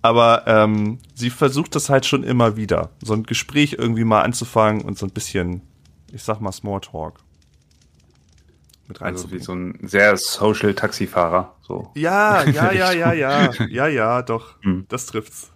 Aber 0.02 0.46
ähm, 0.46 0.98
sie 1.14 1.30
versucht 1.30 1.74
das 1.76 1.88
halt 1.88 2.04
schon 2.04 2.24
immer 2.24 2.56
wieder, 2.56 2.90
so 3.02 3.14
ein 3.14 3.22
Gespräch 3.22 3.76
irgendwie 3.78 4.04
mal 4.04 4.20
anzufangen 4.20 4.82
und 4.82 4.98
so 4.98 5.06
ein 5.06 5.12
bisschen, 5.12 5.62
ich 6.12 6.22
sag 6.22 6.42
mal, 6.42 6.52
Smalltalk 6.52 7.20
mit 8.88 9.00
Also 9.02 9.30
wie 9.30 9.36
reinzubringen. 9.36 9.44
so 9.44 9.52
ein 9.84 9.88
sehr 9.88 10.16
social 10.16 10.74
Taxifahrer. 10.74 11.54
So. 11.62 11.90
ja, 11.94 12.42
ja, 12.44 12.72
ja, 12.72 12.92
ja, 12.92 13.12
ja, 13.12 13.50
ja, 13.68 13.86
ja, 13.86 14.22
doch, 14.22 14.60
Hm. 14.62 14.86
das 14.88 15.06
trifft's. 15.06 15.52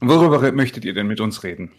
Worüber 0.00 0.52
möchtet 0.52 0.84
ihr 0.84 0.94
denn 0.94 1.06
mit 1.06 1.20
uns 1.20 1.42
reden? 1.42 1.70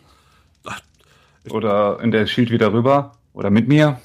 Oder 1.49 1.99
in 2.01 2.11
der 2.11 2.27
Schild 2.27 2.51
wieder 2.51 2.73
rüber? 2.73 3.13
Oder 3.33 3.49
mit 3.49 3.67
mir? 3.67 3.99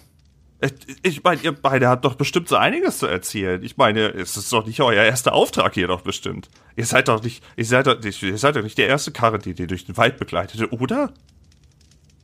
Ich, 1.02 1.22
meine, 1.22 1.42
ihr 1.42 1.52
beide 1.52 1.88
habt 1.88 2.04
doch 2.04 2.14
bestimmt 2.14 2.48
so 2.48 2.56
einiges 2.56 2.98
zu 2.98 3.06
erzählen. 3.06 3.62
Ich 3.62 3.76
meine, 3.76 4.08
es 4.14 4.36
ist 4.36 4.50
doch 4.52 4.64
nicht 4.66 4.80
euer 4.80 5.02
erster 5.04 5.34
Auftrag 5.34 5.74
hier 5.74 5.88
doch 5.88 6.00
bestimmt. 6.02 6.48
Ihr 6.76 6.86
seid 6.86 7.08
doch 7.08 7.22
nicht, 7.22 7.44
ihr 7.56 7.64
seid 7.66 7.86
doch 7.86 8.00
nicht, 8.00 8.22
ihr 8.22 8.38
seid 8.38 8.56
doch 8.56 8.62
nicht 8.62 8.78
der 8.78 8.86
erste 8.86 9.10
Karren, 9.12 9.42
die 9.42 9.50
ihr 9.50 9.66
durch 9.66 9.84
den 9.84 9.96
Wald 9.96 10.16
begleitete, 10.16 10.72
oder? 10.72 11.12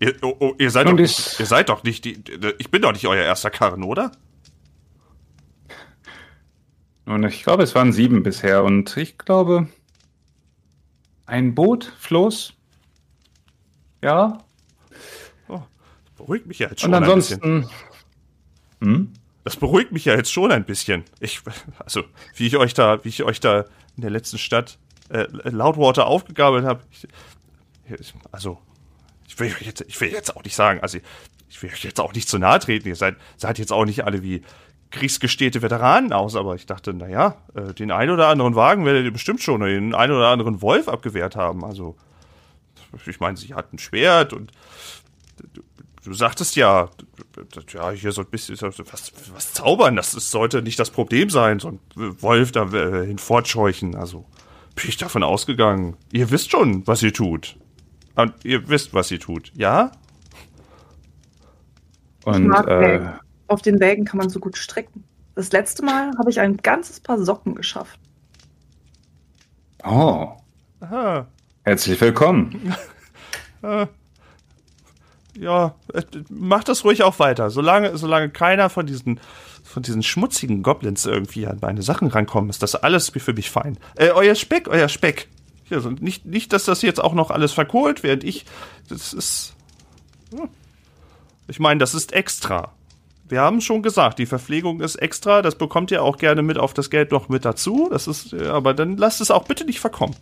Ihr, 0.01 0.15
oh, 0.23 0.35
oh, 0.41 0.55
ihr 0.59 0.71
seid 0.71 0.87
Nun, 0.87 0.97
doch, 0.97 1.03
das- 1.05 1.39
ihr 1.39 1.47
seid 1.47 1.69
doch 1.69 1.83
nicht 1.85 2.05
die, 2.05 2.23
ich 2.59 2.71
bin 2.71 2.81
doch 2.83 2.93
nicht 2.93 3.07
euer 3.07 3.23
erster 3.23 3.51
Karren, 3.51 3.83
oder? 3.85 4.13
Und 7.07 7.25
ich 7.25 7.43
glaube, 7.43 7.63
es 7.63 7.75
waren 7.75 7.93
sieben 7.93 8.23
bisher. 8.23 8.63
Und 8.65 8.97
ich 8.97 9.19
glaube, 9.19 9.69
ein 11.27 11.55
Boot, 11.55 11.93
Floß. 11.99 12.55
Ja. 14.03 14.39
Beruhigt 16.17 16.47
mich 16.47 16.59
ja 16.59 16.69
jetzt 16.69 16.83
schon 16.83 16.95
Und 16.95 17.03
ein 17.03 17.15
bisschen. 17.15 17.43
ansonsten. 17.43 17.71
Hm? 18.83 19.13
Das 19.45 19.57
beruhigt 19.57 19.91
mich 19.91 20.05
ja 20.05 20.15
jetzt 20.15 20.31
schon 20.31 20.53
ein 20.53 20.65
bisschen. 20.65 21.05
Ich, 21.19 21.41
also, 21.79 22.03
wie 22.37 22.47
ich 22.47 22.57
euch 22.59 22.75
da, 22.75 23.03
wie 23.05 23.09
ich 23.09 23.23
euch 23.23 23.41
da 23.41 23.61
in 23.97 24.03
der 24.03 24.11
letzten 24.11 24.37
Stadt 24.39 24.79
äh, 25.09 25.27
Loudwater 25.49 26.07
aufgegabelt 26.07 26.65
habe. 26.67 26.83
Also, 28.31 28.59
ich 29.31 29.39
will 29.39 29.47
euch 29.47 29.63
jetzt, 29.63 29.85
ich 29.87 30.01
will 30.01 30.11
jetzt 30.11 30.37
auch 30.37 30.43
nicht 30.43 30.57
sagen, 30.57 30.81
also 30.81 30.99
ich 31.49 31.63
will 31.63 31.71
euch 31.71 31.85
jetzt 31.85 32.01
auch 32.01 32.13
nicht 32.13 32.29
zu 32.29 32.39
nahe 32.39 32.59
treten. 32.59 32.89
Ihr 32.89 32.97
seid, 32.97 33.17
seid 33.37 33.59
jetzt 33.59 33.73
auch 33.73 33.85
nicht 33.85 34.05
alle 34.05 34.23
wie 34.23 34.43
kriegsgestählte 34.91 35.63
Veteranen 35.63 36.13
aus, 36.13 36.35
aber 36.35 36.57
ich 36.57 36.67
dachte, 36.67 36.93
naja, 36.93 37.37
äh, 37.55 37.73
den 37.73 37.93
einen 37.93 38.11
oder 38.11 38.27
anderen 38.27 38.57
Wagen 38.57 38.85
werdet 38.85 39.05
ihr 39.05 39.13
bestimmt 39.13 39.41
schon 39.41 39.63
oder 39.63 39.71
den 39.71 39.95
einen 39.95 40.13
oder 40.13 40.29
anderen 40.29 40.63
Wolf 40.63 40.89
abgewehrt 40.89 41.37
haben. 41.37 41.65
Also, 41.65 41.97
ich 43.07 43.21
meine, 43.21 43.37
sie 43.37 43.55
hat 43.55 43.73
ein 43.73 43.79
Schwert 43.79 44.33
und 44.33 44.51
du, 45.55 45.63
du 46.03 46.13
sagtest 46.13 46.57
ja, 46.57 46.91
ja, 47.73 47.91
hier 47.91 48.11
so 48.11 48.23
ein 48.23 48.31
bisschen 48.31 48.61
was, 48.61 49.13
was 49.33 49.53
zaubern, 49.53 49.95
das 49.95 50.15
ist, 50.15 50.33
sollte 50.33 50.61
nicht 50.61 50.81
das 50.81 50.91
Problem 50.91 51.31
sein, 51.31 51.61
so 51.61 51.69
ein 51.69 51.81
Wolf 52.21 52.51
da 52.51 52.65
äh, 52.73 53.07
hinfortscheuchen. 53.07 53.95
Also 53.95 54.27
bin 54.75 54.89
ich 54.89 54.97
davon 54.97 55.23
ausgegangen. 55.23 55.97
Ihr 56.11 56.33
wisst 56.33 56.51
schon, 56.51 56.85
was 56.89 57.01
ihr 57.05 57.13
tut. 57.13 57.57
Und 58.15 58.45
ihr 58.45 58.69
wisst, 58.69 58.93
was 58.95 59.11
ihr 59.11 59.21
tut, 59.21 59.53
ja? 59.55 59.93
Und 62.25 62.47
mag 62.47 62.67
äh, 62.67 62.81
Wägen. 62.81 63.13
Auf 63.49 63.63
den 63.63 63.81
Wägen 63.81 64.05
kann 64.05 64.19
man 64.19 64.29
so 64.29 64.41
gut 64.41 64.57
stricken. 64.57 65.05
Das 65.35 65.53
letzte 65.53 65.85
Mal 65.85 66.11
habe 66.19 66.31
ich 66.31 66.41
ein 66.41 66.57
ganzes 66.59 67.01
Paar 67.01 67.19
Socken 67.19 67.55
geschafft. 67.55 67.99
oh, 69.85 70.37
Aha. 70.81 71.27
herzlich 71.65 72.01
willkommen. 72.01 72.75
Ja, 75.39 75.75
äh, 75.95 76.03
macht 76.29 76.69
das 76.69 76.85
ruhig 76.85 77.03
auch 77.03 77.19
weiter. 77.19 77.51
Solange, 77.51 77.97
solange 77.97 78.31
keiner 78.31 78.69
von 78.69 78.87
diesen, 78.87 79.21
von 79.65 79.83
diesen 79.83 80.03
schmutzigen 80.03 80.63
Goblins 80.63 81.07
irgendwie 81.07 81.47
an 81.47 81.59
meine 81.61 81.83
Sachen 81.83 82.09
rankommt, 82.09 82.51
ist 82.51 82.63
das 82.63 82.75
alles 82.75 83.11
für 83.11 83.33
mich 83.33 83.51
fein. 83.51 83.79
Äh, 83.95 84.11
euer 84.11 84.35
Speck, 84.35 84.69
euer 84.69 84.89
Speck. 84.89 85.29
Hier, 85.71 85.81
so, 85.81 85.91
nicht, 85.91 86.27
nicht, 86.27 86.53
dass 86.53 86.65
das 86.65 86.83
jetzt 86.83 87.01
auch 87.03 87.15
noch 87.15 87.31
alles 87.31 87.53
verkohlt, 87.53 88.03
während 88.03 88.25
ich. 88.25 88.45
Das 88.89 89.13
ist. 89.13 89.55
hm. 90.37 90.49
Ich 91.47 91.61
meine, 91.61 91.79
das 91.79 91.95
ist 91.95 92.13
extra. 92.13 92.73
Wir 93.29 93.41
haben 93.41 93.61
schon 93.61 93.83
gesagt, 93.83 94.19
die 94.19 94.27
Verpflegung 94.27 94.81
ist 94.81 94.97
extra. 94.97 95.43
Das 95.43 95.55
bekommt 95.55 95.93
ihr 95.93 96.03
auch 96.03 96.17
gerne 96.17 96.43
mit 96.43 96.59
auf 96.59 96.75
das 96.75 96.91
Geld 96.91 97.13
noch 97.13 97.29
mit 97.29 97.45
dazu. 97.45 97.89
Das 97.89 98.09
ist, 98.09 98.35
aber 98.35 98.75
dann 98.75 98.97
lasst 98.97 99.21
es 99.21 99.31
auch 99.31 99.45
bitte 99.45 99.65
nicht 99.65 99.79
verkommen. 99.79 100.17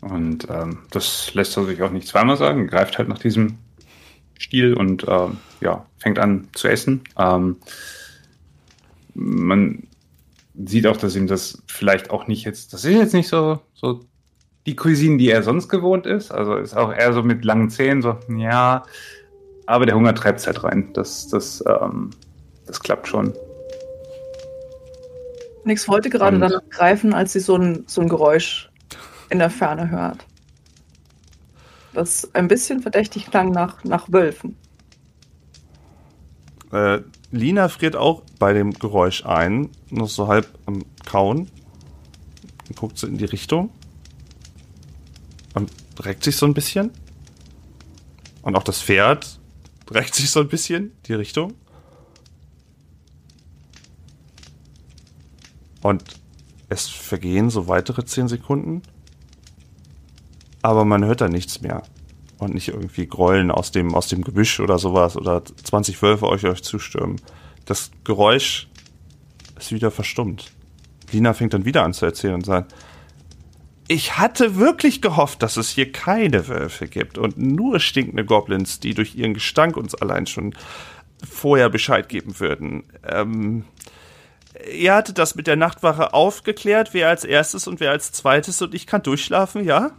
Und 0.00 0.48
ähm, 0.48 0.78
das 0.90 1.34
lässt 1.34 1.58
er 1.58 1.66
sich 1.66 1.82
auch 1.82 1.90
nicht 1.90 2.08
zweimal 2.08 2.38
sagen. 2.38 2.68
Greift 2.68 2.96
halt 2.96 3.10
nach 3.10 3.18
diesem 3.18 3.58
Stiel 4.38 4.72
und 4.72 5.04
ähm, 5.06 5.36
ja, 5.60 5.84
fängt 5.98 6.18
an 6.18 6.48
zu 6.54 6.68
essen. 6.68 7.02
Ähm, 7.18 7.56
man 9.12 9.82
sieht 10.54 10.86
auch, 10.86 10.96
dass 10.96 11.16
ihm 11.16 11.26
das 11.26 11.62
vielleicht 11.66 12.10
auch 12.10 12.26
nicht 12.26 12.44
jetzt, 12.44 12.72
das 12.72 12.84
ist 12.84 12.94
jetzt 12.96 13.14
nicht 13.14 13.28
so, 13.28 13.60
so 13.74 14.00
die 14.66 14.76
Cuisine, 14.76 15.16
die 15.16 15.30
er 15.30 15.42
sonst 15.42 15.68
gewohnt 15.68 16.06
ist. 16.06 16.30
Also 16.32 16.56
ist 16.56 16.76
auch 16.76 16.92
eher 16.92 17.12
so 17.12 17.22
mit 17.22 17.44
langen 17.44 17.70
Zähnen, 17.70 18.02
so, 18.02 18.16
ja, 18.28 18.82
aber 19.66 19.86
der 19.86 19.94
Hunger 19.94 20.14
treibt 20.14 20.40
es 20.40 20.46
halt 20.46 20.62
rein. 20.64 20.92
Das, 20.92 21.28
das, 21.28 21.64
ähm, 21.66 22.10
das 22.66 22.80
klappt 22.80 23.08
schon. 23.08 23.32
Nix 25.64 25.88
wollte 25.88 26.10
gerade 26.10 26.36
Und- 26.36 26.42
danach 26.42 26.68
greifen, 26.70 27.14
als 27.14 27.32
sie 27.32 27.40
so 27.40 27.56
ein, 27.56 27.84
so 27.86 28.00
ein 28.00 28.08
Geräusch 28.08 28.70
in 29.28 29.38
der 29.38 29.50
Ferne 29.50 29.90
hört. 29.90 30.26
Das 31.92 32.30
ein 32.34 32.48
bisschen 32.48 32.80
verdächtig 32.80 33.30
klang 33.30 33.50
nach, 33.50 33.82
nach 33.84 34.06
Wölfen. 34.10 34.56
Äh, 36.72 37.00
Lina 37.32 37.68
friert 37.68 37.94
auch 37.94 38.22
bei 38.38 38.52
dem 38.52 38.72
Geräusch 38.72 39.24
ein, 39.24 39.70
noch 39.90 40.08
so 40.08 40.26
halb 40.26 40.48
am 40.66 40.84
Kauen. 41.06 41.48
guckt 42.74 42.98
so 42.98 43.06
in 43.06 43.18
die 43.18 43.24
Richtung 43.24 43.70
und 45.54 45.70
reckt 46.00 46.24
sich 46.24 46.36
so 46.36 46.46
ein 46.46 46.54
bisschen. 46.54 46.90
Und 48.42 48.56
auch 48.56 48.62
das 48.62 48.80
Pferd 48.82 49.38
reckt 49.90 50.14
sich 50.14 50.30
so 50.30 50.40
ein 50.40 50.48
bisschen 50.48 50.92
die 51.06 51.14
Richtung. 51.14 51.54
Und 55.82 56.04
es 56.68 56.88
vergehen 56.88 57.50
so 57.50 57.68
weitere 57.68 58.04
10 58.04 58.28
Sekunden. 58.28 58.82
Aber 60.62 60.84
man 60.84 61.04
hört 61.04 61.20
da 61.20 61.28
nichts 61.28 61.62
mehr. 61.62 61.82
Und 62.40 62.54
nicht 62.54 62.68
irgendwie 62.68 63.06
Grollen 63.06 63.50
aus 63.50 63.70
dem, 63.70 63.94
aus 63.94 64.08
dem 64.08 64.24
Gebüsch 64.24 64.60
oder 64.60 64.78
sowas 64.78 65.16
oder 65.16 65.44
20 65.44 66.00
Wölfe 66.00 66.26
euch 66.26 66.46
euch 66.46 66.62
zustürmen. 66.62 67.20
Das 67.66 67.90
Geräusch 68.02 68.66
ist 69.58 69.72
wieder 69.72 69.90
verstummt. 69.90 70.50
Lina 71.12 71.34
fängt 71.34 71.52
dann 71.52 71.66
wieder 71.66 71.84
an 71.84 71.92
zu 71.92 72.06
erzählen 72.06 72.34
und 72.34 72.46
sagt, 72.46 72.74
ich 73.88 74.16
hatte 74.16 74.56
wirklich 74.56 75.02
gehofft, 75.02 75.42
dass 75.42 75.56
es 75.56 75.68
hier 75.68 75.92
keine 75.92 76.48
Wölfe 76.48 76.88
gibt 76.88 77.18
und 77.18 77.36
nur 77.36 77.78
stinkende 77.80 78.24
Goblins, 78.24 78.80
die 78.80 78.94
durch 78.94 79.16
ihren 79.16 79.34
Gestank 79.34 79.76
uns 79.76 79.94
allein 79.94 80.26
schon 80.26 80.54
vorher 81.28 81.68
Bescheid 81.68 82.08
geben 82.08 82.38
würden. 82.38 82.84
Ähm, 83.06 83.64
ihr 84.72 84.94
hattet 84.94 85.18
das 85.18 85.34
mit 85.34 85.46
der 85.46 85.56
Nachtwache 85.56 86.14
aufgeklärt, 86.14 86.94
wer 86.94 87.08
als 87.08 87.24
erstes 87.24 87.66
und 87.66 87.80
wer 87.80 87.90
als 87.90 88.12
zweites 88.12 88.62
und 88.62 88.74
ich 88.74 88.86
kann 88.86 89.02
durchschlafen, 89.02 89.64
ja? 89.64 89.90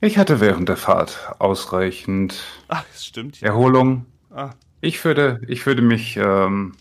Ich 0.00 0.16
hatte 0.18 0.40
während 0.40 0.68
der 0.68 0.76
Fahrt 0.76 1.34
ausreichend 1.38 2.42
Ach, 2.68 2.84
stimmt. 2.94 3.42
Erholung. 3.42 4.06
Ah, 4.30 4.50
Ich 4.80 5.04
würde, 5.04 5.40
ich 5.46 5.66
würde 5.66 5.82
mich, 5.82 6.16
ähm, 6.16 6.74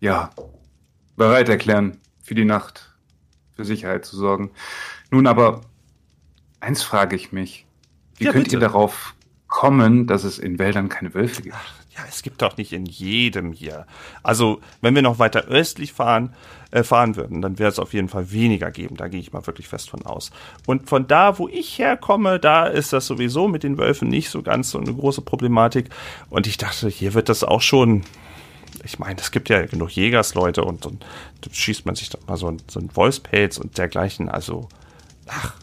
ja, 0.00 0.30
bereit 1.16 1.48
erklären, 1.48 1.98
für 2.22 2.34
die 2.34 2.44
Nacht 2.44 2.94
für 3.54 3.64
Sicherheit 3.64 4.04
zu 4.04 4.16
sorgen. 4.16 4.52
Nun 5.10 5.26
aber, 5.26 5.62
eins 6.60 6.82
frage 6.82 7.16
ich 7.16 7.32
mich. 7.32 7.66
Wie 8.16 8.24
Ja, 8.24 8.32
könnt 8.32 8.44
bitte. 8.44 8.56
ihr 8.56 8.60
darauf 8.60 9.14
kommen, 9.48 10.06
dass 10.06 10.24
es 10.24 10.38
in 10.38 10.58
Wäldern 10.58 10.88
keine 10.88 11.12
Wölfe 11.14 11.42
gibt? 11.42 11.56
Ja, 12.00 12.08
es 12.08 12.22
gibt 12.22 12.42
doch 12.42 12.56
nicht 12.56 12.72
in 12.72 12.86
jedem 12.86 13.52
hier. 13.52 13.86
Also, 14.22 14.60
wenn 14.80 14.94
wir 14.94 15.02
noch 15.02 15.18
weiter 15.18 15.44
östlich 15.46 15.92
fahren, 15.92 16.34
äh, 16.70 16.82
fahren 16.82 17.16
würden, 17.16 17.42
dann 17.42 17.58
wäre 17.58 17.70
es 17.70 17.78
auf 17.78 17.92
jeden 17.92 18.08
Fall 18.08 18.32
weniger 18.32 18.70
geben. 18.70 18.96
Da 18.96 19.08
gehe 19.08 19.20
ich 19.20 19.32
mal 19.32 19.46
wirklich 19.46 19.68
fest 19.68 19.90
von 19.90 20.04
aus. 20.06 20.30
Und 20.66 20.88
von 20.88 21.06
da, 21.06 21.38
wo 21.38 21.48
ich 21.48 21.78
herkomme, 21.78 22.38
da 22.38 22.66
ist 22.66 22.92
das 22.92 23.06
sowieso 23.06 23.48
mit 23.48 23.62
den 23.62 23.78
Wölfen 23.78 24.08
nicht 24.08 24.30
so 24.30 24.42
ganz 24.42 24.70
so 24.70 24.78
eine 24.78 24.92
große 24.92 25.22
Problematik. 25.22 25.90
Und 26.28 26.46
ich 26.46 26.58
dachte, 26.58 26.88
hier 26.88 27.14
wird 27.14 27.28
das 27.28 27.44
auch 27.44 27.62
schon. 27.62 28.02
Ich 28.84 28.98
meine, 28.98 29.20
es 29.20 29.30
gibt 29.30 29.48
ja 29.48 29.66
genug 29.66 29.90
Jägersleute 29.90 30.64
und, 30.64 30.86
und 30.86 31.04
da 31.42 31.50
schießt 31.52 31.84
man 31.86 31.96
sich 31.96 32.08
dann 32.08 32.22
mal 32.26 32.36
so 32.36 32.46
ein, 32.46 32.62
so 32.68 32.80
ein 32.80 32.88
Wolfspelz 32.94 33.58
und 33.58 33.76
dergleichen. 33.76 34.28
Also, 34.28 34.68
ach. 35.26 35.54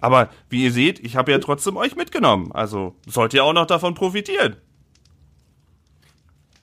Aber 0.00 0.28
wie 0.48 0.64
ihr 0.64 0.72
seht, 0.72 1.00
ich 1.00 1.16
habe 1.16 1.32
ja 1.32 1.38
trotzdem 1.38 1.76
euch 1.76 1.96
mitgenommen. 1.96 2.52
Also 2.52 2.94
sollt 3.06 3.34
ihr 3.34 3.44
auch 3.44 3.52
noch 3.52 3.66
davon 3.66 3.94
profitieren. 3.94 4.56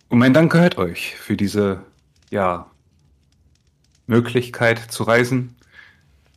Und 0.10 0.20
mein 0.20 0.34
Dank 0.34 0.52
gehört 0.52 0.78
euch 0.78 1.16
für 1.16 1.36
diese, 1.36 1.84
ja, 2.30 2.70
Möglichkeit 4.08 4.80
zu 4.80 5.04
reisen. 5.04 5.56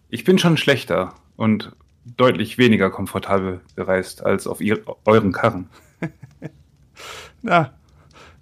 Ich 0.08 0.24
bin 0.24 0.38
schon 0.38 0.56
schlechter 0.56 1.14
und 1.36 1.72
deutlich 2.04 2.56
weniger 2.56 2.90
komfortabel 2.90 3.60
gereist 3.76 4.24
als 4.24 4.46
auf 4.46 4.60
ihr, 4.60 4.82
euren 5.04 5.32
Karren. 5.32 5.68
Na, 7.42 7.74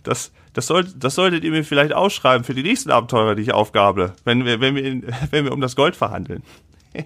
das, 0.02 0.32
das, 0.52 0.68
sollt, 0.68 1.02
das 1.02 1.16
solltet 1.16 1.42
ihr 1.42 1.50
mir 1.50 1.64
vielleicht 1.64 1.92
ausschreiben 1.92 2.44
für 2.44 2.54
die 2.54 2.62
nächsten 2.62 2.90
Abenteurer, 2.90 3.34
die 3.34 3.42
ich 3.42 3.52
aufgabe, 3.52 4.14
wenn 4.24 4.44
wir, 4.44 4.60
wenn 4.60 4.76
wir, 4.76 4.84
in, 4.84 5.02
wenn 5.30 5.44
wir 5.44 5.52
um 5.52 5.60
das 5.60 5.74
Gold 5.74 5.96
verhandeln. 5.96 6.42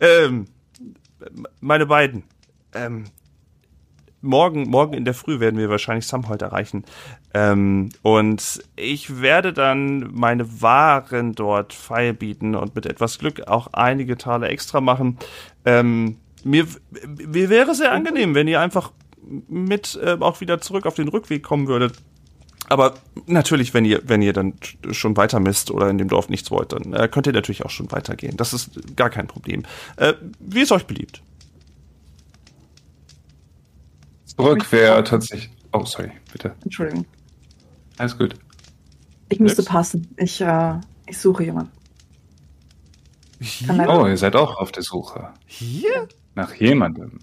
ähm, 0.00 0.46
meine 1.60 1.86
beiden. 1.86 2.24
Ähm, 2.74 3.04
morgen, 4.24 4.68
morgen 4.68 4.94
in 4.94 5.04
der 5.04 5.14
Früh 5.14 5.40
werden 5.40 5.58
wir 5.58 5.70
wahrscheinlich 5.70 6.06
Samhold 6.06 6.42
erreichen. 6.42 6.84
Ähm, 7.32 7.90
und 8.02 8.62
ich 8.76 9.20
werde 9.20 9.52
dann 9.52 10.10
meine 10.12 10.62
Waren 10.62 11.34
dort 11.34 11.72
feilbieten 11.72 12.54
und 12.54 12.74
mit 12.74 12.86
etwas 12.86 13.18
Glück 13.18 13.46
auch 13.46 13.68
einige 13.72 14.16
Tale 14.16 14.48
extra 14.48 14.80
machen. 14.80 15.18
Ähm, 15.64 16.16
mir, 16.42 16.66
mir 17.06 17.48
wäre 17.48 17.74
sehr 17.74 17.92
angenehm, 17.92 18.34
wenn 18.34 18.48
ihr 18.48 18.60
einfach 18.60 18.92
mit 19.48 19.98
äh, 20.02 20.16
auch 20.20 20.40
wieder 20.40 20.60
zurück 20.60 20.86
auf 20.86 20.94
den 20.94 21.08
Rückweg 21.08 21.42
kommen 21.42 21.66
würdet. 21.66 21.94
Aber 22.68 22.94
natürlich, 23.26 23.74
wenn 23.74 23.84
ihr, 23.84 24.02
wenn 24.06 24.22
ihr 24.22 24.32
dann 24.32 24.54
schon 24.90 25.16
weiter 25.16 25.38
misst 25.38 25.70
oder 25.70 25.90
in 25.90 25.98
dem 25.98 26.08
Dorf 26.08 26.28
nichts 26.28 26.50
wollt, 26.50 26.72
dann 26.72 26.94
äh, 26.94 27.08
könnt 27.08 27.26
ihr 27.26 27.32
natürlich 27.32 27.64
auch 27.64 27.70
schon 27.70 27.92
weitergehen. 27.92 28.36
Das 28.36 28.52
ist 28.54 28.96
gar 28.96 29.10
kein 29.10 29.26
Problem. 29.26 29.64
Äh, 29.96 30.14
wie 30.38 30.62
es 30.62 30.72
euch 30.72 30.86
beliebt. 30.86 31.22
Zurück 34.36 34.70
wäre 34.72 35.04
tatsächlich. 35.04 35.50
Oh, 35.72 35.84
sorry, 35.84 36.10
bitte. 36.32 36.54
Entschuldigung. 36.64 37.04
Alles 37.98 38.16
gut. 38.18 38.34
Ich 39.28 39.40
müsste 39.40 39.62
Nix. 39.62 39.70
passen. 39.72 40.08
Ich, 40.16 40.40
äh, 40.40 40.80
ich 41.06 41.18
suche 41.18 41.44
jemanden. 41.44 41.72
Hier? 43.40 43.86
Oh, 43.88 44.06
ihr 44.06 44.16
seid 44.16 44.36
auch 44.36 44.56
auf 44.56 44.72
der 44.72 44.82
Suche 44.82 45.30
Hier? 45.46 46.08
nach 46.34 46.54
jemandem. 46.54 47.18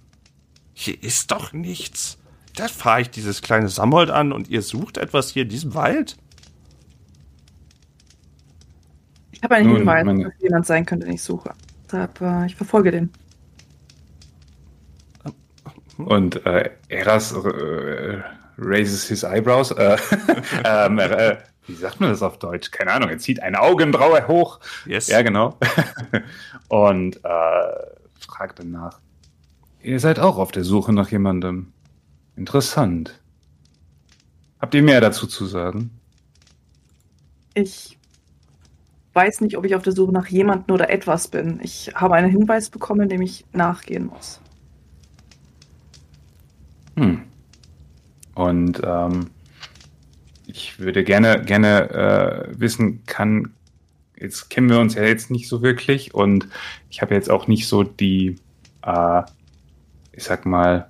Hier 0.74 1.02
ist 1.02 1.32
doch 1.32 1.54
nichts. 1.54 2.18
Da 2.56 2.68
fahre 2.68 3.02
ich 3.02 3.10
dieses 3.10 3.42
kleine 3.42 3.70
Sammold 3.70 4.10
an 4.10 4.32
und 4.34 4.50
ihr 4.50 4.62
sucht 4.62 4.98
etwas 4.98 5.30
hier 5.32 5.44
in 5.44 5.50
diesem 5.50 5.74
Wald? 5.74 6.18
Ich 9.32 9.42
habe 9.44 9.56
einen 9.56 9.68
Nun, 9.70 9.78
Hinweis, 9.80 10.06
meine- 10.06 10.24
dass 10.26 10.34
jemand 10.40 10.66
sein 10.66 10.86
könnte, 10.86 11.06
den 11.06 11.16
ich 11.16 11.24
suche. 11.24 11.54
Deshalb, 11.86 12.22
äh, 12.22 12.46
ich 12.46 12.56
verfolge 12.56 12.92
den. 12.92 13.10
Und 16.06 16.46
äh, 16.46 16.72
Eras 16.90 17.34
äh, 17.34 18.22
raises 18.58 19.08
his 19.08 19.24
eyebrows. 19.24 19.72
Äh, 19.72 19.98
ähm, 20.66 21.00
äh, 21.00 21.38
wie 21.68 21.76
sagt 21.76 22.00
man 22.00 22.10
das 22.10 22.22
auf 22.22 22.40
Deutsch? 22.40 22.72
Keine 22.72 22.92
Ahnung. 22.92 23.10
Er 23.10 23.18
zieht 23.18 23.42
eine 23.42 23.62
Augenbraue 23.62 24.28
hoch. 24.28 24.60
Yes. 24.86 25.08
Ja, 25.08 25.22
genau. 25.22 25.58
Und 26.68 27.18
äh, 27.18 27.30
fragt 28.20 28.60
dann 28.60 28.72
nach. 28.72 29.00
Ihr 29.82 30.00
seid 30.00 30.20
auch 30.20 30.38
auf 30.38 30.52
der 30.52 30.64
Suche 30.64 30.94
nach 30.94 31.10
jemandem. 31.10 31.74
Interessant. 32.36 33.20
Habt 34.60 34.74
ihr 34.76 34.84
mehr 34.84 35.02
dazu 35.02 35.28
zu 35.28 35.46
sagen? 35.46 35.92
Ich 37.54 37.98
weiß 39.14 39.42
nicht, 39.42 39.58
ob 39.58 39.66
ich 39.66 39.76
auf 39.76 39.84
der 39.84 39.94
Suche 39.94 40.12
nach 40.12 40.28
jemandem 40.28 40.74
oder 40.74 40.90
etwas 40.90 41.28
bin. 41.28 41.60
Ich 41.64 41.92
habe 41.96 42.16
einen 42.16 42.30
Hinweis 42.30 42.70
bekommen, 42.70 43.10
dem 43.10 43.22
ich 43.22 43.46
nachgehen 43.54 44.08
muss. 44.08 44.41
Hm. 46.96 47.24
Und 48.36 48.82
ähm, 48.84 49.28
ich 50.48 50.80
würde 50.80 51.04
gerne, 51.04 51.42
gerne 51.44 51.90
äh, 51.90 52.60
wissen, 52.60 53.04
kann, 53.06 53.54
jetzt 54.18 54.50
kennen 54.50 54.70
wir 54.70 54.80
uns 54.80 54.96
ja 54.96 55.04
jetzt 55.04 55.32
nicht 55.32 55.48
so 55.48 55.62
wirklich 55.62 56.14
und 56.14 56.48
ich 56.90 57.02
habe 57.02 57.16
jetzt 57.16 57.30
auch 57.30 57.48
nicht 57.48 57.68
so 57.68 57.84
die, 57.84 58.36
äh, 58.84 59.22
ich 60.12 60.24
sag 60.24 60.46
mal, 60.46 60.88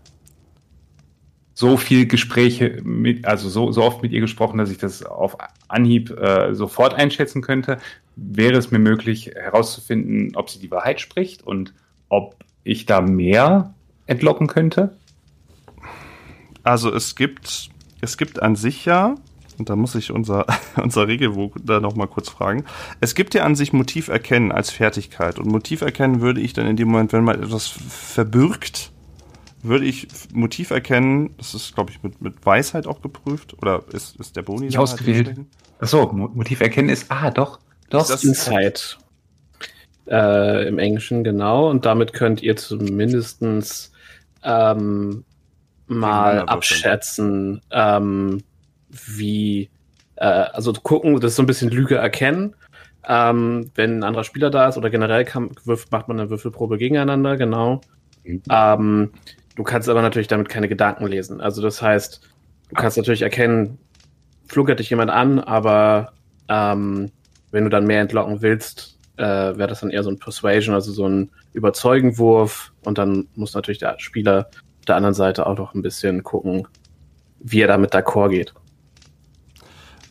so 1.53 1.77
viel 1.77 2.07
Gespräche 2.07 2.81
mit, 2.83 3.25
also 3.25 3.47
so, 3.47 3.71
so 3.71 3.83
oft 3.83 4.01
mit 4.01 4.11
ihr 4.11 4.21
gesprochen, 4.21 4.57
dass 4.57 4.71
ich 4.71 4.79
das 4.79 5.03
auf 5.03 5.37
Anhieb 5.67 6.09
äh, 6.09 6.55
sofort 6.55 6.95
einschätzen 6.95 7.43
könnte. 7.43 7.77
Wäre 8.15 8.57
es 8.57 8.71
mir 8.71 8.79
möglich 8.79 9.31
herauszufinden, 9.35 10.35
ob 10.35 10.49
sie 10.49 10.59
die 10.59 10.71
Wahrheit 10.71 10.99
spricht 10.99 11.43
und 11.43 11.73
ob 12.09 12.35
ich 12.63 12.87
da 12.87 13.01
mehr 13.01 13.75
entlocken 14.07 14.47
könnte? 14.47 14.97
Also 16.63 16.93
es 16.93 17.15
gibt, 17.15 17.69
es 18.01 18.17
gibt 18.17 18.41
an 18.41 18.55
sich 18.55 18.85
ja, 18.85 19.15
und 19.57 19.69
da 19.69 19.75
muss 19.75 19.95
ich 19.95 20.11
unser, 20.11 20.45
unser 20.81 21.07
Regelbuch 21.07 21.55
da 21.63 21.79
nochmal 21.79 22.07
kurz 22.07 22.29
fragen, 22.29 22.65
es 22.99 23.15
gibt 23.15 23.33
ja 23.33 23.43
an 23.43 23.55
sich 23.55 23.73
Motiv 23.73 24.07
erkennen 24.07 24.51
als 24.51 24.69
Fertigkeit. 24.71 25.39
Und 25.39 25.47
Motiv 25.47 25.81
erkennen 25.81 26.21
würde 26.21 26.41
ich 26.41 26.53
dann 26.53 26.67
in 26.67 26.75
dem 26.77 26.87
Moment, 26.89 27.13
wenn 27.13 27.23
man 27.23 27.41
etwas 27.41 27.67
verbirgt, 27.67 28.91
würde 29.63 29.85
ich 29.85 30.07
Motiv 30.33 30.71
erkennen, 30.71 31.35
das 31.37 31.53
ist, 31.53 31.75
glaube 31.75 31.91
ich, 31.91 32.01
mit, 32.01 32.19
mit 32.21 32.43
Weisheit 32.45 32.87
auch 32.87 33.01
geprüft, 33.01 33.55
oder 33.61 33.83
ist, 33.91 34.15
ist 34.19 34.35
der 34.35 34.41
Boni 34.41 34.65
Nicht 34.65 34.77
halt 34.77 34.83
ausgewählt. 34.89 35.27
entsprechend? 35.27 35.53
Achso, 35.79 36.11
Mo- 36.13 36.31
Motiv 36.33 36.61
erkennen 36.61 36.89
ist, 36.89 37.05
ah, 37.09 37.29
doch, 37.29 37.59
doch. 37.89 38.07
Das- 38.07 38.23
Insight. 38.23 38.97
Äh, 40.07 40.67
Im 40.67 40.79
Englischen, 40.79 41.23
genau. 41.23 41.69
Und 41.69 41.85
damit 41.85 42.13
könnt 42.13 42.41
ihr 42.41 42.55
zumindestens 42.55 43.91
ähm, 44.43 45.23
mal 45.87 46.39
abschätzen, 46.41 47.61
ähm, 47.71 48.43
wie, 48.89 49.69
äh, 50.15 50.25
also 50.25 50.73
gucken, 50.73 51.19
das 51.19 51.31
ist 51.31 51.35
so 51.35 51.43
ein 51.43 51.47
bisschen 51.47 51.69
Lüge 51.69 51.95
erkennen. 51.95 52.55
Ähm, 53.07 53.71
wenn 53.75 53.99
ein 53.99 54.03
anderer 54.03 54.23
Spieler 54.23 54.49
da 54.49 54.67
ist 54.67 54.77
oder 54.77 54.89
generell 54.89 55.25
kann, 55.25 55.51
würf, 55.65 55.87
macht 55.91 56.07
man 56.07 56.19
eine 56.19 56.29
Würfelprobe 56.29 56.77
gegeneinander, 56.77 57.37
genau. 57.37 57.81
Mhm. 58.23 58.41
Ähm, 58.49 59.11
du 59.55 59.63
kannst 59.63 59.89
aber 59.89 60.01
natürlich 60.01 60.27
damit 60.27 60.49
keine 60.49 60.67
Gedanken 60.67 61.07
lesen. 61.07 61.41
Also 61.41 61.61
das 61.61 61.81
heißt, 61.81 62.21
du 62.69 62.75
kannst 62.75 62.97
natürlich 62.97 63.23
erkennen, 63.23 63.77
flunkert 64.47 64.79
dich 64.79 64.89
jemand 64.89 65.11
an, 65.11 65.39
aber 65.39 66.13
Ähm, 66.49 67.11
wenn 67.51 67.63
du 67.63 67.69
dann 67.69 67.85
mehr 67.85 68.01
entlocken 68.01 68.41
willst, 68.41 68.97
äh, 69.15 69.23
wäre 69.23 69.67
das 69.67 69.79
dann 69.79 69.89
eher 69.89 70.03
so 70.03 70.09
ein 70.09 70.19
Persuasion, 70.19 70.75
also 70.75 70.91
so 70.91 71.07
ein 71.07 71.29
Überzeugenwurf. 71.53 72.73
Und 72.83 72.97
dann 72.97 73.29
muss 73.35 73.53
natürlich 73.53 73.79
der 73.79 73.97
Spieler 73.99 74.49
auf 74.81 74.85
der 74.85 74.95
anderen 74.95 75.13
Seite 75.13 75.45
auch 75.45 75.57
noch 75.57 75.75
ein 75.75 75.83
bisschen 75.83 76.23
gucken, 76.23 76.67
wie 77.39 77.61
er 77.61 77.67
damit 77.67 77.93
d'accord 77.93 78.29
geht. 78.29 78.53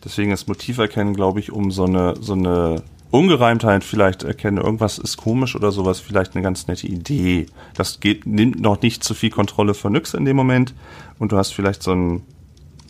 Deswegen 0.05 0.31
ist 0.31 0.47
Motiv 0.47 0.79
erkennen, 0.79 1.12
glaube 1.12 1.41
ich, 1.41 1.51
um 1.51 1.73
so 1.73 1.85
eine, 1.85 2.14
so 2.21 2.35
eine 2.35 2.83
Ungereimtheit 3.11 3.83
vielleicht 3.83 4.23
erkennen, 4.23 4.59
irgendwas 4.59 4.99
ist 4.99 5.16
komisch 5.16 5.57
oder 5.57 5.73
sowas, 5.73 5.99
vielleicht 5.99 6.37
eine 6.37 6.45
ganz 6.45 6.68
nette 6.68 6.87
Idee. 6.87 7.47
Das 7.75 7.99
geht, 7.99 8.27
nimmt 8.27 8.61
noch 8.61 8.81
nicht 8.81 9.03
zu 9.03 9.14
viel 9.14 9.31
Kontrolle 9.31 9.75
von 9.75 9.93
Nyx 9.93 10.14
in 10.14 10.25
dem 10.25 10.37
Moment 10.37 10.73
und 11.18 11.33
du 11.33 11.37
hast 11.37 11.51
vielleicht 11.51 11.83
so 11.83 11.93
ein, 11.93 12.23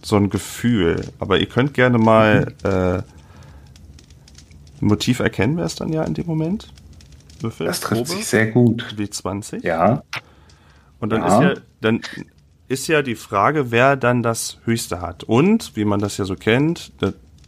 so 0.02 0.16
ein 0.16 0.28
Gefühl. 0.28 1.06
Aber 1.18 1.40
ihr 1.40 1.46
könnt 1.46 1.72
gerne 1.72 1.96
mal 1.96 2.52
äh, 2.62 3.02
Motiv 4.84 5.20
erkennen, 5.20 5.56
wäre 5.56 5.66
es 5.66 5.76
dann 5.76 5.90
ja 5.94 6.04
in 6.04 6.12
dem 6.12 6.26
Moment. 6.26 6.70
Würfel, 7.40 7.66
das 7.66 7.80
trifft 7.80 8.04
Probe, 8.04 8.18
sich 8.18 8.26
sehr 8.26 8.48
gut. 8.48 8.94
W20. 8.98 9.64
Ja. 9.64 10.02
Und 11.00 11.10
dann 11.10 11.22
ja. 11.22 11.26
ist 11.26 11.42
ja, 11.42 11.62
dann 11.80 12.00
ist 12.68 12.86
ja 12.86 13.02
die 13.02 13.16
Frage, 13.16 13.70
wer 13.70 13.96
dann 13.96 14.22
das 14.22 14.58
höchste 14.64 15.00
hat. 15.00 15.24
Und, 15.24 15.76
wie 15.76 15.84
man 15.84 15.98
das 15.98 16.18
ja 16.18 16.24
so 16.24 16.36
kennt, 16.36 16.92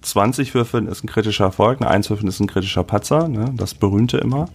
20 0.00 0.54
Würfeln 0.54 0.88
ist 0.88 1.04
ein 1.04 1.06
kritischer 1.06 1.44
Erfolg, 1.44 1.80
eine 1.80 1.90
1 1.90 2.10
Würfeln 2.10 2.28
ist 2.28 2.40
ein 2.40 2.48
kritischer 2.48 2.82
Patzer, 2.82 3.28
ne? 3.28 3.54
das 3.56 3.74
berühmte 3.74 4.18
immer. 4.18 4.48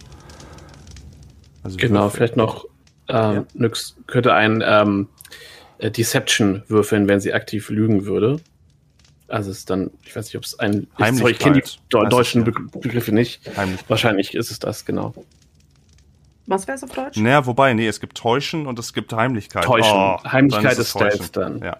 Also 1.62 1.78
genau, 1.78 2.02
Würfel. 2.02 2.16
vielleicht 2.16 2.36
noch, 2.36 2.66
ähm, 3.08 3.34
ja. 3.34 3.44
Nix 3.54 3.96
könnte 4.06 4.34
ein 4.34 4.62
ähm, 4.64 5.08
äh, 5.78 5.90
Deception 5.90 6.62
würfeln, 6.68 7.08
wenn 7.08 7.20
sie 7.20 7.32
aktiv 7.32 7.70
lügen 7.70 8.04
würde. 8.04 8.40
Also 9.26 9.50
es 9.50 9.58
ist 9.58 9.70
dann, 9.70 9.90
ich 10.04 10.14
weiß 10.16 10.26
nicht, 10.26 10.36
ob 10.36 10.44
es 10.44 10.58
ein 10.58 10.86
ist, 10.98 11.20
ich 11.20 11.38
kenne 11.38 11.60
die 11.60 11.70
deutschen 11.90 12.44
Be 12.44 12.52
Begriffe 12.80 13.12
nicht. 13.12 13.42
Wahrscheinlich 13.88 14.34
ist 14.34 14.50
es 14.50 14.58
das, 14.58 14.84
genau. 14.84 15.14
Was 16.48 16.66
wäre 16.66 16.76
es 16.76 16.82
auf 16.82 16.90
Deutsch? 16.90 17.18
Naja, 17.18 17.44
wobei, 17.44 17.74
nee, 17.74 17.86
es 17.86 18.00
gibt 18.00 18.16
Täuschen 18.16 18.66
und 18.66 18.78
es 18.78 18.94
gibt 18.94 19.12
Heimlichkeit. 19.12 19.64
Täuschen. 19.64 19.92
Oh, 19.94 20.18
Heimlichkeit 20.24 20.78
ist 20.78 20.90
Stealth 20.90 21.36
dann. 21.36 21.58
Ja. 21.58 21.76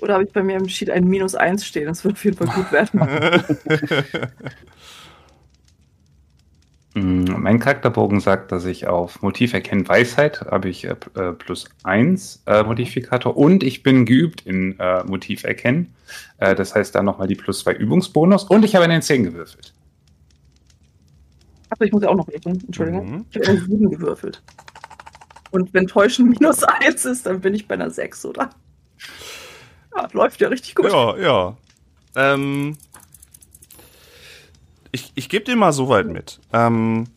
Oder 0.00 0.14
habe 0.14 0.24
ich 0.24 0.32
bei 0.32 0.42
mir 0.42 0.56
im 0.56 0.68
Sheet 0.68 0.90
ein 0.90 1.04
Minus 1.04 1.36
1 1.36 1.64
stehen? 1.64 1.86
Das 1.86 2.04
wird 2.04 2.14
auf 2.14 2.24
jeden 2.24 2.36
Fall 2.36 2.48
gut 2.48 2.72
werden. 2.72 3.00
Mm, 6.96 7.24
mein 7.42 7.58
Charakterbogen 7.58 8.20
sagt, 8.20 8.52
dass 8.52 8.64
ich 8.64 8.86
auf 8.86 9.20
Motiv 9.20 9.52
erkennen 9.52 9.86
Weisheit 9.86 10.40
habe 10.40 10.70
ich 10.70 10.86
äh, 10.86 10.96
äh 11.14 11.32
plus 11.32 11.68
1 11.82 12.44
äh, 12.46 12.62
Modifikator 12.62 13.36
und 13.36 13.62
ich 13.62 13.82
bin 13.82 14.06
geübt 14.06 14.46
in 14.46 14.80
äh, 14.80 15.04
Motiv 15.04 15.44
erkennen. 15.44 15.94
Äh, 16.38 16.54
das 16.54 16.74
heißt 16.74 16.94
da 16.94 17.02
nochmal 17.02 17.28
die 17.28 17.34
plus 17.34 17.58
2 17.58 17.74
Übungsbonus 17.74 18.44
und 18.44 18.64
ich 18.64 18.74
habe 18.74 18.86
einen 18.86 19.02
10 19.02 19.24
gewürfelt. 19.24 19.74
Achso, 21.76 21.84
ich 21.84 21.92
muss 21.92 22.02
ja 22.02 22.08
auch 22.08 22.16
noch 22.16 22.28
würfeln. 22.28 22.62
Entschuldigung. 22.64 23.10
Mhm. 23.10 23.26
Ich 23.30 23.36
habe 23.36 23.48
einen 23.48 23.60
7 23.60 23.90
gewürfelt. 23.90 24.42
Und 25.50 25.74
wenn 25.74 25.86
Täuschen 25.86 26.28
minus 26.30 26.64
1 26.64 27.04
ist, 27.04 27.26
dann 27.26 27.40
bin 27.40 27.54
ich 27.54 27.68
bei 27.68 27.74
einer 27.74 27.90
6, 27.90 28.24
oder? 28.24 28.50
Ja, 29.94 30.08
läuft 30.12 30.40
ja 30.40 30.48
richtig 30.48 30.74
gut. 30.74 30.90
Ja, 30.90 31.16
ja. 31.18 31.56
Ähm, 32.14 32.78
ich 34.90 35.12
ich 35.14 35.28
gebe 35.28 35.44
dir 35.44 35.56
mal 35.56 35.72
so 35.72 35.90
weit 35.90 36.06
mit. 36.06 36.40
Ähm, 36.54 37.08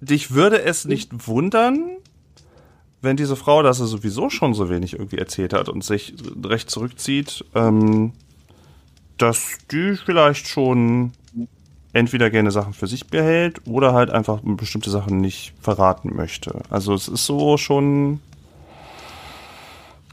dich 0.00 0.32
würde 0.32 0.62
es 0.62 0.84
nicht 0.84 1.26
wundern, 1.26 1.96
wenn 3.02 3.16
diese 3.16 3.34
Frau, 3.34 3.62
dass 3.62 3.80
er 3.80 3.86
sowieso 3.86 4.30
schon 4.30 4.54
so 4.54 4.70
wenig 4.70 4.92
irgendwie 4.92 5.18
erzählt 5.18 5.52
hat 5.52 5.68
und 5.68 5.82
sich 5.82 6.14
recht 6.44 6.70
zurückzieht, 6.70 7.44
ähm, 7.56 8.12
dass 9.18 9.58
die 9.70 9.96
vielleicht 9.96 10.46
schon 10.46 11.12
entweder 11.92 12.30
gerne 12.30 12.50
Sachen 12.50 12.72
für 12.72 12.86
sich 12.86 13.08
behält 13.08 13.66
oder 13.66 13.92
halt 13.92 14.10
einfach 14.10 14.40
bestimmte 14.42 14.90
Sachen 14.90 15.20
nicht 15.20 15.52
verraten 15.60 16.14
möchte. 16.14 16.62
Also 16.70 16.94
es 16.94 17.08
ist 17.08 17.26
so 17.26 17.56
schon. 17.56 18.20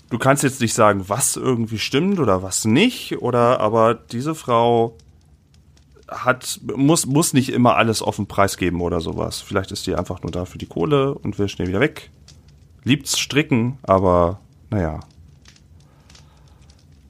Du 0.09 0.17
kannst 0.17 0.43
jetzt 0.43 0.61
nicht 0.61 0.73
sagen, 0.73 1.09
was 1.09 1.35
irgendwie 1.35 1.79
stimmt 1.79 2.19
oder 2.19 2.41
was 2.41 2.63
nicht, 2.63 3.21
oder 3.21 3.59
aber 3.59 3.93
diese 3.93 4.35
Frau 4.35 4.95
hat, 6.07 6.61
muss, 6.75 7.05
muss 7.05 7.33
nicht 7.33 7.49
immer 7.49 7.75
alles 7.75 8.01
auf 8.01 8.15
den 8.15 8.27
Preis 8.27 8.55
geben 8.55 8.79
oder 8.81 9.01
sowas. 9.01 9.41
Vielleicht 9.41 9.71
ist 9.73 9.85
die 9.85 9.95
einfach 9.95 10.21
nur 10.23 10.31
da 10.31 10.45
für 10.45 10.57
die 10.57 10.65
Kohle 10.65 11.13
und 11.13 11.37
will 11.37 11.49
schnell 11.49 11.67
wieder 11.67 11.81
weg. 11.81 12.09
Liebt's 12.85 13.19
stricken, 13.19 13.77
aber 13.83 14.39
naja. 14.69 15.01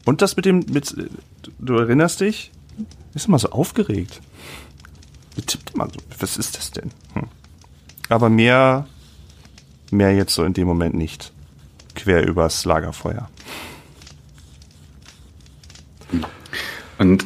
Und 0.05 0.23
das 0.23 0.35
mit 0.35 0.45
dem, 0.45 0.65
mit, 0.71 0.95
du 1.59 1.75
erinnerst 1.75 2.21
dich? 2.21 2.51
Ist 3.13 3.27
immer 3.27 3.39
so 3.39 3.49
aufgeregt. 3.49 4.21
Tippt 5.41 5.73
immer 5.73 5.87
so. 5.87 5.99
Was 6.19 6.37
ist 6.37 6.57
das 6.57 6.71
denn? 6.71 6.91
Hm. 7.13 7.27
Aber 8.09 8.29
mehr, 8.29 8.87
mehr 9.91 10.15
jetzt 10.15 10.33
so 10.33 10.43
in 10.43 10.53
dem 10.53 10.67
Moment 10.67 10.95
nicht. 10.95 11.31
Quer 11.95 12.25
übers 12.25 12.65
Lagerfeuer. 12.65 13.29
Und 16.97 17.25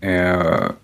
er 0.00 0.76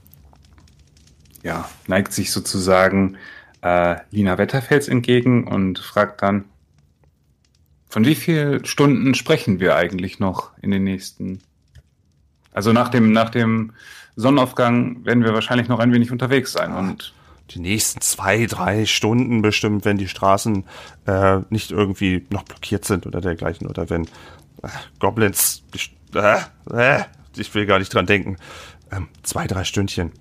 ja, 1.43 1.69
neigt 1.87 2.13
sich 2.13 2.33
sozusagen 2.33 3.17
äh, 3.63 3.97
Lina 4.11 4.39
Wetterfels 4.39 4.89
entgegen 4.89 5.47
und 5.47 5.79
fragt 5.79 6.23
dann, 6.23 6.45
von 7.89 8.05
wie 8.05 8.15
vielen 8.15 8.65
Stunden 8.65 9.15
sprechen 9.15 9.59
wir 9.59 9.75
eigentlich 9.75 10.21
noch 10.21 10.57
in 10.59 10.71
den 10.71 10.85
nächsten? 10.85 11.41
Also 12.53 12.73
nach 12.73 12.89
dem, 12.89 13.13
nach 13.13 13.31
dem 13.31 13.73
Sonnenaufgang 14.21 15.05
werden 15.05 15.25
wir 15.25 15.35
wahrscheinlich 15.35 15.69
noch 15.69 15.79
ein 15.79 15.93
wenig 15.93 16.13
unterwegs 16.13 16.53
sein. 16.53 16.73
Und 16.73 17.13
die 17.51 17.61
nächsten 17.61 18.01
zwei, 18.01 18.47
drei 18.47 18.87
Stunden 18.87 19.43
bestimmt, 19.43 19.85
wenn 19.85 19.99
die 19.99 20.09
Straßen 20.09 20.65
äh, 21.07 21.41
nicht 21.51 21.71
irgendwie 21.71 22.27
noch 22.31 22.45
blockiert 22.45 22.85
sind 22.85 23.07
oder 23.07 23.21
dergleichen. 23.21 23.67
Oder 23.67 23.91
wenn 23.91 24.05
äh, 24.63 24.69
Goblins. 24.99 25.63
Äh, 26.15 26.39
äh, 26.71 27.05
ich 27.37 27.55
will 27.55 27.67
gar 27.67 27.79
nicht 27.79 27.93
dran 27.93 28.07
denken. 28.07 28.37
Ähm, 28.93 29.09
zwei, 29.23 29.47
drei 29.47 29.65
Stündchen. 29.65 30.13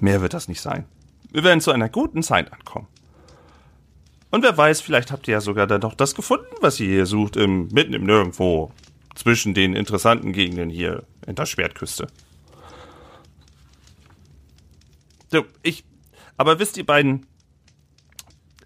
Mehr 0.00 0.20
wird 0.20 0.34
das 0.34 0.48
nicht 0.48 0.60
sein. 0.60 0.84
Wir 1.30 1.44
werden 1.44 1.60
zu 1.60 1.72
einer 1.72 1.88
guten 1.88 2.22
Zeit 2.22 2.52
ankommen. 2.52 2.86
Und 4.30 4.42
wer 4.42 4.56
weiß, 4.56 4.80
vielleicht 4.80 5.10
habt 5.10 5.26
ihr 5.26 5.32
ja 5.32 5.40
sogar 5.40 5.66
dann 5.66 5.80
doch 5.80 5.94
das 5.94 6.14
gefunden, 6.14 6.46
was 6.60 6.78
ihr 6.80 6.88
hier 6.88 7.06
sucht, 7.06 7.36
im, 7.36 7.68
mitten 7.68 7.94
im 7.94 8.04
Nirgendwo. 8.04 8.72
Zwischen 9.14 9.52
den 9.52 9.74
interessanten 9.74 10.32
Gegenden 10.32 10.70
hier 10.70 11.02
in 11.26 11.34
der 11.34 11.46
Schwertküste. 11.46 12.06
So, 15.28 15.44
ich. 15.62 15.84
Aber 16.36 16.58
wisst 16.58 16.76
ihr 16.76 16.86
beiden, 16.86 17.26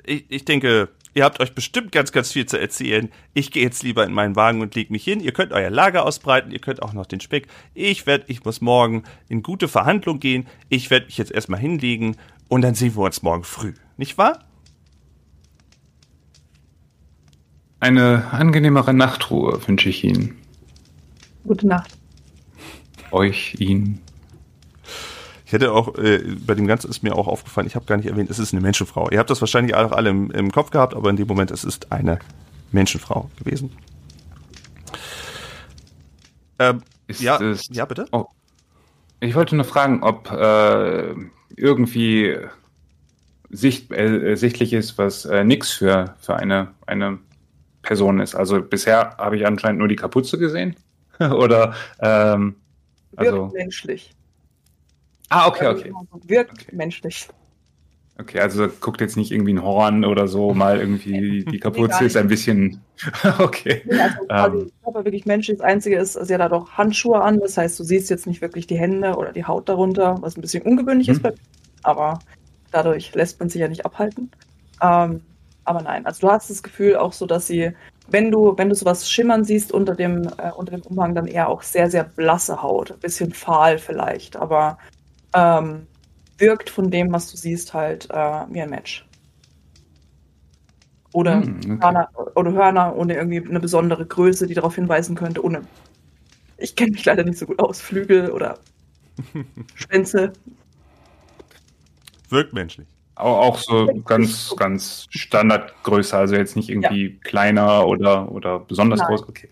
ich, 0.05 0.25
ich 0.29 0.45
denke, 0.45 0.89
ihr 1.15 1.25
habt 1.25 1.41
euch 1.41 1.55
bestimmt 1.55 1.93
ganz, 1.93 2.13
ganz 2.13 2.33
viel 2.33 2.47
zu 2.47 2.59
erzählen. 2.59 3.11
Ich 3.35 3.51
gehe 3.51 3.63
jetzt 3.63 3.83
lieber 3.83 4.05
in 4.05 4.13
meinen 4.13 4.37
Wagen 4.37 4.61
und 4.61 4.75
leg 4.75 4.91
mich 4.91 5.05
hin. 5.05 5.21
Ihr 5.21 5.33
könnt 5.33 5.53
euer 5.53 5.71
Lager 5.71 6.05
ausbreiten, 6.05 6.51
ihr 6.51 6.59
könnt 6.59 6.83
auch 6.83 6.93
noch 6.93 7.07
den 7.07 7.21
Speck. 7.21 7.49
Ich 7.75 8.07
werde, 8.07 8.25
ich 8.29 8.45
muss 8.45 8.61
morgen 8.61 9.05
in 9.29 9.43
gute 9.43 9.69
Verhandlung 9.69 10.21
gehen. 10.21 10.47
Ich 10.69 10.91
werde 10.91 11.07
mich 11.07 11.19
jetzt 11.19 11.33
erstmal 11.33 11.61
hinlegen 11.61 12.17
und 12.49 12.63
dann 12.63 12.75
sehen 12.75 12.97
wir 12.97 13.03
uns 13.05 13.23
morgen 13.23 13.45
früh. 13.45 13.75
Nicht 13.97 14.19
wahr? 14.19 14.39
Eine 17.81 18.33
angenehmere 18.33 18.95
Nachtruhe 18.95 19.67
wünsche 19.67 19.89
ich 19.89 20.05
Ihnen. 20.05 20.37
Gute 21.45 21.67
Nacht. 21.67 21.99
Euch, 23.11 23.57
Ihnen. 23.59 24.01
Ich 25.53 25.55
hätte 25.55 25.71
auch, 25.71 25.99
äh, 25.99 26.19
bei 26.47 26.55
dem 26.55 26.67
Ganzen 26.67 26.89
ist 26.89 27.03
mir 27.03 27.15
auch 27.15 27.29
aufgefallen, 27.29 27.67
ich 27.67 27.75
habe 27.75 27.85
gar 27.85 27.99
nicht 27.99 28.09
erwähnt, 28.09 28.31
es 28.31 28.39
ist 28.39 28.55
eine 28.55 28.63
Menschenfrau. 28.63 29.11
Ihr 29.11 29.19
habt 29.19 29.29
das 29.29 29.43
wahrscheinlich 29.43 29.75
auch 29.75 29.93
alle 29.93 30.09
im, 30.09 30.31
im 30.31 30.51
Kopf 30.51 30.71
gehabt, 30.71 30.95
aber 30.95 31.11
in 31.11 31.17
dem 31.17 31.29
Moment, 31.29 31.51
es 31.51 31.63
ist 31.63 31.93
eine 31.93 32.21
Menschenfrau 32.71 33.31
gewesen. 33.37 33.71
Ähm, 36.59 36.81
ja, 37.19 37.39
es, 37.39 37.69
ja, 37.71 37.85
bitte? 37.85 38.07
Oh. 38.13 38.25
Ich 39.21 39.35
wollte 39.35 39.55
nur 39.55 39.67
fragen, 39.67 40.03
ob 40.03 40.31
äh, 40.31 41.15
irgendwie 41.55 42.39
sicht, 43.51 43.93
äh, 43.93 44.37
sichtlich 44.37 44.73
ist, 44.73 44.97
was 44.97 45.27
äh, 45.27 45.45
nix 45.45 45.71
für, 45.73 46.15
für 46.19 46.35
eine, 46.35 46.69
eine 46.87 47.19
Person 47.83 48.21
ist. 48.21 48.35
Also 48.35 48.63
bisher 48.63 49.19
habe 49.19 49.37
ich 49.37 49.47
anscheinend 49.47 49.81
nur 49.81 49.89
die 49.89 49.97
Kapuze 49.97 50.39
gesehen. 50.39 50.77
Oder 51.19 51.75
ähm, 52.01 52.55
also 53.17 53.53
menschlich. 53.55 54.15
Ah, 55.33 55.49
okay, 55.49 55.67
also, 55.67 55.83
okay. 55.83 55.93
Wirkt 56.29 56.63
okay. 56.63 56.77
menschlich. 56.77 57.29
Okay, 58.19 58.41
also 58.41 58.69
guckt 58.81 59.01
jetzt 59.01 59.17
nicht 59.17 59.33
irgendwie 59.33 59.55
ein 59.55 59.63
Horn 59.63 60.05
oder 60.05 60.29
so, 60.29 60.53
mal 60.53 60.79
irgendwie 60.79 61.45
die 61.45 61.59
Kapuze 61.59 61.97
nee, 62.01 62.07
ist 62.07 62.17
ein 62.19 62.29
bisschen. 62.29 62.83
okay. 63.39 63.83
Ja, 63.87 64.05
also 64.05 64.27
quasi 64.27 64.57
um. 64.57 64.63
Ähm. 64.63 64.73
Körper 64.85 65.05
wirklich 65.07 65.25
menschlich. 65.25 65.57
Das 65.57 65.67
Einzige 65.67 65.97
ist, 65.97 66.13
sie 66.13 66.35
hat 66.37 66.53
doch 66.53 66.73
Handschuhe 66.73 67.21
an, 67.23 67.41
das 67.41 67.57
heißt, 67.57 67.81
du 67.81 67.85
siehst 67.85 68.11
jetzt 68.11 68.27
nicht 68.27 68.43
wirklich 68.43 68.67
die 68.67 68.79
Hände 68.79 69.17
oder 69.17 69.33
die 69.33 69.45
Haut 69.47 69.69
darunter, 69.71 70.19
was 70.21 70.37
ein 70.37 70.43
bisschen 70.43 70.63
ungewöhnlich 70.65 71.09
hm. 71.09 71.15
ist, 71.15 71.23
bei, 71.23 71.33
aber 71.83 72.19
dadurch 72.71 73.15
lässt 73.15 73.41
man 73.41 73.49
sich 73.49 73.61
ja 73.61 73.69
nicht 73.69 73.87
abhalten. 73.87 74.31
Ähm, 74.83 75.23
aber 75.65 75.81
nein, 75.81 76.05
also 76.05 76.27
du 76.27 76.33
hast 76.33 76.51
das 76.51 76.63
Gefühl 76.63 76.97
auch 76.97 77.15
so, 77.15 77.25
dass 77.25 77.47
sie 77.47 77.73
wenn 78.09 78.31
du, 78.31 78.57
wenn 78.57 78.69
du 78.69 78.75
sowas 78.75 79.11
schimmern 79.11 79.45
siehst 79.45 79.73
unter 79.73 79.95
dem, 79.95 80.29
äh, 80.37 80.51
unter 80.57 80.73
dem 80.73 80.83
Umhang, 80.83 81.15
dann 81.15 81.27
eher 81.27 81.49
auch 81.49 81.63
sehr, 81.63 81.91
sehr 81.91 82.05
blasse 82.05 82.63
Haut. 82.63 82.93
Ein 82.93 82.99
bisschen 82.99 83.33
fahl 83.33 83.79
vielleicht, 83.79 84.37
aber 84.37 84.79
ähm, 85.35 85.87
wirkt 86.39 86.71
von 86.71 86.91
dem, 86.91 87.13
was 87.13 87.31
du 87.31 87.37
siehst, 87.37 87.75
halt 87.75 88.11
äh, 88.11 88.45
wie 88.51 88.61
ein 88.61 88.71
Match. 88.71 89.07
Oder, 91.13 91.43
Hm, 91.43 91.57
okay. 91.59 91.79
Hörner, 91.81 92.09
oder 92.35 92.53
Hörner 92.53 92.97
ohne 92.97 93.15
irgendwie 93.15 93.47
eine 93.47 93.61
besondere 93.61 94.07
Größe, 94.07 94.47
die 94.47 94.55
darauf 94.55 94.75
hinweisen 94.75 95.15
könnte. 95.15 95.45
Ohne. 95.45 95.63
Ich 96.57 96.75
kenne 96.75 96.93
mich 96.93 97.05
leider 97.05 97.25
nicht 97.25 97.39
so 97.39 97.47
gut 97.47 97.59
aus. 97.59 97.81
Flügel 97.81 98.31
oder 98.31 98.59
Schwänze. 99.75 100.33
Wirkt 102.31 102.55
menschlich. 102.55 102.87
Auch, 103.15 103.39
auch 103.39 103.59
so 103.59 103.87
ganz, 104.07 104.55
ganz 104.57 105.07
Standardgröße, 105.11 106.17
also 106.17 106.35
jetzt 106.35 106.57
nicht 106.57 106.71
irgendwie 106.71 107.19
kleiner 107.19 107.87
oder, 107.87 108.33
oder 108.33 108.59
besonders 108.61 109.01
Nein. 109.01 109.09
groß. 109.09 109.29
Okay. 109.29 109.49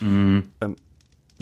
Mm, 0.00 0.40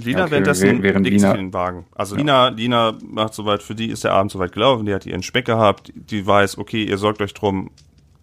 Lina 0.05 0.23
Okay, 0.23 0.31
währenddessen 0.33 0.83
während 0.83 1.07
Lina- 1.07 1.35
den 1.35 1.53
Wagen. 1.53 1.87
Also 1.95 2.15
Ja. 2.17 2.21
Lina, 2.21 2.49
Lina 2.49 2.99
macht 3.05 3.35
soweit, 3.35 3.63
für 3.63 3.75
die 3.75 3.87
ist 3.91 4.05
der 4.05 4.13
Abend 4.13 4.31
soweit 4.33 4.53
gelaufen, 4.53 4.87
die 4.87 4.95
hat 4.95 5.07
ihren 5.07 5.23
Speck 5.23 5.47
gehabt, 5.47 5.93
die 5.95 6.27
weiß, 6.27 6.59
okay, 6.59 6.85
ihr 6.85 6.99
sorgt 6.99 7.21
euch 7.23 7.35
drum, 7.35 7.71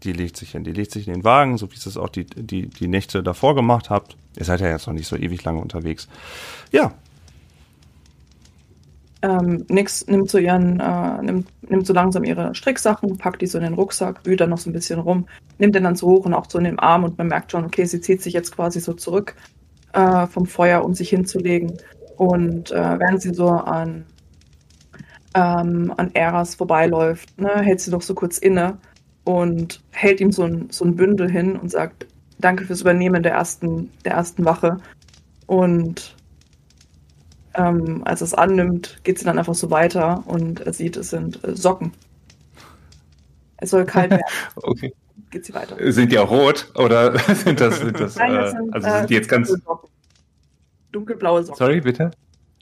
die 0.04 0.14
legt 0.14 0.38
sich 0.38 0.52
hin, 0.52 0.64
die 0.64 0.72
legt 0.72 0.92
sich 0.92 1.08
in 1.08 1.14
den 1.14 1.24
Wagen, 1.24 1.58
so 1.58 1.70
wie 1.72 1.76
ihr 1.76 1.86
es 1.88 1.98
auch 1.98 2.10
die, 2.10 2.26
die, 2.26 2.68
die 2.68 2.88
Nächte 2.88 3.22
davor 3.24 3.54
gemacht 3.56 3.90
habt. 3.90 4.16
Ihr 4.38 4.46
seid 4.46 4.62
ja 4.62 4.70
jetzt 4.70 4.88
noch 4.88 4.94
nicht 4.94 5.08
so 5.08 5.16
ewig 5.18 5.44
lange 5.44 5.60
unterwegs. 5.60 6.08
Ja, 6.72 6.94
Ähm, 9.22 9.66
Nix 9.68 10.08
nimmt 10.08 10.30
so 10.30 10.38
ihren, 10.38 10.80
äh, 10.80 11.22
nimmt, 11.22 11.48
nimmt 11.70 11.86
so 11.86 11.92
langsam 11.92 12.24
ihre 12.24 12.56
Stricksachen, 12.56 13.18
packt 13.18 13.42
die 13.42 13.48
so 13.48 13.58
in 13.58 13.66
den 13.66 13.74
Rucksack, 13.74 14.22
wühlt 14.26 14.40
dann 14.40 14.50
noch 14.50 14.60
so 14.60 14.70
ein 14.70 14.74
bisschen 14.74 14.98
rum, 15.00 15.28
nimmt 15.58 15.76
den 15.76 15.84
dann 15.84 15.98
so 15.98 16.08
hoch 16.08 16.26
und 16.26 16.34
auch 16.34 16.50
so 16.50 16.58
in 16.58 16.64
den 16.64 16.80
Arm 16.80 17.04
und 17.04 17.18
man 17.18 17.28
merkt 17.28 17.52
schon, 17.52 17.66
okay, 17.66 17.84
sie 17.84 18.00
zieht 18.00 18.22
sich 18.22 18.34
jetzt 18.34 18.56
quasi 18.56 18.80
so 18.80 18.94
zurück 18.94 19.36
äh, 19.94 20.28
vom 20.28 20.46
Feuer, 20.46 20.84
um 20.84 20.94
sich 20.94 21.10
hinzulegen. 21.10 21.78
Und 22.18 22.72
äh, 22.72 23.00
während 23.00 23.22
sie 23.22 23.34
so 23.34 23.50
an, 23.50 24.06
ähm, 25.34 25.94
an 25.98 26.12
Eras 26.14 26.56
vorbeiläuft, 26.56 27.40
ne, 27.40 27.62
hält 27.62 27.82
sie 27.82 27.92
noch 27.92 28.02
so 28.02 28.14
kurz 28.14 28.38
inne 28.38 28.78
und 29.24 29.82
hält 29.92 30.20
ihm 30.22 30.32
so 30.32 30.44
ein, 30.44 30.68
so 30.70 30.86
ein 30.86 30.96
Bündel 30.96 31.30
hin 31.30 31.56
und 31.56 31.72
sagt, 31.72 32.08
danke 32.40 32.66
fürs 32.66 32.82
Übernehmen 32.82 33.24
der 33.24 33.34
ersten, 33.34 33.92
der 34.04 34.14
ersten 34.14 34.46
Wache. 34.46 34.78
Und 35.46 36.16
ähm, 37.56 38.02
als 38.06 38.22
er 38.22 38.26
es 38.26 38.34
annimmt, 38.34 39.00
geht 39.04 39.20
sie 39.20 39.26
dann 39.26 39.40
einfach 39.40 39.56
so 39.56 39.72
weiter 39.72 40.24
und 40.26 40.62
er 40.62 40.74
sieht, 40.74 40.98
es 40.98 41.10
sind 41.10 41.44
äh, 41.44 41.56
Socken. 41.56 41.92
Es 43.58 43.72
soll 43.72 43.86
kalt 43.86 44.12
werden, 44.12 44.24
okay. 44.56 44.94
Geht 45.30 45.45
sie 45.45 45.53
weiter. 45.53 45.78
Sind 45.91 46.11
die 46.11 46.20
auch 46.20 46.30
rot 46.30 46.72
oder 46.76 47.17
sind 47.36 47.59
das, 47.59 47.80
sind 47.80 47.99
das, 47.99 48.15
Nein, 48.15 48.36
das 48.36 48.53
äh, 48.53 48.57
sind, 48.57 48.74
also 48.74 48.88
äh, 48.88 48.97
sind 48.99 49.09
die 49.09 49.13
jetzt 49.13 49.30
ganz. 49.30 49.53
Dunkelblaue 50.91 51.43
Socken. 51.43 51.57
sorry, 51.57 51.82
bitte? 51.82 52.11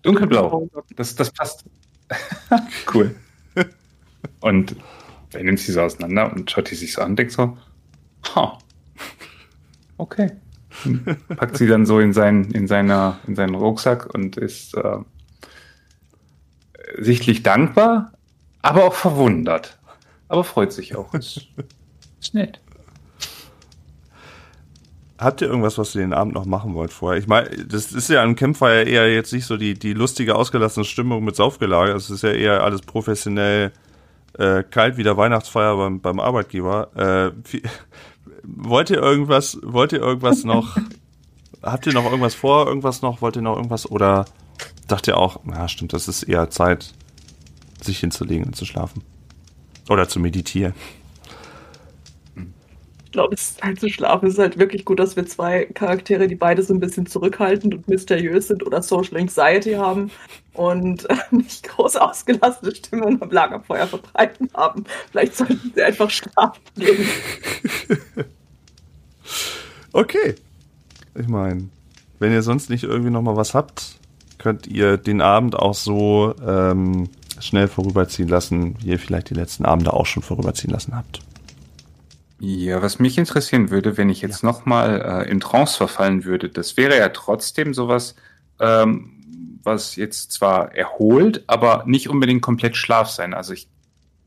Dunkelblau. 0.04 0.50
Dunkelblaue 0.50 0.70
Socken. 0.74 0.96
Das, 0.96 1.16
das 1.16 1.32
passt. 1.32 1.66
cool. 2.94 3.16
Und 4.40 4.76
er 5.34 5.44
nimmt 5.44 5.60
sie 5.60 5.72
so 5.72 5.82
auseinander 5.82 6.32
und 6.34 6.50
schaut 6.50 6.72
die 6.72 6.76
sich 6.76 6.94
so 6.94 7.02
an 7.02 7.12
und 7.12 7.20
denkt 7.20 7.34
so, 7.34 7.58
ha, 8.36 8.58
okay. 9.98 10.32
Und 10.86 11.28
Packt 11.28 11.58
sie 11.58 11.68
dann 11.68 11.86
so 11.86 12.00
in 12.00 12.14
seinen, 12.14 12.52
in 12.52 12.68
seiner, 12.68 13.20
in 13.28 13.36
seinen 13.36 13.56
Rucksack 13.56 14.14
und 14.14 14.38
ist 14.38 14.76
äh, 14.76 15.00
sichtlich 16.98 17.44
dankbar, 17.44 18.14
aber 18.62 18.86
auch 18.86 18.94
verwundert. 18.94 19.78
Aber 20.28 20.44
freut 20.44 20.72
sich 20.72 20.96
auch. 20.96 21.12
Nett. 22.34 22.60
Habt 25.20 25.42
ihr 25.42 25.48
irgendwas, 25.48 25.80
was 25.80 25.96
ihr 25.96 26.02
den 26.02 26.14
Abend 26.14 26.36
noch 26.36 26.46
machen 26.46 26.76
wollt 26.76 26.94
vorher? 26.94 27.20
Ich 27.20 27.28
meine, 27.28 27.50
das 27.50 27.92
ist 27.92 28.08
ja 28.10 28.22
am 28.22 28.36
Campfire 28.36 28.84
eher 28.84 29.12
jetzt 29.12 29.34
nicht 29.34 29.46
so 29.46 29.58
die, 29.58 29.74
die 29.74 29.94
lustige, 29.94 30.36
ausgelassene 30.36 30.86
Stimmung 30.86 31.24
mit 31.24 31.36
Saufgelage. 31.36 31.92
Es 31.94 32.12
ist 32.12 32.22
ja 32.22 32.32
eher 32.32 32.64
alles 32.64 32.82
professionell 32.82 33.72
äh, 34.38 34.62
kalt 34.62 34.98
wie 34.98 35.04
der 35.04 35.18
Weihnachtsfeier 35.18 35.76
beim, 35.76 36.02
beim 36.02 36.20
Arbeitgeber. 36.20 36.90
Äh, 36.96 37.52
wie, 37.52 37.64
wollt 38.44 38.92
ihr 38.92 39.02
irgendwas, 39.02 39.58
wollt 39.64 39.92
ihr 39.92 40.00
irgendwas 40.00 40.44
noch, 40.44 40.78
habt 41.64 41.88
ihr 41.88 41.94
noch 41.94 42.06
irgendwas 42.06 42.36
vor, 42.36 42.68
irgendwas 42.68 43.02
noch, 43.02 43.22
wollt 43.22 43.36
ihr 43.36 43.42
noch 43.42 43.56
irgendwas 43.56 43.90
oder 43.90 44.26
dacht 44.88 45.08
ihr 45.08 45.18
auch, 45.18 45.40
na 45.46 45.68
stimmt, 45.68 45.94
das 45.94 46.08
ist 46.08 46.24
eher 46.24 46.52
Zeit, 46.52 46.94
sich 47.82 48.00
hinzulegen 48.00 48.46
und 48.46 48.56
zu 48.56 48.66
schlafen? 48.66 49.04
Oder 49.90 50.08
zu 50.08 50.20
meditieren. 50.20 50.74
Ich 53.08 53.14
glaube, 53.14 53.36
es 53.36 53.52
ist 53.52 53.64
halt 53.64 53.80
zu 53.80 53.88
schlafen. 53.88 54.28
Es 54.28 54.34
ist 54.34 54.40
halt 54.40 54.60
wirklich 54.60 54.84
gut, 54.84 55.00
dass 55.00 55.16
wir 55.16 55.26
zwei 55.26 55.64
Charaktere, 55.64 56.28
die 56.28 56.36
beide 56.36 56.62
so 56.62 56.74
ein 56.74 56.82
bisschen 56.82 57.06
zurückhaltend 57.06 57.74
und 57.74 57.88
mysteriös 57.88 58.50
sind 58.50 58.68
oder 58.68 58.82
Social 58.82 59.16
Anxiety 59.16 59.76
haben 59.76 60.12
und 60.52 61.10
äh, 61.10 61.16
nicht 61.32 61.64
groß 61.64 61.96
ausgelassene 61.96 62.76
Stimmung 62.76 63.22
am 63.22 63.32
Lagerfeuer 63.32 63.88
verbreiten 63.88 64.50
haben. 64.54 64.84
Vielleicht 65.10 65.38
sollten 65.38 65.72
sie 65.74 65.82
einfach 65.82 66.10
schlafen 66.10 66.62
gehen. 66.76 67.08
Okay. 69.94 70.36
Ich 71.16 71.28
meine, 71.28 71.70
wenn 72.20 72.32
ihr 72.32 72.44
sonst 72.44 72.70
nicht 72.70 72.84
irgendwie 72.84 73.10
noch 73.10 73.24
mal 73.24 73.36
was 73.36 73.56
habt, 73.56 73.98
könnt 74.38 74.68
ihr 74.68 74.98
den 74.98 75.22
Abend 75.22 75.56
auch 75.56 75.74
so 75.74 76.36
ähm, 76.46 77.10
schnell 77.40 77.68
vorüberziehen 77.68 78.30
lassen, 78.30 78.76
wie 78.80 78.90
ihr 78.90 79.00
vielleicht 79.00 79.32
die 79.32 79.34
letzten 79.34 79.66
Abende 79.66 79.94
auch 79.94 80.06
schon 80.06 80.22
vorüberziehen 80.22 80.72
lassen 80.72 80.96
habt. 80.96 81.22
Ja, 82.40 82.82
was 82.84 83.00
mich 83.00 83.18
interessieren 83.18 83.72
würde, 83.72 83.98
wenn 83.98 84.10
ich 84.10 84.22
jetzt 84.22 84.44
noch 84.44 84.60
nochmal 84.60 85.24
äh, 85.26 85.32
in 85.32 85.40
Trance 85.40 85.76
verfallen 85.78 86.24
würde, 86.24 86.50
das 86.50 86.78
wäre 86.78 86.98
ja 86.98 87.10
trotzdem 87.10 87.74
sowas, 87.74 88.16
ähm, 88.60 89.60
was 89.64 89.96
jetzt 89.96 90.32
zwar 90.32 90.76
erholt, 90.76 91.44
aber 91.48 91.84
nicht 91.88 92.10
unbedingt 92.10 92.44
komplett 92.44 92.78
Schlaf 92.78 93.10
sein. 93.10 93.34
Also 93.34 93.54
ich 93.54 93.68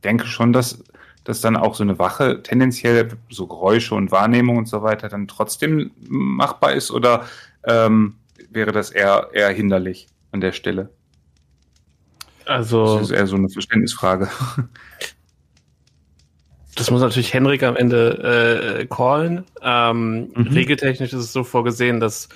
denke 0.03 0.27
schon, 0.27 0.53
dass, 0.53 0.83
dass 1.23 1.41
dann 1.41 1.57
auch 1.57 1.77
so 1.77 1.85
eine 1.85 1.99
Wache 2.01 2.43
tendenziell 2.43 3.09
so 3.31 3.47
Geräusche 3.47 3.95
und 3.95 4.11
Wahrnehmung 4.11 4.59
und 4.59 4.67
so 4.67 4.83
weiter 4.83 5.09
dann 5.09 5.29
trotzdem 5.29 5.93
machbar 6.01 6.73
ist 6.73 6.91
oder 6.91 7.27
ähm, 7.65 8.17
wäre 8.51 8.73
das 8.73 8.91
eher, 8.91 9.31
eher 9.33 9.51
hinderlich 9.51 10.09
an 10.33 10.41
der 10.41 10.53
Stelle? 10.53 10.91
Also, 12.45 12.99
Das 12.99 13.11
ist 13.11 13.17
eher 13.17 13.27
so 13.29 13.37
eine 13.37 13.49
Verständnisfrage. 13.49 14.29
das 16.81 16.91
muss 16.91 17.01
natürlich 17.03 17.33
Henrik 17.35 17.63
am 17.63 17.77
Ende 17.77 18.79
äh, 18.81 18.87
callen. 18.87 19.45
Ähm, 19.63 20.31
Mhm. 20.35 20.47
Regeltechnisch 20.49 21.13
ist 21.13 21.21
es 21.21 21.33
so 21.33 21.45
vorgesehen, 21.45 22.01
dass 22.01 22.29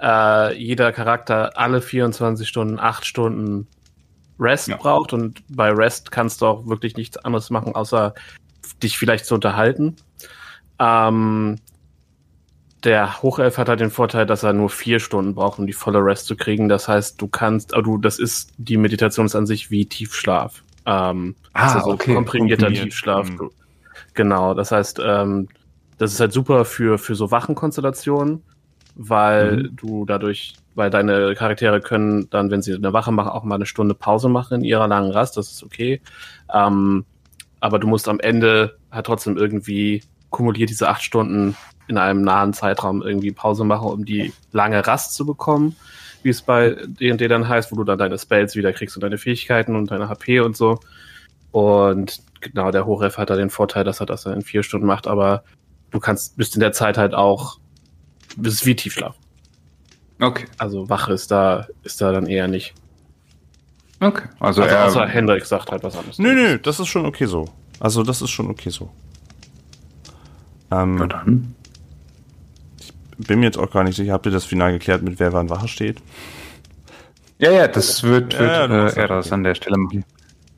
äh, 0.00 0.54
jeder 0.56 0.92
Charakter 0.92 1.56
alle 1.58 1.80
24 1.80 2.46
Stunden, 2.48 2.78
8 2.78 3.04
Stunden 3.06 3.66
Rest 4.38 4.68
Ja. 4.68 4.76
braucht 4.76 5.12
und 5.12 5.42
bei 5.48 5.70
Rest 5.70 6.12
kannst 6.12 6.42
du 6.42 6.46
auch 6.46 6.66
wirklich 6.68 6.96
nichts 6.96 7.16
anderes 7.16 7.50
machen, 7.50 7.74
außer 7.74 8.14
dich 8.82 8.96
vielleicht 8.98 9.24
zu 9.26 9.34
unterhalten. 9.34 9.96
Ähm, 10.78 11.56
der 12.84 13.22
Hochelf 13.22 13.58
hat 13.58 13.68
halt 13.68 13.80
den 13.80 13.90
Vorteil, 13.90 14.26
dass 14.26 14.44
er 14.44 14.52
nur 14.52 14.70
vier 14.70 15.00
Stunden 15.00 15.34
braucht, 15.34 15.58
um 15.58 15.66
die 15.66 15.72
volle 15.72 15.98
Rest 15.98 16.26
zu 16.26 16.36
kriegen. 16.36 16.68
Das 16.68 16.86
heißt, 16.86 17.20
du 17.20 17.26
kannst, 17.26 17.74
also 17.74 17.82
du, 17.82 17.98
das 17.98 18.20
ist, 18.20 18.52
die 18.58 18.76
Meditation 18.76 19.26
ist 19.26 19.34
an 19.34 19.46
sich 19.46 19.70
wie 19.72 19.86
Tiefschlaf. 19.86 20.62
Ähm, 20.86 21.34
Ah, 21.54 21.74
also 21.74 21.86
so 21.86 21.94
okay. 21.94 22.14
komprimierter 22.14 22.66
Komprimiert. 22.66 22.84
Tiefschlaf. 22.92 23.28
Mhm. 23.30 23.36
Du- 23.38 23.50
Genau, 24.18 24.52
das 24.52 24.72
heißt, 24.72 25.00
ähm, 25.04 25.48
das 25.96 26.12
ist 26.12 26.18
halt 26.18 26.32
super 26.32 26.64
für, 26.64 26.98
für 26.98 27.14
so 27.14 27.30
Wachenkonstellationen, 27.30 28.42
weil 28.96 29.68
Mhm. 29.68 29.76
du 29.76 30.04
dadurch, 30.06 30.60
weil 30.74 30.90
deine 30.90 31.34
Charaktere 31.36 31.80
können 31.80 32.28
dann, 32.30 32.50
wenn 32.50 32.60
sie 32.60 32.74
eine 32.74 32.92
Wache 32.92 33.12
machen, 33.12 33.28
auch 33.30 33.44
mal 33.44 33.54
eine 33.54 33.66
Stunde 33.66 33.94
Pause 33.94 34.28
machen 34.28 34.56
in 34.58 34.64
ihrer 34.64 34.88
langen 34.88 35.12
Rast, 35.12 35.36
das 35.36 35.52
ist 35.52 35.62
okay. 35.62 36.02
Ähm, 36.52 37.06
aber 37.60 37.78
du 37.78 37.86
musst 37.86 38.08
am 38.08 38.18
Ende 38.20 38.80
halt 38.90 39.06
trotzdem 39.06 39.36
irgendwie 39.36 40.02
kumuliert 40.30 40.70
diese 40.70 40.88
acht 40.88 41.02
Stunden 41.04 41.56
in 41.86 41.96
einem 41.98 42.22
nahen 42.22 42.52
Zeitraum 42.54 43.02
irgendwie 43.02 43.30
Pause 43.32 43.62
machen, 43.64 43.88
um 43.88 44.04
die 44.04 44.36
lange 44.52 44.84
Rast 44.86 45.14
zu 45.14 45.26
bekommen, 45.26 45.76
wie 46.22 46.30
es 46.30 46.42
bei 46.42 46.76
D&D 46.88 47.28
dann 47.28 47.48
heißt, 47.48 47.70
wo 47.72 47.76
du 47.76 47.84
dann 47.84 47.98
deine 48.00 48.18
Spells 48.18 48.56
wieder 48.56 48.72
kriegst 48.72 48.96
und 48.96 49.02
deine 49.04 49.18
Fähigkeiten 49.18 49.76
und 49.76 49.92
deine 49.92 50.08
HP 50.08 50.40
und 50.40 50.56
so. 50.56 50.80
Und 51.50 52.20
genau, 52.40 52.70
der 52.70 52.86
Hochref 52.86 53.18
hat 53.18 53.30
da 53.30 53.36
den 53.36 53.50
Vorteil, 53.50 53.84
dass 53.84 54.00
er 54.00 54.06
das 54.06 54.24
in 54.26 54.42
vier 54.42 54.62
Stunden 54.62 54.86
macht, 54.86 55.06
aber 55.06 55.44
du 55.90 56.00
kannst, 56.00 56.36
bist 56.36 56.54
in 56.54 56.60
der 56.60 56.72
Zeit 56.72 56.98
halt 56.98 57.14
auch, 57.14 57.58
bist 58.36 58.66
wie 58.66 58.76
Tiefschlaf. 58.76 59.14
Okay, 60.20 60.46
Also 60.58 60.88
Wache 60.90 61.12
ist 61.12 61.30
da, 61.30 61.66
ist 61.84 62.00
da 62.00 62.10
dann 62.12 62.26
eher 62.26 62.48
nicht. 62.48 62.74
okay. 64.00 64.28
Also, 64.40 64.62
Also 64.62 64.74
er, 64.74 64.86
außer 64.86 65.06
Hendrik 65.06 65.44
sagt 65.46 65.70
halt 65.70 65.82
was 65.84 65.96
anderes. 65.96 66.18
Nö, 66.18 66.34
nö, 66.34 66.58
das 66.58 66.80
ist 66.80 66.88
schon 66.88 67.06
okay 67.06 67.26
so. 67.26 67.46
Also 67.80 68.02
das 68.02 68.20
ist 68.22 68.30
schon 68.30 68.50
okay 68.50 68.70
so. 68.70 68.90
Ähm, 70.70 70.98
Ja, 70.98 71.06
dann. 71.06 71.54
bin 73.18 73.38
mir 73.40 73.46
jetzt 73.46 73.58
auch 73.58 73.70
gar 73.70 73.84
nicht 73.84 73.96
sicher, 73.96 74.12
habt 74.12 74.26
ihr 74.26 74.32
das 74.32 74.44
final 74.44 74.72
geklärt, 74.72 75.02
mit 75.02 75.18
wer 75.20 75.32
wann 75.32 75.48
Wache 75.50 75.68
steht? 75.68 76.02
Ja, 77.38 77.52
ja, 77.52 77.68
das 77.68 78.02
wird, 78.02 78.34
Ja, 78.34 78.40
wird 78.40 78.50
ja, 78.50 78.66
du 78.66 78.74
äh, 78.74 79.00
er 79.02 79.08
das 79.08 79.26
okay. 79.26 79.34
an 79.34 79.44
der 79.44 79.54
Stelle 79.54 79.78
machen. 79.78 80.04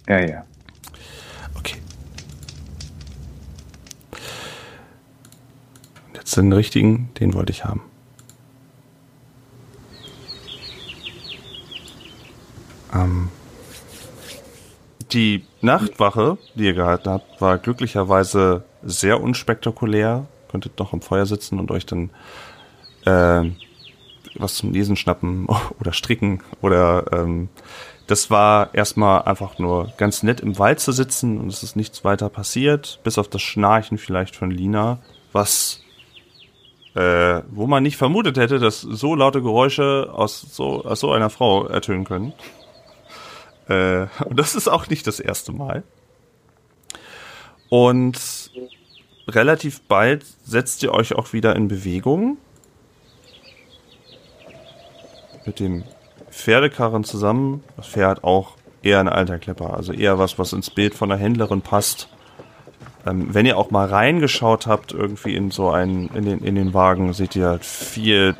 Ja, 0.08 0.18
ja. 0.26 0.44
Den 6.30 6.52
richtigen, 6.52 7.10
den 7.18 7.34
wollte 7.34 7.52
ich 7.52 7.64
haben. 7.64 7.82
Ähm, 12.92 13.28
die 15.12 15.44
Nachtwache, 15.60 16.38
die 16.54 16.64
ihr 16.64 16.74
gehalten 16.74 17.10
habt, 17.10 17.40
war 17.40 17.58
glücklicherweise 17.58 18.64
sehr 18.82 19.20
unspektakulär. 19.20 20.26
Könntet 20.50 20.78
noch 20.78 20.92
im 20.92 21.00
Feuer 21.00 21.26
sitzen 21.26 21.58
und 21.58 21.70
euch 21.70 21.86
dann 21.86 22.10
äh, 23.04 23.50
was 24.36 24.54
zum 24.54 24.72
Lesen 24.72 24.96
schnappen 24.96 25.46
oder 25.80 25.92
stricken 25.92 26.42
oder 26.60 27.04
ähm, 27.12 27.48
das 28.06 28.28
war 28.28 28.74
erstmal 28.74 29.22
einfach 29.22 29.58
nur 29.58 29.92
ganz 29.96 30.24
nett 30.24 30.40
im 30.40 30.58
Wald 30.58 30.80
zu 30.80 30.90
sitzen 30.90 31.38
und 31.38 31.46
es 31.46 31.62
ist 31.62 31.76
nichts 31.76 32.04
weiter 32.04 32.28
passiert, 32.28 32.98
bis 33.04 33.18
auf 33.18 33.28
das 33.28 33.40
Schnarchen 33.40 33.98
vielleicht 33.98 34.34
von 34.34 34.50
Lina, 34.50 34.98
was 35.32 35.80
äh, 36.94 37.42
wo 37.50 37.66
man 37.66 37.82
nicht 37.82 37.96
vermutet 37.96 38.36
hätte, 38.36 38.58
dass 38.58 38.80
so 38.80 39.14
laute 39.14 39.42
Geräusche 39.42 40.10
aus 40.12 40.40
so, 40.40 40.84
aus 40.84 41.00
so 41.00 41.12
einer 41.12 41.30
Frau 41.30 41.66
ertönen 41.66 42.04
können. 42.04 42.32
Äh, 43.68 44.06
und 44.24 44.38
das 44.38 44.54
ist 44.54 44.68
auch 44.68 44.88
nicht 44.88 45.06
das 45.06 45.20
erste 45.20 45.52
Mal. 45.52 45.84
Und 47.68 48.50
relativ 49.28 49.82
bald 49.82 50.26
setzt 50.44 50.82
ihr 50.82 50.92
euch 50.92 51.14
auch 51.14 51.32
wieder 51.32 51.54
in 51.54 51.68
Bewegung. 51.68 52.38
Mit 55.46 55.60
dem 55.60 55.84
Pferdekarren 56.30 57.04
zusammen. 57.04 57.62
Das 57.76 57.86
Pferd 57.86 58.24
auch 58.24 58.56
eher 58.82 58.98
ein 58.98 59.08
alter 59.08 59.38
Klepper. 59.38 59.74
Also 59.74 59.92
eher 59.92 60.18
was, 60.18 60.38
was 60.38 60.52
ins 60.52 60.70
Bild 60.70 60.94
von 60.94 61.08
der 61.08 61.18
Händlerin 61.18 61.62
passt. 61.62 62.08
Ähm, 63.06 63.34
wenn 63.34 63.46
ihr 63.46 63.56
auch 63.56 63.70
mal 63.70 63.86
reingeschaut 63.86 64.66
habt, 64.66 64.92
irgendwie 64.92 65.34
in 65.34 65.50
so 65.50 65.70
einen, 65.70 66.08
in 66.14 66.24
den, 66.24 66.40
in 66.40 66.54
den 66.54 66.74
Wagen, 66.74 67.12
seht 67.12 67.36
ihr 67.36 67.48
halt 67.48 67.64
viel 67.64 68.36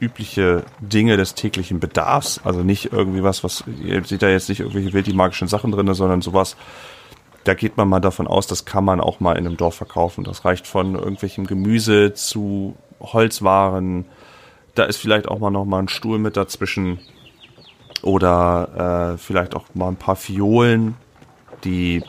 übliche 0.00 0.62
Dinge 0.80 1.16
des 1.16 1.34
täglichen 1.34 1.80
Bedarfs. 1.80 2.40
Also 2.44 2.62
nicht 2.62 2.92
irgendwie 2.92 3.22
was, 3.22 3.44
was, 3.44 3.64
ihr 3.82 4.04
seht 4.04 4.22
da 4.22 4.28
jetzt 4.28 4.48
nicht 4.48 4.60
irgendwelche 4.60 4.92
wild 4.92 5.12
magischen 5.14 5.48
Sachen 5.48 5.72
drin, 5.72 5.92
sondern 5.94 6.22
sowas, 6.22 6.56
da 7.44 7.54
geht 7.54 7.76
man 7.76 7.88
mal 7.88 8.00
davon 8.00 8.26
aus, 8.26 8.46
das 8.46 8.64
kann 8.64 8.84
man 8.84 9.00
auch 9.00 9.20
mal 9.20 9.36
in 9.36 9.46
einem 9.46 9.56
Dorf 9.56 9.76
verkaufen. 9.76 10.24
Das 10.24 10.44
reicht 10.44 10.66
von 10.66 10.94
irgendwelchem 10.94 11.46
Gemüse 11.46 12.12
zu 12.12 12.76
Holzwaren. 13.00 14.04
Da 14.74 14.84
ist 14.84 14.96
vielleicht 14.96 15.28
auch 15.28 15.38
mal 15.38 15.50
noch 15.50 15.64
mal 15.64 15.78
ein 15.78 15.88
Stuhl 15.88 16.18
mit 16.18 16.36
dazwischen. 16.36 16.98
Oder 18.02 19.14
äh, 19.14 19.18
vielleicht 19.18 19.54
auch 19.54 19.64
mal 19.74 19.88
ein 19.88 19.96
paar 19.96 20.16
Fiolen, 20.16 20.96
die, 21.64 22.02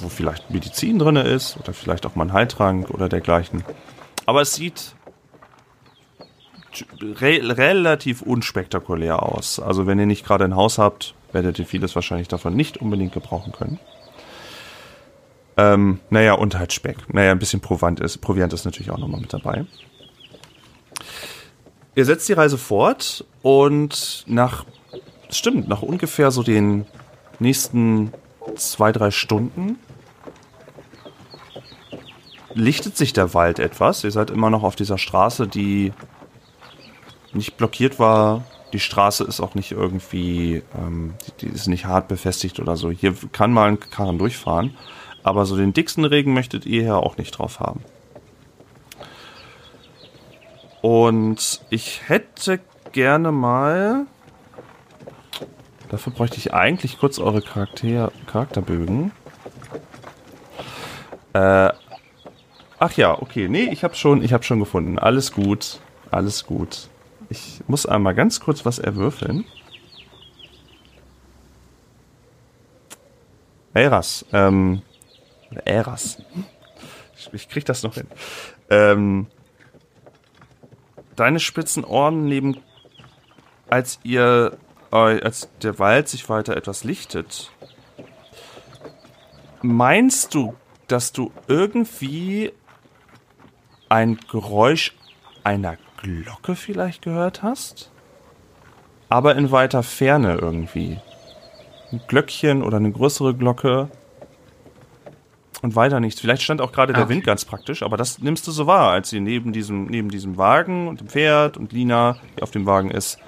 wo 0.00 0.08
vielleicht 0.08 0.50
Medizin 0.50 0.98
drin 0.98 1.16
ist. 1.16 1.56
Oder 1.58 1.72
vielleicht 1.72 2.06
auch 2.06 2.14
mal 2.14 2.24
ein 2.24 2.32
Heiltrank 2.32 2.90
oder 2.90 3.08
dergleichen. 3.08 3.64
Aber 4.26 4.42
es 4.42 4.54
sieht 4.54 4.94
re 7.00 7.40
relativ 7.56 8.22
unspektakulär 8.22 9.22
aus. 9.22 9.60
Also 9.60 9.86
wenn 9.86 9.98
ihr 9.98 10.06
nicht 10.06 10.26
gerade 10.26 10.44
ein 10.44 10.56
Haus 10.56 10.78
habt, 10.78 11.14
werdet 11.32 11.58
ihr 11.58 11.66
vieles 11.66 11.94
wahrscheinlich 11.94 12.28
davon 12.28 12.54
nicht 12.54 12.78
unbedingt 12.78 13.12
gebrauchen 13.12 13.52
können. 13.52 13.78
Ähm, 15.56 16.00
naja, 16.10 16.34
und 16.34 16.58
halt 16.58 16.72
Speck. 16.72 17.12
Naja, 17.12 17.30
ein 17.30 17.38
bisschen 17.38 17.60
Proviant 17.60 18.00
ist, 18.00 18.18
Proviant 18.18 18.52
ist 18.52 18.64
natürlich 18.64 18.90
auch 18.90 18.98
nochmal 18.98 19.20
mit 19.20 19.32
dabei. 19.32 19.64
Ihr 21.94 22.04
setzt 22.04 22.28
die 22.28 22.34
Reise 22.34 22.58
fort 22.58 23.24
und 23.40 24.24
nach, 24.26 24.66
stimmt, 25.30 25.66
nach 25.66 25.80
ungefähr 25.80 26.30
so 26.30 26.42
den 26.42 26.84
nächsten 27.38 28.12
zwei, 28.56 28.92
drei 28.92 29.10
Stunden 29.10 29.78
lichtet 32.56 32.96
sich 32.96 33.12
der 33.12 33.34
Wald 33.34 33.58
etwas. 33.58 34.02
Ihr 34.02 34.10
seid 34.10 34.30
immer 34.30 34.50
noch 34.50 34.62
auf 34.62 34.76
dieser 34.76 34.98
Straße, 34.98 35.46
die 35.46 35.92
nicht 37.32 37.56
blockiert 37.56 37.98
war. 37.98 38.44
Die 38.72 38.80
Straße 38.80 39.24
ist 39.24 39.40
auch 39.40 39.54
nicht 39.54 39.72
irgendwie, 39.72 40.62
ähm, 40.76 41.14
die, 41.26 41.46
die, 41.46 41.54
ist 41.54 41.68
nicht 41.68 41.84
hart 41.84 42.08
befestigt 42.08 42.58
oder 42.58 42.76
so. 42.76 42.90
Hier 42.90 43.14
kann 43.32 43.52
mal 43.52 43.68
ein 43.68 43.78
Karren 43.80 44.18
durchfahren. 44.18 44.76
Aber 45.22 45.44
so 45.44 45.56
den 45.56 45.72
dicksten 45.72 46.04
Regen 46.04 46.32
möchtet 46.34 46.66
ihr 46.66 46.82
ja 46.82 46.96
auch 46.96 47.16
nicht 47.16 47.32
drauf 47.32 47.60
haben. 47.60 47.82
Und 50.82 51.60
ich 51.68 52.08
hätte 52.08 52.60
gerne 52.92 53.32
mal. 53.32 54.06
Dafür 55.88 56.12
bräuchte 56.12 56.36
ich 56.38 56.54
eigentlich 56.54 56.98
kurz 56.98 57.18
eure 57.18 57.42
Charakter 57.42 58.12
Charakterbögen. 58.26 59.12
Äh, 61.32 61.70
ach 62.78 62.92
ja, 62.92 63.20
okay. 63.20 63.48
Nee, 63.48 63.68
ich 63.70 63.84
habe 63.84 63.94
schon, 63.94 64.22
ich 64.22 64.32
habe 64.32 64.44
schon 64.44 64.60
gefunden. 64.60 64.98
Alles 64.98 65.32
gut. 65.32 65.80
Alles 66.10 66.46
gut. 66.46 66.88
Ich 67.28 67.60
muss 67.66 67.86
einmal 67.86 68.14
ganz 68.14 68.40
kurz 68.40 68.64
was 68.64 68.78
erwürfeln. 68.78 69.44
Eras, 73.74 74.24
ähm, 74.32 74.82
Eras. 75.64 76.22
Ich, 77.16 77.32
ich 77.32 77.48
krieg 77.48 77.64
das 77.66 77.82
noch 77.82 77.94
hin. 77.94 78.06
Ähm, 78.70 79.26
deine 81.14 81.40
spitzen 81.40 81.84
Ohren 81.84 82.24
neben, 82.24 82.58
als 83.68 84.00
ihr, 84.02 84.56
als 84.90 85.50
der 85.62 85.78
Wald 85.78 86.08
sich 86.08 86.28
weiter 86.28 86.56
etwas 86.56 86.84
lichtet, 86.84 87.50
meinst 89.60 90.34
du, 90.34 90.54
dass 90.86 91.12
du 91.12 91.32
irgendwie 91.48 92.52
ein 93.88 94.18
Geräusch 94.30 94.94
einer 95.44 95.76
Glocke 96.02 96.56
vielleicht 96.56 97.02
gehört 97.02 97.42
hast? 97.42 97.90
Aber 99.08 99.36
in 99.36 99.50
weiter 99.50 99.82
Ferne 99.82 100.36
irgendwie. 100.40 100.98
Ein 101.92 102.00
Glöckchen 102.08 102.62
oder 102.62 102.78
eine 102.78 102.90
größere 102.90 103.34
Glocke. 103.34 103.88
Und 105.62 105.74
weiter 105.74 106.00
nichts. 106.00 106.20
Vielleicht 106.20 106.42
stand 106.42 106.60
auch 106.60 106.72
gerade 106.72 106.92
der 106.92 107.04
okay. 107.04 107.14
Wind 107.14 107.24
ganz 107.24 107.44
praktisch, 107.44 107.82
aber 107.82 107.96
das 107.96 108.18
nimmst 108.18 108.46
du 108.46 108.50
so 108.50 108.66
wahr, 108.66 108.90
als 108.90 109.10
sie 109.10 109.20
neben 109.20 109.52
diesem, 109.52 109.86
neben 109.86 110.10
diesem 110.10 110.36
Wagen 110.36 110.86
und 110.88 111.00
dem 111.00 111.08
Pferd 111.08 111.56
und 111.56 111.72
Lina, 111.72 112.18
die 112.36 112.42
auf 112.42 112.50
dem 112.50 112.66
Wagen 112.66 112.90
ist, 112.90 113.18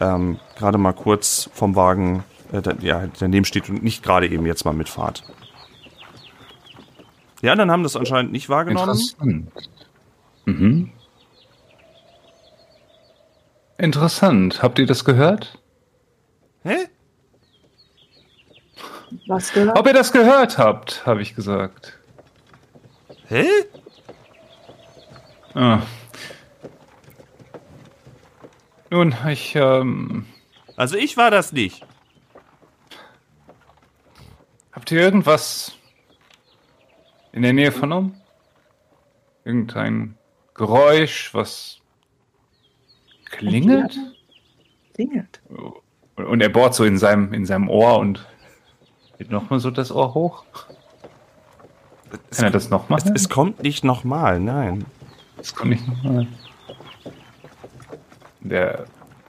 ähm, 0.00 0.38
gerade 0.56 0.78
mal 0.78 0.92
kurz 0.92 1.48
vom 1.54 1.76
Wagen, 1.76 2.24
äh, 2.52 2.60
da, 2.60 2.72
ja, 2.80 3.04
daneben 3.18 3.44
steht 3.44 3.70
und 3.70 3.82
nicht 3.82 4.02
gerade 4.02 4.28
eben 4.28 4.44
jetzt 4.44 4.64
mal 4.64 4.72
mitfahrt. 4.72 5.22
Die 7.42 7.50
anderen 7.50 7.70
haben 7.70 7.82
das 7.82 7.96
anscheinend 7.96 8.32
nicht 8.32 8.48
wahrgenommen. 8.48 8.90
Interessant. 8.90 9.52
Mhm. 10.44 10.90
Interessant. 13.78 14.62
Habt 14.62 14.78
ihr 14.78 14.86
das 14.86 15.04
gehört? 15.04 15.58
Hä? 16.62 16.88
Was 19.26 19.52
gehört? 19.52 19.78
Ob 19.78 19.86
ihr 19.86 19.92
das 19.92 20.12
gehört 20.12 20.58
habt, 20.58 21.04
habe 21.06 21.22
ich 21.22 21.34
gesagt. 21.34 21.98
Hä? 23.26 23.46
Ah. 25.54 25.82
Nun, 28.90 29.14
ich, 29.28 29.54
ähm. 29.54 30.26
Also 30.76 30.96
ich 30.96 31.16
war 31.16 31.30
das 31.30 31.52
nicht. 31.52 31.84
Habt 34.72 34.90
ihr 34.90 35.00
irgendwas 35.00 35.76
in 37.32 37.42
der 37.42 37.52
Nähe 37.52 37.72
von 37.72 37.92
um? 37.92 38.20
Irgendein 39.44 40.16
Geräusch, 40.54 41.32
was 41.34 41.80
klingelt? 43.24 43.98
Klingelt. 44.94 45.40
Und 46.16 46.40
er 46.40 46.48
bohrt 46.50 46.74
so 46.74 46.84
in 46.84 46.98
seinem, 46.98 47.32
in 47.32 47.46
seinem 47.46 47.68
Ohr 47.68 47.98
und 47.98 48.26
geht 49.18 49.30
nochmal 49.30 49.60
so 49.60 49.70
das 49.70 49.90
Ohr 49.90 50.14
hoch. 50.14 50.44
Es 52.30 52.38
Kann 52.38 52.46
er 52.46 52.50
das 52.50 52.68
noch 52.68 52.88
machen? 52.88 53.12
Es, 53.14 53.22
es 53.22 53.28
kommt 53.28 53.62
nicht 53.62 53.84
nochmal, 53.84 54.38
nein. 54.38 54.84
Es 55.38 55.54
kommt 55.54 55.70
nicht 55.70 55.88
nochmal. 55.88 56.26
Der 58.40 58.84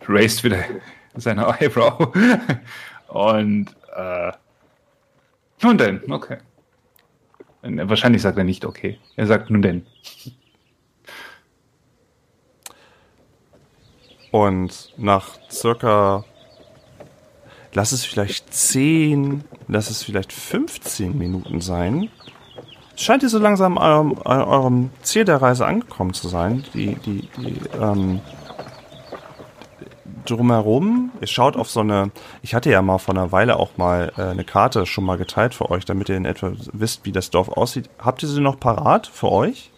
raised 0.06 0.44
wieder 0.44 0.64
seine 1.16 1.48
Eyebrow. 1.60 2.14
Und, 3.08 3.76
äh. 3.96 4.32
Nun 5.62 5.78
denn, 5.78 6.12
okay. 6.12 6.38
Wahrscheinlich 7.62 8.22
sagt 8.22 8.38
er 8.38 8.44
nicht 8.44 8.66
okay. 8.66 9.00
Er 9.16 9.28
sagt 9.28 9.50
nun 9.50 9.62
denn. 9.62 9.86
Und 14.34 14.92
nach 14.98 15.38
circa, 15.52 16.26
lass 17.72 17.92
es 17.92 18.04
vielleicht 18.04 18.52
10, 18.52 19.44
lass 19.68 19.92
es 19.92 20.02
vielleicht 20.02 20.34
15 20.34 21.16
Minuten 21.16 21.62
sein, 21.62 22.10
scheint 22.96 23.22
ihr 23.22 23.30
so 23.30 23.38
langsam 23.38 23.78
eurem, 23.78 24.18
eurem 24.26 24.90
Ziel 25.04 25.24
der 25.24 25.40
Reise 25.40 25.68
angekommen 25.68 26.16
zu 26.16 26.30
sein. 26.30 26.64
Die, 26.74 26.96
die, 26.96 27.30
die, 27.38 27.60
ähm, 27.80 28.22
drumherum, 30.26 31.12
ihr 31.22 31.28
schaut 31.28 31.56
auf 31.56 31.70
so 31.70 31.82
eine, 31.82 32.10
ich 32.42 32.56
hatte 32.56 32.72
ja 32.72 32.82
mal 32.82 32.98
vor 32.98 33.14
einer 33.14 33.32
Weile 33.32 33.58
auch 33.60 33.78
mal 33.78 34.14
äh, 34.18 34.24
eine 34.24 34.46
Karte 34.46 34.88
schon 34.88 35.04
mal 35.04 35.20
geteilt 35.20 35.54
für 35.54 35.70
euch, 35.70 35.86
damit 35.86 36.10
ihr 36.10 36.18
in 36.18 36.26
etwa 36.26 36.54
wisst, 36.72 37.06
wie 37.06 37.12
das 37.12 37.30
Dorf 37.30 37.50
aussieht. 37.50 37.88
Habt 38.00 38.24
ihr 38.24 38.30
sie 38.30 38.42
noch 38.42 38.60
parat 38.60 39.06
für 39.06 39.32
euch? 39.32 39.73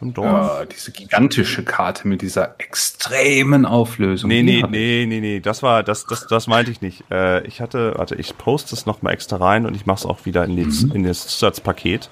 Im 0.00 0.14
Dorf. 0.14 0.26
Ja, 0.26 0.64
diese 0.64 0.92
gigantische 0.92 1.64
Karte 1.64 2.06
mit 2.06 2.22
dieser 2.22 2.54
extremen 2.58 3.66
Auflösung. 3.66 4.28
Nee, 4.28 4.42
nee, 4.42 4.62
nee, 4.68 5.06
nee, 5.08 5.20
nee, 5.20 5.40
das 5.40 5.62
war, 5.62 5.82
das, 5.82 6.06
das, 6.06 6.26
das 6.26 6.46
meinte 6.46 6.70
ich 6.70 6.80
nicht. 6.80 7.04
Äh, 7.10 7.44
ich 7.46 7.60
hatte, 7.60 7.94
warte, 7.96 8.14
ich 8.14 8.38
poste 8.38 8.74
es 8.74 8.86
nochmal 8.86 9.12
extra 9.14 9.36
rein 9.36 9.66
und 9.66 9.74
ich 9.74 9.86
mache 9.86 9.98
es 9.98 10.06
auch 10.06 10.24
wieder 10.24 10.44
in, 10.44 10.56
die, 10.56 10.64
Mhm. 10.64 10.92
in 10.94 11.02
das 11.04 11.26
Zusatzpaket, 11.26 12.10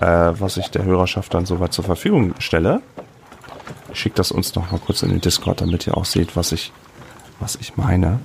äh, 0.00 0.04
was 0.06 0.56
ich 0.58 0.68
der 0.68 0.84
Hörerschaft 0.84 1.32
dann 1.32 1.46
soweit 1.46 1.72
zur 1.72 1.84
Verfügung 1.84 2.34
stelle. 2.38 2.82
Ich 3.92 4.00
schicke 4.00 4.16
das 4.16 4.30
uns 4.30 4.54
noch 4.54 4.70
mal 4.70 4.78
kurz 4.78 5.02
in 5.02 5.08
den 5.08 5.20
Discord, 5.20 5.60
damit 5.60 5.86
ihr 5.86 5.96
auch 5.96 6.04
seht, 6.04 6.36
was 6.36 6.52
ich, 6.52 6.72
was 7.40 7.56
ich 7.56 7.76
meine. 7.76 8.20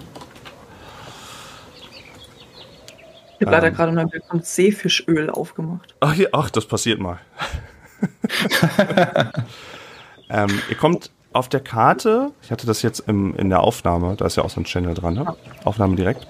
Ich 3.39 3.45
habe 3.45 3.51
leider 3.55 3.67
Ähm. 3.67 3.73
gerade 3.75 3.91
mein 3.91 4.09
Bild 4.09 4.23
von 4.25 4.41
Seefischöl 4.41 5.29
aufgemacht. 5.29 5.93
Ach, 5.99 6.15
ja, 6.15 6.27
ach 6.31 6.49
das 6.49 6.65
passiert 6.65 6.99
mal. 6.99 7.19
ähm, 10.29 10.61
ihr 10.69 10.75
kommt 10.75 11.11
auf 11.33 11.49
der 11.49 11.59
Karte, 11.59 12.31
ich 12.41 12.51
hatte 12.51 12.65
das 12.65 12.81
jetzt 12.81 12.99
im, 13.07 13.35
in 13.35 13.49
der 13.49 13.61
Aufnahme, 13.61 14.15
da 14.15 14.25
ist 14.25 14.37
ja 14.37 14.43
auch 14.43 14.49
so 14.49 14.61
ein 14.61 14.65
Channel 14.65 14.93
dran, 14.93 15.15
ne? 15.15 15.35
Aufnahme 15.65 15.95
direkt. 15.95 16.27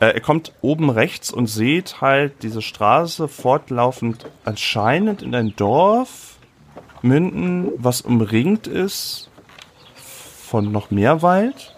Äh, 0.00 0.14
ihr 0.14 0.20
kommt 0.20 0.52
oben 0.60 0.90
rechts 0.90 1.32
und 1.32 1.46
seht 1.46 2.00
halt 2.00 2.42
diese 2.42 2.60
Straße 2.60 3.26
fortlaufend 3.28 4.26
anscheinend 4.44 5.22
in 5.22 5.34
ein 5.34 5.54
Dorf 5.56 6.36
münden, 7.02 7.70
was 7.76 8.02
umringt 8.02 8.66
ist 8.66 9.30
von 10.48 10.72
noch 10.72 10.90
mehr 10.90 11.22
Wald. 11.22 11.74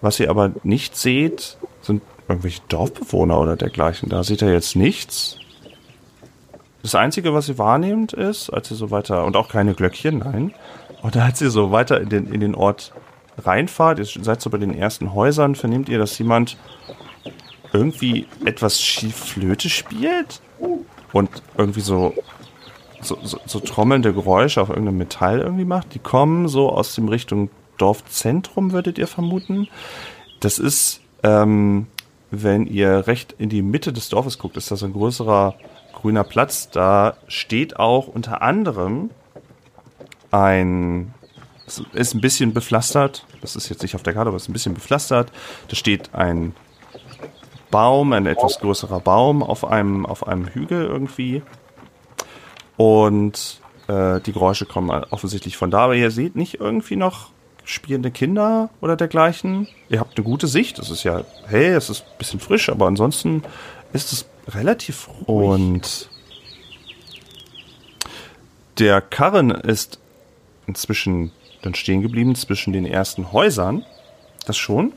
Was 0.00 0.18
ihr 0.20 0.30
aber 0.30 0.52
nicht 0.62 0.96
seht, 0.96 1.58
sind 1.82 2.02
irgendwelche 2.28 2.62
Dorfbewohner 2.68 3.38
oder 3.38 3.56
dergleichen. 3.56 4.08
Da 4.08 4.22
seht 4.22 4.42
ihr 4.42 4.52
jetzt 4.52 4.76
nichts. 4.76 5.36
Das 6.82 6.94
Einzige, 6.94 7.34
was 7.34 7.48
ihr 7.48 7.58
wahrnehmt, 7.58 8.12
ist, 8.12 8.50
als 8.50 8.70
ihr 8.70 8.76
so 8.76 8.90
weiter, 8.90 9.24
und 9.24 9.36
auch 9.36 9.48
keine 9.48 9.74
Glöckchen, 9.74 10.18
nein. 10.18 10.54
Und 11.02 11.16
als 11.16 11.40
ihr 11.40 11.50
so 11.50 11.70
weiter 11.70 12.00
in 12.00 12.08
den, 12.08 12.32
in 12.32 12.40
den 12.40 12.54
Ort 12.54 12.92
reinfahrt, 13.38 13.98
ihr 13.98 14.06
seid 14.06 14.40
so 14.40 14.50
bei 14.50 14.58
den 14.58 14.74
ersten 14.74 15.14
Häusern, 15.14 15.54
vernehmt 15.54 15.88
ihr, 15.88 15.98
dass 15.98 16.18
jemand 16.18 16.56
irgendwie 17.72 18.26
etwas 18.44 18.80
schief 18.80 19.16
Flöte 19.16 19.68
spielt 19.68 20.40
und 21.12 21.30
irgendwie 21.56 21.80
so, 21.80 22.14
so, 23.00 23.18
so, 23.22 23.38
so 23.46 23.60
trommelnde 23.60 24.12
Geräusche 24.12 24.60
auf 24.60 24.68
irgendeinem 24.68 24.98
Metall 24.98 25.40
irgendwie 25.40 25.64
macht. 25.64 25.94
Die 25.94 25.98
kommen 25.98 26.48
so 26.48 26.70
aus 26.70 26.94
dem 26.94 27.08
Richtung 27.08 27.50
Dorfzentrum, 27.78 28.72
würdet 28.72 28.98
ihr 28.98 29.06
vermuten. 29.06 29.68
Das 30.40 30.58
ist, 30.58 31.00
ähm, 31.22 31.86
wenn 32.30 32.66
ihr 32.66 33.06
recht 33.06 33.34
in 33.38 33.48
die 33.48 33.62
Mitte 33.62 33.92
des 33.92 34.08
Dorfes 34.08 34.38
guckt, 34.38 34.56
ist 34.56 34.70
das 34.70 34.82
ein 34.82 34.92
größerer 34.92 35.54
grüner 36.00 36.24
Platz. 36.24 36.70
Da 36.70 37.16
steht 37.28 37.78
auch 37.78 38.08
unter 38.08 38.42
anderem 38.42 39.10
ein, 40.30 41.14
es 41.66 41.82
ist 41.92 42.14
ein 42.14 42.20
bisschen 42.20 42.52
bepflastert. 42.52 43.26
Das 43.40 43.56
ist 43.56 43.68
jetzt 43.68 43.82
nicht 43.82 43.94
auf 43.94 44.02
der 44.02 44.14
Karte, 44.14 44.28
aber 44.28 44.36
es 44.36 44.44
ist 44.44 44.48
ein 44.48 44.52
bisschen 44.52 44.74
bepflastert. 44.74 45.30
Da 45.68 45.76
steht 45.76 46.14
ein 46.14 46.54
Baum, 47.70 48.12
ein 48.12 48.26
etwas 48.26 48.58
größerer 48.60 49.00
Baum 49.00 49.42
auf 49.42 49.64
einem, 49.64 50.06
auf 50.06 50.26
einem 50.26 50.46
Hügel 50.46 50.84
irgendwie. 50.84 51.42
Und 52.76 53.60
äh, 53.88 54.20
die 54.20 54.32
Geräusche 54.32 54.66
kommen 54.66 54.90
offensichtlich 55.10 55.56
von 55.56 55.70
da. 55.70 55.80
Aber 55.80 55.94
ihr 55.94 56.10
seht 56.10 56.34
nicht 56.34 56.60
irgendwie 56.60 56.96
noch 56.96 57.30
spielende 57.64 58.10
Kinder 58.10 58.70
oder 58.80 58.96
dergleichen. 58.96 59.68
Ihr 59.88 60.00
habt 60.00 60.16
eine 60.16 60.24
gute 60.24 60.48
Sicht. 60.48 60.78
Es 60.78 60.90
ist 60.90 61.04
ja, 61.04 61.22
hey, 61.46 61.68
es 61.68 61.90
ist 61.90 62.02
ein 62.02 62.18
bisschen 62.18 62.40
frisch, 62.40 62.68
aber 62.68 62.86
ansonsten 62.86 63.42
ist 63.92 64.12
es 64.12 64.26
relativ 64.54 65.08
ruhig. 65.26 65.28
Und 65.28 66.10
der 68.78 69.00
Karren 69.00 69.50
ist 69.50 69.98
inzwischen 70.66 71.32
dann 71.62 71.74
stehen 71.74 72.00
geblieben 72.00 72.34
zwischen 72.34 72.72
den 72.72 72.86
ersten 72.86 73.32
Häusern. 73.32 73.84
Das 74.46 74.56
schon. 74.56 74.92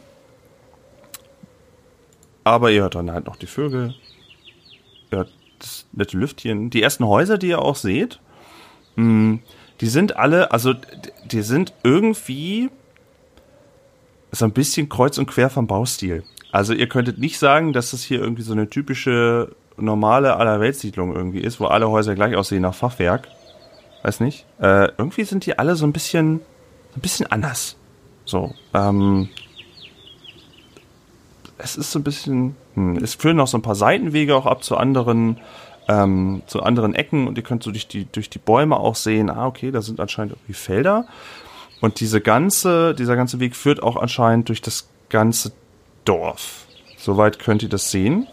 Aber 2.43 2.71
ihr 2.71 2.81
hört 2.81 2.95
dann 2.95 3.11
halt 3.11 3.25
noch 3.25 3.35
die 3.35 3.47
Vögel. 3.47 3.95
Ihr 5.11 5.19
hört 5.19 5.33
das 5.59 5.85
nette 5.91 6.17
Lüftchen. 6.17 6.69
Die 6.69 6.81
ersten 6.81 7.05
Häuser, 7.05 7.37
die 7.37 7.49
ihr 7.49 7.61
auch 7.61 7.75
seht, 7.75 8.19
mh, 8.95 9.39
die 9.81 9.87
sind 9.87 10.15
alle, 10.15 10.51
also 10.51 10.73
die 11.25 11.41
sind 11.41 11.73
irgendwie 11.83 12.69
so 14.31 14.45
ein 14.45 14.51
bisschen 14.51 14.89
kreuz 14.89 15.17
und 15.17 15.27
quer 15.27 15.49
vom 15.49 15.67
Baustil. 15.67 16.23
Also 16.53 16.73
ihr 16.73 16.87
könntet 16.87 17.17
nicht 17.17 17.39
sagen, 17.39 17.73
dass 17.73 17.91
das 17.91 18.03
hier 18.03 18.19
irgendwie 18.19 18.43
so 18.43 18.53
eine 18.53 18.69
typische 18.69 19.55
normale 19.75 20.37
Allerweltssiedlung 20.37 21.15
irgendwie 21.15 21.39
ist, 21.39 21.59
wo 21.59 21.65
alle 21.65 21.89
Häuser 21.89 22.13
gleich 22.13 22.35
aussehen 22.35 22.61
nach 22.61 22.75
Fachwerk. 22.75 23.27
Weiß 24.03 24.19
nicht. 24.19 24.45
Äh, 24.61 24.89
irgendwie 24.99 25.23
sind 25.23 25.47
die 25.47 25.57
alle 25.57 25.75
so 25.75 25.87
ein 25.87 25.93
bisschen, 25.93 26.41
ein 26.95 27.01
bisschen 27.01 27.25
anders. 27.31 27.75
So. 28.25 28.53
Ähm, 28.75 29.29
es 31.57 31.75
ist 31.75 31.91
so 31.91 31.97
ein 31.97 32.03
bisschen, 32.03 32.55
hm, 32.75 32.97
es 32.97 33.15
führen 33.15 33.37
noch 33.37 33.47
so 33.47 33.57
ein 33.57 33.63
paar 33.63 33.73
Seitenwege 33.73 34.35
auch 34.35 34.45
ab 34.45 34.63
zu 34.63 34.77
anderen, 34.77 35.39
ähm, 35.87 36.43
zu 36.45 36.61
anderen 36.61 36.93
Ecken 36.93 37.27
und 37.27 37.35
ihr 37.35 37.43
könnt 37.43 37.63
so 37.63 37.71
durch 37.71 37.87
die, 37.87 38.05
durch 38.05 38.29
die 38.29 38.37
Bäume 38.37 38.77
auch 38.77 38.95
sehen, 38.95 39.31
ah, 39.31 39.47
okay, 39.47 39.71
da 39.71 39.81
sind 39.81 39.99
anscheinend 39.99 40.33
irgendwie 40.33 40.53
Felder. 40.53 41.07
Und 41.81 41.99
diese 41.99 42.21
ganze, 42.21 42.93
dieser 42.93 43.15
ganze 43.15 43.39
Weg 43.39 43.55
führt 43.55 43.81
auch 43.81 43.97
anscheinend 43.97 44.49
durch 44.49 44.61
das 44.61 44.87
ganze 45.09 45.51
Dorf. 46.05 46.67
Soweit 46.97 47.39
könnt 47.39 47.63
ihr 47.63 47.69
das 47.69 47.91
sehen. 47.91 48.27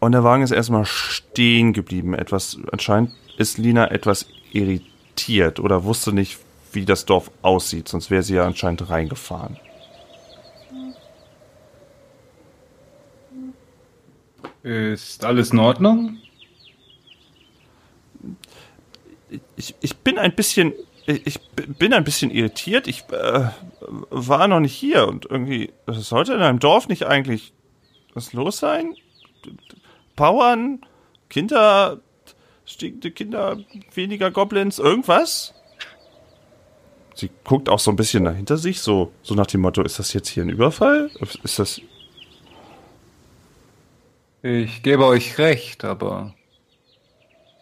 Und 0.00 0.12
der 0.12 0.24
Wagen 0.24 0.42
ist 0.42 0.50
erstmal 0.50 0.86
stehen 0.86 1.72
geblieben. 1.72 2.14
Etwas, 2.14 2.58
anscheinend 2.72 3.12
ist 3.36 3.58
Lina 3.58 3.90
etwas 3.90 4.26
irritiert 4.52 5.60
oder 5.60 5.84
wusste 5.84 6.12
nicht, 6.12 6.38
wie 6.72 6.84
das 6.84 7.04
Dorf 7.04 7.30
aussieht, 7.42 7.88
sonst 7.88 8.10
wäre 8.10 8.22
sie 8.22 8.34
ja 8.34 8.46
anscheinend 8.46 8.88
reingefahren. 8.88 9.58
Ist 14.62 15.24
alles 15.24 15.50
in 15.52 15.58
Ordnung? 15.58 16.18
Ich, 19.56 19.74
ich 19.80 19.96
bin 19.96 20.18
ein 20.18 20.34
bisschen, 20.34 20.74
ich 21.12 21.40
bin 21.50 21.92
ein 21.92 22.04
bisschen 22.04 22.30
irritiert. 22.30 22.86
Ich 22.86 23.04
äh, 23.10 23.50
war 24.10 24.48
noch 24.48 24.60
nicht 24.60 24.74
hier 24.74 25.08
und 25.08 25.26
irgendwie, 25.26 25.72
sollte 25.86 26.34
in 26.34 26.40
einem 26.40 26.58
Dorf 26.58 26.88
nicht 26.88 27.06
eigentlich 27.06 27.52
was 28.14 28.32
los 28.32 28.58
sein? 28.58 28.96
Bauern, 30.16 30.80
Kinder, 31.28 32.00
stinkende 32.64 33.10
Kinder, 33.10 33.58
weniger 33.94 34.30
Goblins, 34.30 34.78
irgendwas? 34.78 35.54
Sie 37.14 37.30
guckt 37.44 37.68
auch 37.68 37.78
so 37.78 37.90
ein 37.90 37.96
bisschen 37.96 38.24
dahinter 38.24 38.56
sich, 38.56 38.80
so, 38.80 39.12
so 39.22 39.34
nach 39.34 39.46
dem 39.46 39.60
Motto, 39.60 39.82
ist 39.82 39.98
das 39.98 40.12
jetzt 40.12 40.28
hier 40.28 40.42
ein 40.42 40.48
Überfall? 40.48 41.10
Ist 41.42 41.58
das, 41.58 41.80
Ich 44.42 44.82
gebe 44.82 45.04
euch 45.04 45.36
recht, 45.38 45.84
aber 45.84 46.34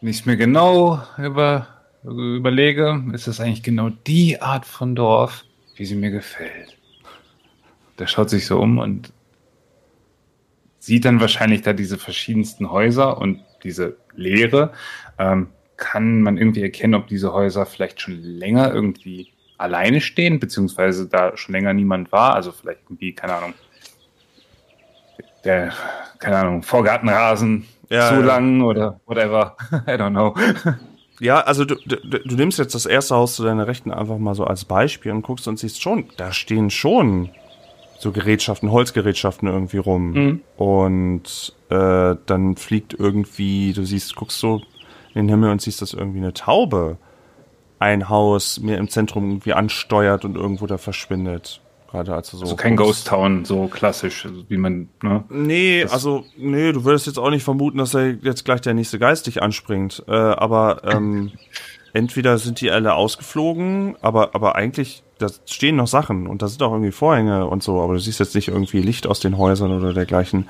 ich 0.01 0.27
mir 0.27 0.37
genau 0.37 1.03
über, 1.17 1.67
überlege, 2.11 3.03
ist 3.13 3.27
es 3.27 3.41
eigentlich 3.41 3.63
genau 3.63 3.91
die 4.07 4.41
Art 4.41 4.65
von 4.67 4.95
Dorf, 4.95 5.45
wie 5.77 5.85
sie 5.85 5.97
mir 5.97 6.11
gefällt. 6.11 6.77
Der 7.99 8.07
schaut 8.07 8.31
sich 8.31 8.47
so 8.47 8.61
um 8.61 8.79
und 8.79 9.13
sieht 10.79 11.05
dann 11.05 11.21
wahrscheinlich 11.21 11.63
da 11.63 11.73
diese 11.73 11.99
verschiedensten 11.99 12.71
Häuser 12.71 13.19
und 13.19 13.41
diese 13.63 13.97
Leere. 14.15 14.73
Ähm, 15.19 15.49
kann 15.77 16.23
man 16.23 16.37
irgendwie 16.39 16.63
erkennen, 16.63 16.95
ob 16.95 17.07
diese 17.07 17.33
Häuser 17.33 17.67
vielleicht 17.67 18.01
schon 18.01 18.21
länger 18.21 18.73
irgendwie 18.73 19.33
alleine 19.59 20.01
stehen, 20.01 20.41
beziehungsweise 20.41 21.09
da 21.09 21.37
schon 21.37 21.53
länger 21.53 21.73
niemand 21.73 22.11
war? 22.13 22.35
Also 22.35 22.53
vielleicht 22.53 22.81
irgendwie, 22.87 23.13
keine 23.13 23.35
Ahnung, 23.35 23.55
der, 25.45 25.73
keine 26.19 26.37
Ahnung, 26.37 26.63
Vorgartenrasen 26.63 27.67
Ja, 27.91 28.09
zu 28.09 28.15
ja. 28.17 28.21
lang 28.21 28.63
oder 28.63 29.01
whatever. 29.07 29.57
I 29.87 29.93
don't 29.93 30.11
know. 30.11 30.35
Ja, 31.21 31.41
also 31.41 31.65
du, 31.65 31.77
du, 31.87 31.97
du 31.97 32.37
nimmst 32.37 32.59
jetzt 32.59 32.75
das 32.75 32.87
erste 32.87 33.15
Haus 33.17 33.35
zu 33.35 33.43
deiner 33.43 33.67
Rechten 33.67 33.91
einfach 33.91 34.19
mal 34.19 34.35
so 34.35 34.45
als 34.45 34.65
Beispiel 34.65 35.13
und 35.13 35.23
guckst 35.23 35.49
und 35.49 35.59
siehst 35.59 35.83
schon, 35.83 36.07
da 36.17 36.33
stehen 36.33 36.71
schon 36.71 37.31
so 37.99 38.13
Gerätschaften, 38.13 38.71
Holzgerätschaften 38.71 39.49
irgendwie 39.49 39.79
rum. 39.79 40.13
Mhm. 40.13 40.41
Und 40.57 41.55
äh, 41.71 42.17
dann 42.27 42.57
fliegt 42.57 42.95
irgendwie, 42.95 43.73
du 43.73 43.85
siehst, 43.85 44.15
guckst 44.15 44.39
so 44.39 44.63
in 45.15 45.27
den 45.27 45.29
Himmel 45.29 45.51
und 45.51 45.61
siehst, 45.61 45.83
dass 45.83 45.95
irgendwie 45.95 46.19
eine 46.19 46.33
Taube 46.33 46.99
ein 47.81 48.09
Haus 48.09 48.61
mir 48.61 48.79
im 48.79 48.89
Zentrum 48.89 49.29
irgendwie 49.29 49.53
ansteuert 49.53 50.25
und 50.25 50.37
irgendwo 50.37 50.67
da 50.67 50.79
verschwindet. 50.79 51.61
Gerade 51.91 52.15
als 52.15 52.31
du 52.31 52.37
so. 52.37 52.45
Also 52.45 52.57
kein. 52.57 52.77
Ghost 52.77 53.07
Town, 53.07 53.45
so 53.47 53.67
klassisch, 53.67 54.27
also 54.27 54.45
wie 54.49 54.59
man, 54.59 54.89
ne? 55.03 55.25
Nee, 55.31 55.83
Das- 55.83 55.93
also, 55.93 56.25
nee, 56.37 56.71
du 56.73 56.85
würdest 56.85 57.07
jetzt 57.07 57.19
auch 57.19 57.31
nicht 57.31 57.45
vermuten, 57.45 57.79
dass 57.79 57.95
er 57.95 58.11
jetzt 58.11 58.45
gleich 58.45 58.61
der 58.61 58.75
nächste 58.75 58.99
Geist 58.99 59.27
dich 59.27 59.43
anspringt. 59.43 60.05
Äh, 60.07 60.13
aber 60.13 60.83
ähm, 60.85 61.33
entweder 61.95 62.37
sind 62.39 62.61
die 62.61 62.71
alle 62.71 62.95
ausgeflogen, 62.95 63.97
aber, 64.03 64.35
aber 64.35 64.55
eigentlich, 64.57 65.03
da 65.19 65.29
stehen 65.47 65.77
noch 65.77 65.87
Sachen 65.87 66.27
und 66.27 66.43
da 66.43 66.49
sind 66.49 66.63
auch 66.63 66.73
irgendwie 66.73 66.93
Vorhänge 66.93 67.47
und 67.47 67.63
so, 67.63 67.81
aber 67.81 67.95
du 67.95 68.01
siehst 68.01 68.21
jetzt 68.21 68.35
nicht 68.35 68.49
irgendwie 68.49 68.83
Licht 68.83 69.07
aus 69.07 69.21
den 69.21 69.39
Häusern 69.39 69.73
oder 69.73 69.95
dergleichen. 69.95 70.47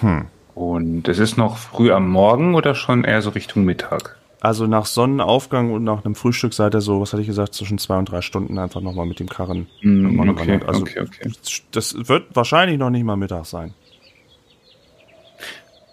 Hm. 0.00 0.26
Und 0.54 1.08
es 1.08 1.18
ist 1.18 1.36
noch 1.36 1.56
früh 1.56 1.90
am 1.92 2.08
Morgen 2.08 2.54
oder 2.54 2.74
schon 2.74 3.04
eher 3.04 3.22
so 3.22 3.30
Richtung 3.30 3.64
Mittag? 3.64 4.18
Also 4.44 4.66
nach 4.66 4.86
Sonnenaufgang 4.86 5.70
und 5.70 5.84
nach 5.84 6.04
einem 6.04 6.16
Frühstück 6.16 6.52
seid 6.52 6.74
ihr 6.74 6.80
so, 6.80 7.00
was 7.00 7.12
hatte 7.12 7.22
ich 7.22 7.28
gesagt, 7.28 7.54
zwischen 7.54 7.78
zwei 7.78 7.96
und 7.96 8.06
drei 8.06 8.22
Stunden 8.22 8.58
einfach 8.58 8.80
nochmal 8.80 9.06
mit 9.06 9.20
dem 9.20 9.28
Karren. 9.28 9.68
Mm, 9.82 10.18
okay, 10.30 10.60
also 10.66 10.80
okay, 10.80 10.98
okay. 10.98 11.32
das 11.70 12.08
wird 12.08 12.34
wahrscheinlich 12.34 12.76
noch 12.76 12.90
nicht 12.90 13.04
mal 13.04 13.14
Mittag 13.14 13.46
sein. 13.46 13.72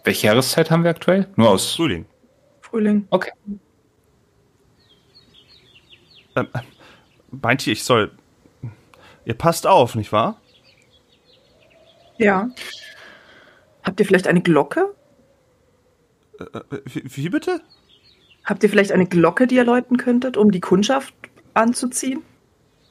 Welche 0.04 0.26
Jahreszeit 0.26 0.72
haben 0.72 0.84
wir 0.84 0.90
aktuell? 0.90 1.28
Nur 1.36 1.52
aus. 1.52 1.76
Frühling. 1.76 2.08
Frühling. 2.62 3.06
Okay. 3.12 3.34
Ähm, 6.36 6.48
meint 7.30 7.68
ihr, 7.68 7.74
ich 7.74 7.84
soll. 7.84 8.10
Ihr 9.26 9.36
passt 9.36 9.68
auf, 9.68 9.94
nicht 9.94 10.12
wahr? 10.12 10.42
Ja. 12.18 12.50
Habt 13.84 14.00
ihr 14.00 14.08
vielleicht 14.08 14.26
eine 14.26 14.42
Glocke? 14.42 14.96
Äh, 16.40 16.62
Wie, 16.86 17.04
wie 17.16 17.30
bitte? 17.30 17.62
Habt 18.50 18.64
ihr 18.64 18.70
vielleicht 18.70 18.92
eine 18.92 19.06
Glocke, 19.06 19.46
die 19.46 19.56
ihr 19.56 19.64
läuten 19.64 19.98
könntet, 19.98 20.36
um 20.36 20.50
die 20.50 20.60
Kundschaft 20.60 21.14
anzuziehen? 21.54 22.24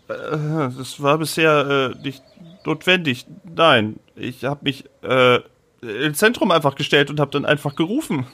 Äh, 0.09 0.15
Das 0.15 1.03
war 1.03 1.19
bisher 1.19 1.95
äh, 1.97 2.03
nicht 2.03 2.23
notwendig. 2.65 3.27
Nein, 3.57 3.99
ich 4.15 4.45
habe 4.45 4.61
mich 4.63 4.85
äh, 5.03 5.41
ins 5.83 6.19
Zentrum 6.19 6.53
einfach 6.53 6.77
gestellt 6.77 7.11
und 7.11 7.19
habe 7.19 7.33
dann 7.33 7.45
einfach 7.45 7.75
gerufen. 7.75 8.25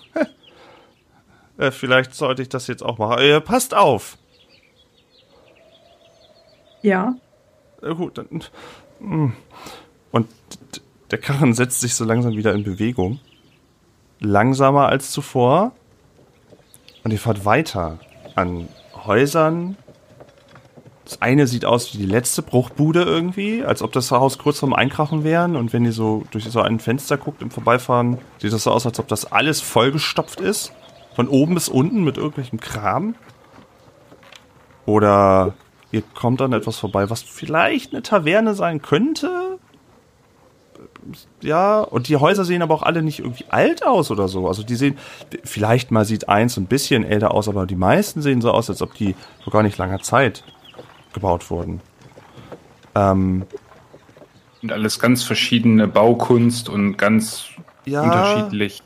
äh, 1.57 1.71
vielleicht 1.71 2.15
sollte 2.15 2.43
ich 2.43 2.51
das 2.51 2.67
jetzt 2.67 2.83
auch 2.83 2.99
machen. 2.99 3.21
Äh, 3.21 3.41
passt 3.41 3.73
auf. 3.75 4.19
Ja. 6.83 7.15
Äh, 7.81 7.95
gut, 7.95 8.19
dann. 8.19 8.45
mm. 9.01 9.33
Und 10.13 10.29
der 11.11 11.19
Karren 11.19 11.55
setzt 11.55 11.81
sich 11.81 11.95
so 11.95 12.05
langsam 12.05 12.33
wieder 12.37 12.53
in 12.53 12.65
Bewegung. 12.65 13.19
Langsamer 14.21 14.89
als 14.89 15.11
zuvor. 15.11 15.73
Und 17.05 17.13
ihr 17.13 17.19
fahrt 17.19 17.45
weiter 17.45 17.99
an 18.35 18.69
Häusern. 18.95 19.77
Das 21.05 21.21
eine 21.21 21.47
sieht 21.47 21.67
aus 21.67 21.93
wie 21.93 21.99
die 21.99 22.07
letzte 22.07 22.41
Bruchbude 22.41 23.03
irgendwie, 23.03 23.63
als 23.63 23.83
ob 23.83 23.93
das 23.93 24.11
Haus 24.11 24.39
kurz 24.39 24.61
vorm 24.61 24.73
Einkrachen 24.73 25.23
wären. 25.23 25.55
Und 25.55 25.75
wenn 25.75 25.85
ihr 25.85 25.93
so 25.93 26.25
durch 26.31 26.45
so 26.45 26.63
ein 26.63 26.81
Fenster 26.81 27.19
guckt 27.19 27.43
im 27.43 27.51
Vorbeifahren, 27.51 28.19
sieht 28.39 28.55
das 28.55 28.63
so 28.63 28.71
aus, 28.71 28.87
als 28.87 28.99
ob 28.99 29.07
das 29.09 29.31
alles 29.31 29.61
vollgestopft 29.61 30.41
ist. 30.41 30.73
Von 31.15 31.29
oben 31.29 31.55
bis 31.55 31.69
unten 31.69 32.03
mit 32.05 32.17
irgendwelchem 32.17 32.59
Kram. 32.59 33.15
Oder 34.87 35.53
ihr 35.93 36.03
kommt 36.03 36.41
an 36.41 36.55
etwas 36.55 36.79
vorbei, 36.79 37.11
was 37.11 37.23
vielleicht 37.23 37.93
eine 37.93 38.03
Taverne 38.03 38.55
sein 38.55 38.81
könnte. 38.81 39.44
Ja, 41.43 41.81
und 41.81 42.09
die 42.09 42.17
Häuser 42.17 42.45
sehen 42.45 42.63
aber 42.63 42.75
auch 42.75 42.83
alle 42.83 43.03
nicht 43.03 43.19
irgendwie 43.21 43.45
alt 43.51 43.87
aus 43.87 44.11
oder 44.11 44.29
so. 44.29 44.49
Also 44.49 44.63
die 44.63 44.77
sehen, 44.77 44.99
vielleicht 45.45 45.91
mal 45.91 46.05
sieht 46.05 46.29
eins 46.29 46.57
ein 46.57 46.67
bisschen 46.67 47.05
älter 47.05 47.33
aus, 47.33 47.49
aber 47.49 47.67
die 47.67 47.77
meisten 47.77 48.23
sehen 48.23 48.41
so 48.41 48.51
aus, 48.51 48.71
als 48.71 48.81
ob 48.83 48.95
die 48.95 49.15
vor 49.43 49.53
gar 49.53 49.63
nicht 49.63 49.79
langer 49.79 50.01
Zeit 50.01 50.45
gebaut 51.13 51.51
wurden. 51.51 51.81
Ähm, 52.95 53.45
Und 54.63 54.73
alles 54.73 54.99
ganz 54.99 55.23
verschiedene 55.23 55.87
Baukunst 55.89 56.69
und 56.69 56.97
ganz 56.97 57.47
ja, 57.85 58.03
unterschiedlich. 58.03 58.83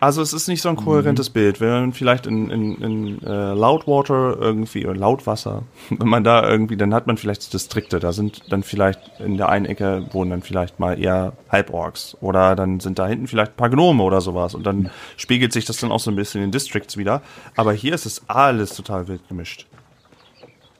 Also 0.00 0.22
es 0.22 0.32
ist 0.32 0.46
nicht 0.46 0.62
so 0.62 0.68
ein 0.68 0.76
kohärentes 0.76 1.28
Bild. 1.30 1.60
Wenn 1.60 1.70
man 1.70 1.92
vielleicht 1.92 2.26
in, 2.26 2.50
in, 2.50 2.80
in 2.80 3.22
äh, 3.24 3.52
Loudwater 3.52 4.36
irgendwie 4.38 4.86
oder 4.86 4.94
Lautwasser, 4.94 5.64
wenn 5.90 6.08
man 6.08 6.22
da 6.22 6.48
irgendwie, 6.48 6.76
dann 6.76 6.94
hat 6.94 7.08
man 7.08 7.16
vielleicht 7.16 7.52
Distrikte. 7.52 7.98
Da 7.98 8.12
sind 8.12 8.52
dann 8.52 8.62
vielleicht 8.62 9.00
in 9.18 9.36
der 9.36 9.48
einen 9.48 9.66
Ecke 9.66 10.06
wohnen 10.12 10.30
dann 10.30 10.42
vielleicht 10.42 10.78
mal 10.78 11.00
eher 11.00 11.32
Halborgs 11.50 12.16
oder 12.20 12.54
dann 12.54 12.78
sind 12.78 13.00
da 13.00 13.08
hinten 13.08 13.26
vielleicht 13.26 13.52
ein 13.52 13.56
paar 13.56 13.70
Gnome 13.70 14.02
oder 14.04 14.20
sowas 14.20 14.54
und 14.54 14.64
dann 14.64 14.90
spiegelt 15.16 15.52
sich 15.52 15.64
das 15.64 15.78
dann 15.78 15.90
auch 15.90 16.00
so 16.00 16.10
ein 16.10 16.16
bisschen 16.16 16.44
in 16.44 16.52
Districts 16.52 16.96
wieder. 16.96 17.20
Aber 17.56 17.72
hier 17.72 17.94
ist 17.94 18.06
es 18.06 18.22
alles 18.28 18.74
total 18.76 19.08
wild 19.08 19.26
gemischt. 19.28 19.66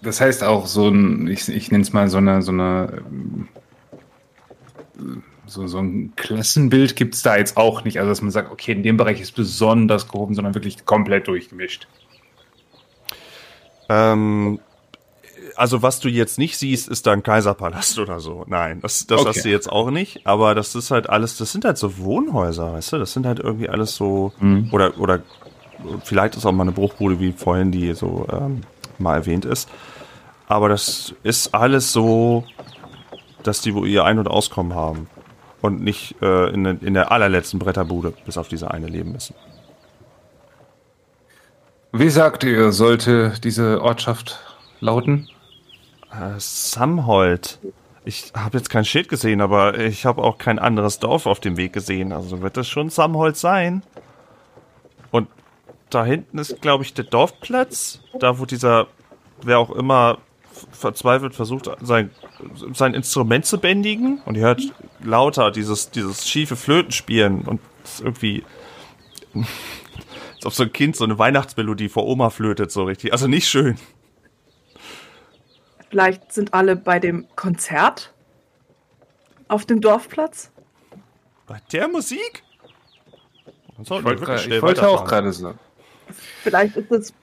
Das 0.00 0.20
heißt 0.20 0.44
auch 0.44 0.66
so 0.66 0.88
ein, 0.88 1.26
ich, 1.26 1.48
ich 1.48 1.72
nenne 1.72 1.82
es 1.82 1.92
mal 1.92 2.08
so 2.08 2.18
eine, 2.18 2.40
so 2.42 2.52
eine, 2.52 3.02
ähm, 3.10 3.48
so, 5.48 5.66
so 5.66 5.78
ein 5.78 6.12
Klassenbild 6.16 6.94
gibt 6.96 7.14
es 7.14 7.22
da 7.22 7.36
jetzt 7.36 7.56
auch 7.56 7.84
nicht. 7.84 7.98
Also 7.98 8.10
dass 8.10 8.22
man 8.22 8.30
sagt, 8.30 8.50
okay, 8.52 8.72
in 8.72 8.82
dem 8.82 8.96
Bereich 8.96 9.20
ist 9.20 9.32
besonders 9.32 10.08
gehoben, 10.08 10.34
sondern 10.34 10.54
wirklich 10.54 10.84
komplett 10.84 11.26
durchgemischt. 11.28 11.88
Ähm, 13.88 14.60
also 15.56 15.82
was 15.82 16.00
du 16.00 16.08
jetzt 16.08 16.38
nicht 16.38 16.56
siehst, 16.58 16.88
ist 16.88 17.06
da 17.06 17.12
ein 17.12 17.22
Kaiserpalast 17.22 17.98
oder 17.98 18.20
so. 18.20 18.44
Nein, 18.46 18.80
das, 18.80 19.06
das 19.06 19.20
Okay. 19.20 19.28
hast 19.30 19.44
du 19.44 19.48
jetzt 19.48 19.70
auch 19.70 19.90
nicht. 19.90 20.26
Aber 20.26 20.54
das 20.54 20.74
ist 20.74 20.90
halt 20.90 21.08
alles, 21.08 21.36
das 21.36 21.52
sind 21.52 21.64
halt 21.64 21.78
so 21.78 21.98
Wohnhäuser, 21.98 22.74
weißt 22.74 22.92
du? 22.92 22.98
Das 22.98 23.12
sind 23.12 23.26
halt 23.26 23.40
irgendwie 23.40 23.68
alles 23.68 23.94
so 23.96 24.32
Mhm. 24.40 24.68
oder 24.72 24.98
oder 25.00 25.20
vielleicht 26.04 26.36
ist 26.36 26.44
auch 26.44 26.52
mal 26.52 26.62
eine 26.64 26.72
Bruchbude 26.72 27.18
wie 27.20 27.32
vorhin, 27.32 27.72
die 27.72 27.92
so 27.94 28.26
ähm, 28.30 28.60
mal 28.98 29.14
erwähnt 29.14 29.44
ist. 29.44 29.68
Aber 30.48 30.68
das 30.68 31.14
ist 31.22 31.54
alles 31.54 31.92
so, 31.92 32.44
dass 33.42 33.60
die 33.60 33.74
wo 33.74 33.84
ihr 33.84 34.04
Ein- 34.04 34.18
und 34.18 34.28
Auskommen 34.28 34.74
haben 34.74 35.08
und 35.62 35.82
nicht 35.82 36.16
äh, 36.22 36.50
in, 36.50 36.64
der- 36.64 36.82
in 36.82 36.94
der 36.94 37.10
allerletzten 37.12 37.58
Bretterbude 37.58 38.12
bis 38.24 38.38
auf 38.38 38.48
diese 38.48 38.70
eine 38.70 38.86
leben 38.86 39.12
müssen. 39.12 39.34
Wie 41.92 42.10
sagt 42.10 42.44
ihr, 42.44 42.70
sollte 42.72 43.34
diese 43.42 43.80
Ortschaft 43.82 44.38
lauten? 44.80 45.28
Äh, 46.12 46.38
Samhold. 46.38 47.58
Ich 48.04 48.32
habe 48.36 48.58
jetzt 48.58 48.70
kein 48.70 48.84
Schild 48.84 49.08
gesehen, 49.08 49.40
aber 49.40 49.78
ich 49.78 50.06
habe 50.06 50.22
auch 50.22 50.38
kein 50.38 50.58
anderes 50.58 50.98
Dorf 50.98 51.26
auf 51.26 51.40
dem 51.40 51.56
Weg 51.56 51.72
gesehen. 51.72 52.12
Also 52.12 52.40
wird 52.40 52.56
das 52.56 52.68
schon 52.68 52.90
Samhold 52.90 53.36
sein. 53.36 53.82
Und 55.10 55.28
da 55.90 56.04
hinten 56.04 56.38
ist, 56.38 56.60
glaube 56.60 56.84
ich, 56.84 56.94
der 56.94 57.04
Dorfplatz. 57.04 58.00
Da, 58.18 58.38
wo 58.38 58.44
dieser, 58.46 58.86
wer 59.42 59.58
auch 59.58 59.70
immer, 59.70 60.18
verzweifelt 60.72 61.34
versucht, 61.34 61.70
sein, 61.80 62.10
sein 62.74 62.94
Instrument 62.94 63.46
zu 63.46 63.58
bändigen. 63.58 64.20
Und 64.26 64.36
ihr 64.36 64.42
hört 64.42 64.62
lauter 65.02 65.50
dieses, 65.50 65.90
dieses 65.90 66.28
schiefe 66.28 66.56
Flötenspielen. 66.56 67.42
Und 67.42 67.60
es 67.84 67.94
ist 67.94 68.00
irgendwie, 68.00 68.44
als 69.34 70.46
ob 70.46 70.52
so 70.52 70.62
ein 70.64 70.72
Kind 70.72 70.96
so 70.96 71.04
eine 71.04 71.18
Weihnachtsmelodie 71.18 71.88
vor 71.88 72.06
Oma 72.06 72.30
flötet, 72.30 72.70
so 72.70 72.84
richtig. 72.84 73.12
Also 73.12 73.26
nicht 73.26 73.48
schön. 73.48 73.78
Vielleicht 75.90 76.32
sind 76.32 76.52
alle 76.52 76.76
bei 76.76 76.98
dem 76.98 77.26
Konzert 77.34 78.12
auf 79.48 79.64
dem 79.64 79.80
Dorfplatz. 79.80 80.50
Bei 81.46 81.60
der 81.72 81.88
Musik? 81.88 82.42
Ich 83.80 83.88
wollte, 83.88 84.04
wirklich 84.04 84.28
gra- 84.28 84.38
schnell 84.38 84.56
ich 84.58 84.62
wollte 84.62 84.86
auch 84.88 85.04
gerade 85.04 85.32
so. 85.32 85.54
Vielleicht 86.42 86.76
ist 86.76 86.90
es 86.90 87.14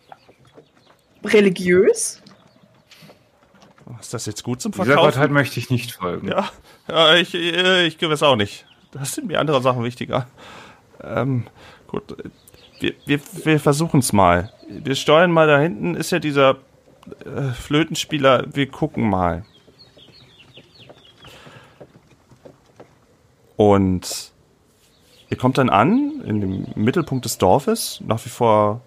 religiös. 1.24 2.22
Ist 4.00 4.14
das 4.14 4.26
jetzt 4.26 4.44
gut 4.44 4.62
zum 4.62 4.72
Dieser 4.72 4.86
Verkaufen? 4.86 5.12
Gottheit 5.12 5.32
möchte 5.32 5.60
ich 5.60 5.70
nicht 5.70 5.94
folgen. 5.94 6.28
Ja, 6.28 6.50
ja 6.88 7.16
ich, 7.16 7.34
äh, 7.36 7.86
ich 7.86 7.98
gewiss 7.98 8.24
auch 8.24 8.36
nicht. 8.36 8.66
Das 8.92 9.14
sind 9.14 9.28
mir 9.28 9.40
andere 9.40 9.62
Sachen 9.62 9.84
wichtiger. 9.84 10.28
Ähm, 11.04 11.46
gut, 11.88 12.16
wir, 12.80 12.94
wir, 13.06 13.20
wir 13.44 13.60
versuchen 13.60 14.00
es 14.00 14.14
mal. 14.14 14.52
Wir 14.68 14.96
steuern 14.96 15.32
mal 15.32 15.48
da 15.48 15.60
hinten, 15.60 15.96
ist 15.96 16.12
ja 16.12 16.20
dieser 16.20 16.58
äh, 17.26 17.52
Flötenspieler. 17.54 18.46
Wir 18.54 18.68
gucken 18.68 19.08
mal. 19.10 19.46
Und 23.56 24.32
ihr 25.30 25.38
kommt 25.38 25.58
dann 25.58 25.70
an, 25.70 26.22
in 26.26 26.42
dem 26.42 26.66
Mittelpunkt 26.76 27.26
des 27.26 27.38
Dorfes, 27.38 28.02
nach 28.06 28.24
wie 28.26 28.30
vor. 28.30 28.82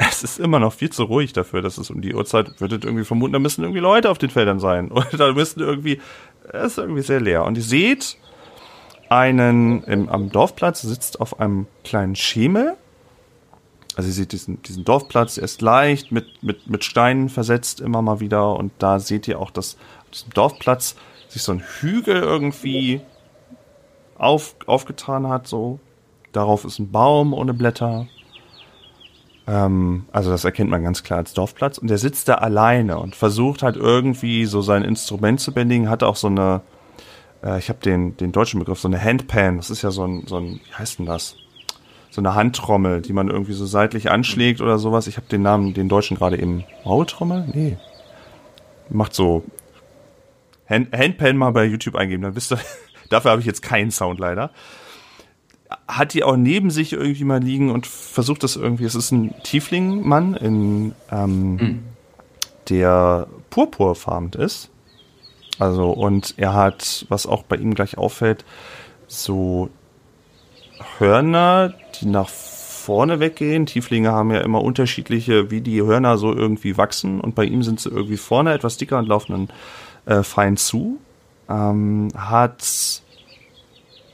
Es 0.00 0.22
ist 0.22 0.38
immer 0.38 0.60
noch 0.60 0.72
viel 0.72 0.90
zu 0.90 1.02
ruhig 1.02 1.32
dafür, 1.32 1.60
dass 1.60 1.76
es 1.76 1.90
um 1.90 2.00
die 2.00 2.14
Uhrzeit 2.14 2.60
würdet 2.60 2.84
irgendwie 2.84 3.04
vermuten, 3.04 3.32
da 3.32 3.40
müssen 3.40 3.62
irgendwie 3.62 3.80
Leute 3.80 4.10
auf 4.10 4.18
den 4.18 4.30
Feldern 4.30 4.60
sein. 4.60 4.90
Oder 4.92 5.08
da 5.10 5.32
müssten 5.32 5.60
irgendwie. 5.60 6.00
Es 6.50 6.72
ist 6.72 6.78
irgendwie 6.78 7.02
sehr 7.02 7.20
leer. 7.20 7.44
Und 7.44 7.56
ihr 7.56 7.64
seht 7.64 8.16
einen 9.08 9.82
im, 9.84 10.08
am 10.08 10.30
Dorfplatz 10.30 10.82
sitzt 10.82 11.20
auf 11.20 11.40
einem 11.40 11.66
kleinen 11.82 12.14
Schemel. 12.14 12.76
Also 13.96 14.08
ihr 14.08 14.14
seht 14.14 14.32
diesen, 14.32 14.62
diesen 14.62 14.84
Dorfplatz, 14.84 15.36
er 15.36 15.44
ist 15.44 15.60
leicht 15.60 16.12
mit, 16.12 16.42
mit, 16.44 16.70
mit 16.70 16.84
Steinen 16.84 17.28
versetzt 17.28 17.80
immer 17.80 18.00
mal 18.00 18.20
wieder. 18.20 18.54
Und 18.54 18.70
da 18.78 19.00
seht 19.00 19.26
ihr 19.26 19.40
auch, 19.40 19.50
dass 19.50 19.76
auf 20.04 20.10
diesem 20.12 20.30
Dorfplatz 20.30 20.94
sich 21.28 21.42
so 21.42 21.52
ein 21.52 21.64
Hügel 21.80 22.22
irgendwie 22.22 23.00
auf, 24.16 24.54
aufgetan 24.66 25.28
hat. 25.28 25.48
So. 25.48 25.80
Darauf 26.32 26.64
ist 26.64 26.78
ein 26.78 26.92
Baum 26.92 27.32
ohne 27.32 27.52
Blätter. 27.52 28.06
Ähm, 29.48 30.04
also 30.12 30.30
das 30.30 30.44
erkennt 30.44 30.70
man 30.70 30.82
ganz 30.82 31.02
klar 31.02 31.18
als 31.18 31.32
Dorfplatz. 31.32 31.78
Und 31.78 31.88
der 31.88 31.98
sitzt 31.98 32.28
da 32.28 32.34
alleine 32.34 32.98
und 32.98 33.16
versucht 33.16 33.62
halt 33.62 33.76
irgendwie 33.76 34.44
so 34.44 34.60
sein 34.60 34.84
Instrument 34.84 35.40
zu 35.40 35.52
bändigen. 35.52 35.88
Hat 35.88 36.02
auch 36.02 36.16
so 36.16 36.26
eine, 36.26 36.60
äh, 37.42 37.58
ich 37.58 37.70
habe 37.70 37.78
den, 37.80 38.16
den 38.18 38.30
deutschen 38.30 38.60
Begriff, 38.60 38.78
so 38.78 38.88
eine 38.88 39.02
Handpan. 39.02 39.56
Das 39.56 39.70
ist 39.70 39.82
ja 39.82 39.90
so 39.90 40.04
ein, 40.04 40.26
so 40.26 40.36
ein, 40.36 40.60
wie 40.64 40.74
heißt 40.74 40.98
denn 40.98 41.06
das? 41.06 41.36
So 42.10 42.20
eine 42.20 42.34
Handtrommel, 42.34 43.00
die 43.00 43.12
man 43.12 43.28
irgendwie 43.28 43.54
so 43.54 43.64
seitlich 43.64 44.10
anschlägt 44.10 44.60
oder 44.60 44.78
sowas. 44.78 45.06
Ich 45.06 45.16
habe 45.16 45.28
den 45.28 45.42
Namen, 45.42 45.72
den 45.72 45.88
deutschen 45.88 46.16
gerade 46.16 46.38
eben. 46.38 46.64
Maultrommel? 46.84 47.46
Nee. 47.52 47.78
Macht 48.90 49.14
so. 49.14 49.44
Hand, 50.68 50.92
Handpan 50.92 51.36
mal 51.36 51.52
bei 51.52 51.64
YouTube 51.64 51.96
eingeben, 51.96 52.22
dann 52.22 52.36
wisst 52.36 52.52
ihr. 52.52 52.58
Dafür 53.08 53.30
habe 53.30 53.40
ich 53.40 53.46
jetzt 53.46 53.62
keinen 53.62 53.90
Sound 53.90 54.20
leider. 54.20 54.50
Hat 55.86 56.14
die 56.14 56.24
auch 56.24 56.36
neben 56.36 56.70
sich 56.70 56.92
irgendwie 56.92 57.24
mal 57.24 57.42
liegen 57.42 57.70
und 57.70 57.86
versucht 57.86 58.42
das 58.42 58.56
irgendwie. 58.56 58.84
Es 58.84 58.94
ist 58.94 59.10
ein 59.10 59.34
Tiefling-Mann, 59.42 60.34
in, 60.34 60.94
ähm, 61.10 61.56
mhm. 61.56 61.84
der 62.68 63.26
purpurfarmt 63.50 64.36
ist. 64.36 64.70
Also, 65.58 65.90
und 65.90 66.34
er 66.36 66.54
hat, 66.54 67.06
was 67.08 67.26
auch 67.26 67.42
bei 67.42 67.56
ihm 67.56 67.74
gleich 67.74 67.98
auffällt, 67.98 68.44
so 69.06 69.70
Hörner, 70.98 71.74
die 72.00 72.06
nach 72.06 72.28
vorne 72.28 73.20
weggehen. 73.20 73.66
Tieflinge 73.66 74.12
haben 74.12 74.30
ja 74.30 74.40
immer 74.40 74.62
unterschiedliche, 74.62 75.50
wie 75.50 75.60
die 75.60 75.82
Hörner 75.82 76.16
so 76.16 76.32
irgendwie 76.32 76.76
wachsen. 76.76 77.20
Und 77.20 77.34
bei 77.34 77.44
ihm 77.44 77.62
sind 77.62 77.80
sie 77.80 77.90
irgendwie 77.90 78.16
vorne 78.16 78.54
etwas 78.54 78.76
dicker 78.76 78.98
und 78.98 79.08
laufen 79.08 79.48
dann 80.06 80.18
äh, 80.18 80.22
fein 80.22 80.56
zu. 80.56 80.98
Ähm, 81.48 82.08
hat 82.16 82.62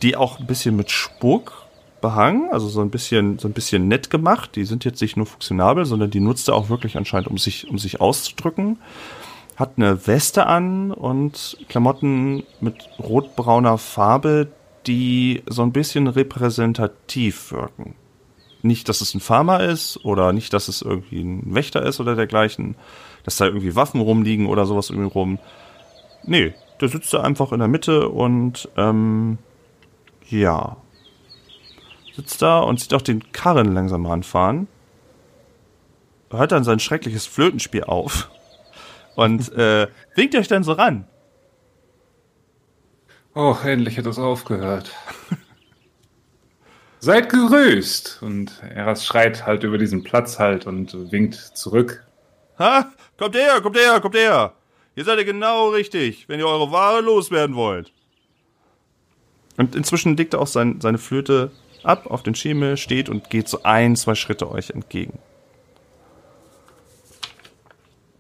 die 0.04 0.16
auch 0.16 0.38
ein 0.38 0.46
bisschen 0.46 0.76
mit 0.76 0.90
Spuck 0.90 1.64
behangen, 2.00 2.50
also 2.52 2.68
so 2.68 2.80
ein 2.80 2.90
bisschen, 2.90 3.38
so 3.38 3.48
ein 3.48 3.52
bisschen 3.52 3.88
nett 3.88 4.10
gemacht. 4.10 4.54
Die 4.54 4.64
sind 4.64 4.84
jetzt 4.84 5.00
nicht 5.00 5.16
nur 5.16 5.26
funktionabel, 5.26 5.86
sondern 5.86 6.10
die 6.10 6.20
nutzt 6.20 6.48
er 6.48 6.54
auch 6.54 6.68
wirklich 6.68 6.96
anscheinend, 6.96 7.28
um 7.28 7.38
sich, 7.38 7.68
um 7.68 7.78
sich 7.78 8.00
auszudrücken. 8.00 8.78
Hat 9.56 9.72
eine 9.76 10.06
Weste 10.06 10.46
an 10.46 10.92
und 10.92 11.56
Klamotten 11.68 12.44
mit 12.60 12.74
rotbrauner 12.98 13.78
Farbe, 13.78 14.48
die 14.86 15.42
so 15.46 15.62
ein 15.62 15.72
bisschen 15.72 16.06
repräsentativ 16.06 17.50
wirken 17.50 17.94
nicht, 18.64 18.88
dass 18.88 19.00
es 19.00 19.14
ein 19.14 19.20
Farmer 19.20 19.60
ist 19.62 20.04
oder 20.04 20.32
nicht, 20.32 20.52
dass 20.52 20.68
es 20.68 20.82
irgendwie 20.82 21.20
ein 21.20 21.54
Wächter 21.54 21.82
ist 21.82 22.00
oder 22.00 22.16
dergleichen, 22.16 22.76
dass 23.22 23.36
da 23.36 23.44
irgendwie 23.44 23.76
Waffen 23.76 24.00
rumliegen 24.00 24.46
oder 24.46 24.64
sowas 24.64 24.90
irgendwie 24.90 25.10
rum. 25.10 25.38
Nee, 26.24 26.54
der 26.80 26.88
sitzt 26.88 27.12
da 27.12 27.20
einfach 27.20 27.52
in 27.52 27.58
der 27.58 27.68
Mitte 27.68 28.08
und 28.08 28.68
ähm, 28.76 29.38
ja. 30.28 30.76
Sitzt 32.14 32.42
da 32.42 32.60
und 32.60 32.80
sieht 32.80 32.94
auch 32.94 33.02
den 33.02 33.32
Karren 33.32 33.74
langsam 33.74 34.06
ranfahren. 34.06 34.68
Hört 36.30 36.52
dann 36.52 36.64
sein 36.64 36.80
schreckliches 36.80 37.26
Flötenspiel 37.26 37.84
auf 37.84 38.30
und 39.16 39.52
äh, 39.56 39.88
winkt 40.14 40.34
euch 40.34 40.48
dann 40.48 40.64
so 40.64 40.72
ran. 40.72 41.06
Oh, 43.34 43.56
endlich 43.64 43.98
hat 43.98 44.06
es 44.06 44.18
aufgehört. 44.18 44.92
Seid 47.00 47.28
gegrüßt! 47.28 48.20
Und 48.22 48.62
Eras 48.62 49.04
schreit 49.04 49.44
halt 49.44 49.62
über 49.64 49.76
diesen 49.76 50.04
Platz 50.04 50.38
halt 50.38 50.66
und 50.66 51.12
winkt 51.12 51.34
zurück. 51.34 52.06
Ha! 52.58 52.92
Kommt 53.18 53.34
her, 53.34 53.60
kommt 53.60 53.76
her, 53.76 54.00
kommt 54.00 54.14
her! 54.14 54.54
Ihr 54.96 55.04
seid 55.04 55.18
ja 55.18 55.24
genau 55.24 55.70
richtig, 55.70 56.28
wenn 56.28 56.38
ihr 56.38 56.46
eure 56.46 56.70
Ware 56.70 57.00
loswerden 57.00 57.56
wollt. 57.56 57.92
Und 59.56 59.74
inzwischen 59.74 60.16
legt 60.16 60.34
er 60.34 60.40
auch 60.40 60.46
sein, 60.46 60.80
seine 60.80 60.98
Flöte 60.98 61.50
ab 61.82 62.06
auf 62.06 62.22
den 62.22 62.34
Schemel, 62.34 62.76
steht 62.76 63.08
und 63.08 63.30
geht 63.30 63.48
so 63.48 63.62
ein, 63.62 63.96
zwei 63.96 64.14
Schritte 64.14 64.50
euch 64.50 64.70
entgegen. 64.70 65.18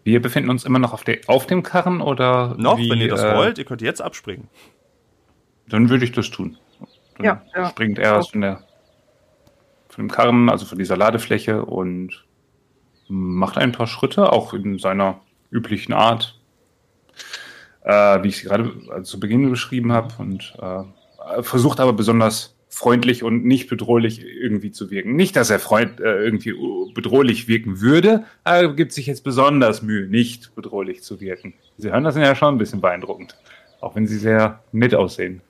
Wir 0.04 0.20
befinden 0.20 0.50
uns 0.50 0.64
immer 0.64 0.78
noch 0.78 0.92
auf, 0.92 1.02
de, 1.02 1.20
auf 1.26 1.46
dem 1.46 1.62
Karren 1.62 2.02
oder? 2.02 2.54
Noch, 2.58 2.76
wie, 2.76 2.90
wenn 2.90 3.00
ihr 3.00 3.08
das 3.08 3.22
äh, 3.22 3.34
wollt, 3.34 3.58
ihr 3.58 3.64
könnt 3.64 3.80
jetzt 3.80 4.02
abspringen. 4.02 4.48
Dann 5.66 5.88
würde 5.88 6.04
ich 6.04 6.12
das 6.12 6.30
tun. 6.30 6.58
Dann 7.16 7.24
ja, 7.24 7.42
ja. 7.56 7.70
springt 7.70 7.98
er 7.98 8.18
aus 8.18 8.30
von 8.30 8.42
der 8.42 8.62
von 9.94 10.08
dem 10.08 10.10
Karren, 10.10 10.50
also 10.50 10.66
von 10.66 10.78
dieser 10.78 10.96
Ladefläche 10.96 11.64
und 11.64 12.24
macht 13.06 13.58
ein 13.58 13.70
paar 13.70 13.86
Schritte, 13.86 14.32
auch 14.32 14.52
in 14.52 14.78
seiner 14.78 15.20
üblichen 15.50 15.92
Art, 15.92 16.38
äh, 17.82 18.22
wie 18.22 18.28
ich 18.28 18.38
sie 18.38 18.48
gerade 18.48 19.02
zu 19.04 19.20
Beginn 19.20 19.50
beschrieben 19.50 19.92
habe, 19.92 20.08
und 20.18 20.52
äh, 20.60 20.82
versucht 21.42 21.80
aber 21.80 21.92
besonders 21.92 22.54
freundlich 22.68 23.22
und 23.22 23.44
nicht 23.44 23.68
bedrohlich 23.68 24.24
irgendwie 24.24 24.72
zu 24.72 24.90
wirken. 24.90 25.14
Nicht, 25.14 25.36
dass 25.36 25.48
er 25.48 25.60
freund, 25.60 26.00
äh, 26.00 26.24
irgendwie 26.24 26.54
bedrohlich 26.92 27.46
wirken 27.46 27.80
würde, 27.80 28.24
aber 28.42 28.74
gibt 28.74 28.92
sich 28.92 29.06
jetzt 29.06 29.22
besonders 29.22 29.82
Mühe, 29.82 30.08
nicht 30.08 30.54
bedrohlich 30.56 31.02
zu 31.02 31.20
wirken. 31.20 31.54
Sie 31.78 31.92
hören 31.92 32.02
das 32.02 32.16
ja 32.16 32.34
schon 32.34 32.56
ein 32.56 32.58
bisschen 32.58 32.80
beeindruckend, 32.80 33.36
auch 33.80 33.94
wenn 33.94 34.08
sie 34.08 34.18
sehr 34.18 34.62
nett 34.72 34.94
aussehen. 34.94 35.40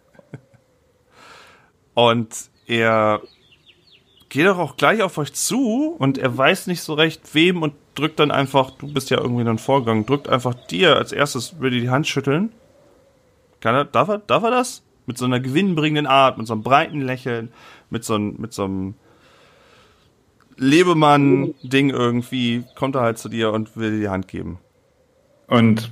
Und 1.95 2.35
er 2.67 3.23
geht 4.29 4.49
auch 4.49 4.77
gleich 4.77 5.01
auf 5.01 5.17
euch 5.17 5.33
zu 5.33 5.95
und 5.99 6.19
er 6.19 6.37
weiß 6.37 6.67
nicht 6.67 6.83
so 6.83 6.95
recht 6.95 7.35
wem 7.35 7.63
und 7.63 7.73
drückt 7.95 8.19
dann 8.19 8.33
einfach, 8.33 8.73
du 8.73 8.93
bist 8.93 9.11
ja 9.11 9.19
irgendwie 9.19 9.43
in 9.43 9.49
einem 9.49 9.59
Vorgang, 9.59 10.05
drückt 10.05 10.29
einfach 10.29 10.55
dir 10.55 10.97
als 10.97 11.13
erstes, 11.13 11.61
würde 11.61 11.81
die 11.81 11.91
Hand 11.91 12.07
schütteln. 12.07 12.53
Kann 13.61 13.75
er, 13.75 13.85
darf 13.85 14.09
er, 14.09 14.19
darf 14.19 14.43
er 14.43 14.51
das? 14.51 14.84
Mit 15.07 15.19
so 15.19 15.25
einer 15.25 15.41
gewinnbringenden 15.41 16.07
Art, 16.07 16.39
mit 16.39 16.47
so 16.47 16.55
einem 16.55 16.63
breiten 16.63 17.01
Lächeln, 17.01 17.53
mit 17.91 18.05
so 18.05 18.15
einem, 18.15 18.37
mit 18.39 18.53
so 18.53 18.65
einem 18.65 18.95
Lebemann-Ding 20.57 21.91
irgendwie, 21.91 22.65
kommt 22.75 22.95
er 22.95 23.03
halt 23.03 23.19
zu 23.19 23.29
dir 23.29 23.53
und 23.53 23.77
will 23.77 23.93
dir 23.93 24.01
die 24.01 24.09
Hand 24.09 24.29
geben. 24.29 24.59
Und 25.47 25.91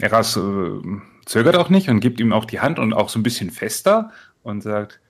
Eras 0.00 0.36
äh, 0.36 0.80
zögert 1.24 1.56
auch 1.56 1.68
nicht 1.68 1.88
und 1.88 2.00
gibt 2.00 2.20
ihm 2.20 2.32
auch 2.32 2.44
die 2.44 2.60
Hand 2.60 2.78
und 2.78 2.92
auch 2.92 3.08
so 3.08 3.18
ein 3.18 3.22
bisschen 3.22 3.50
fester 3.50 4.10
und 4.42 4.62
sagt, 4.62 5.00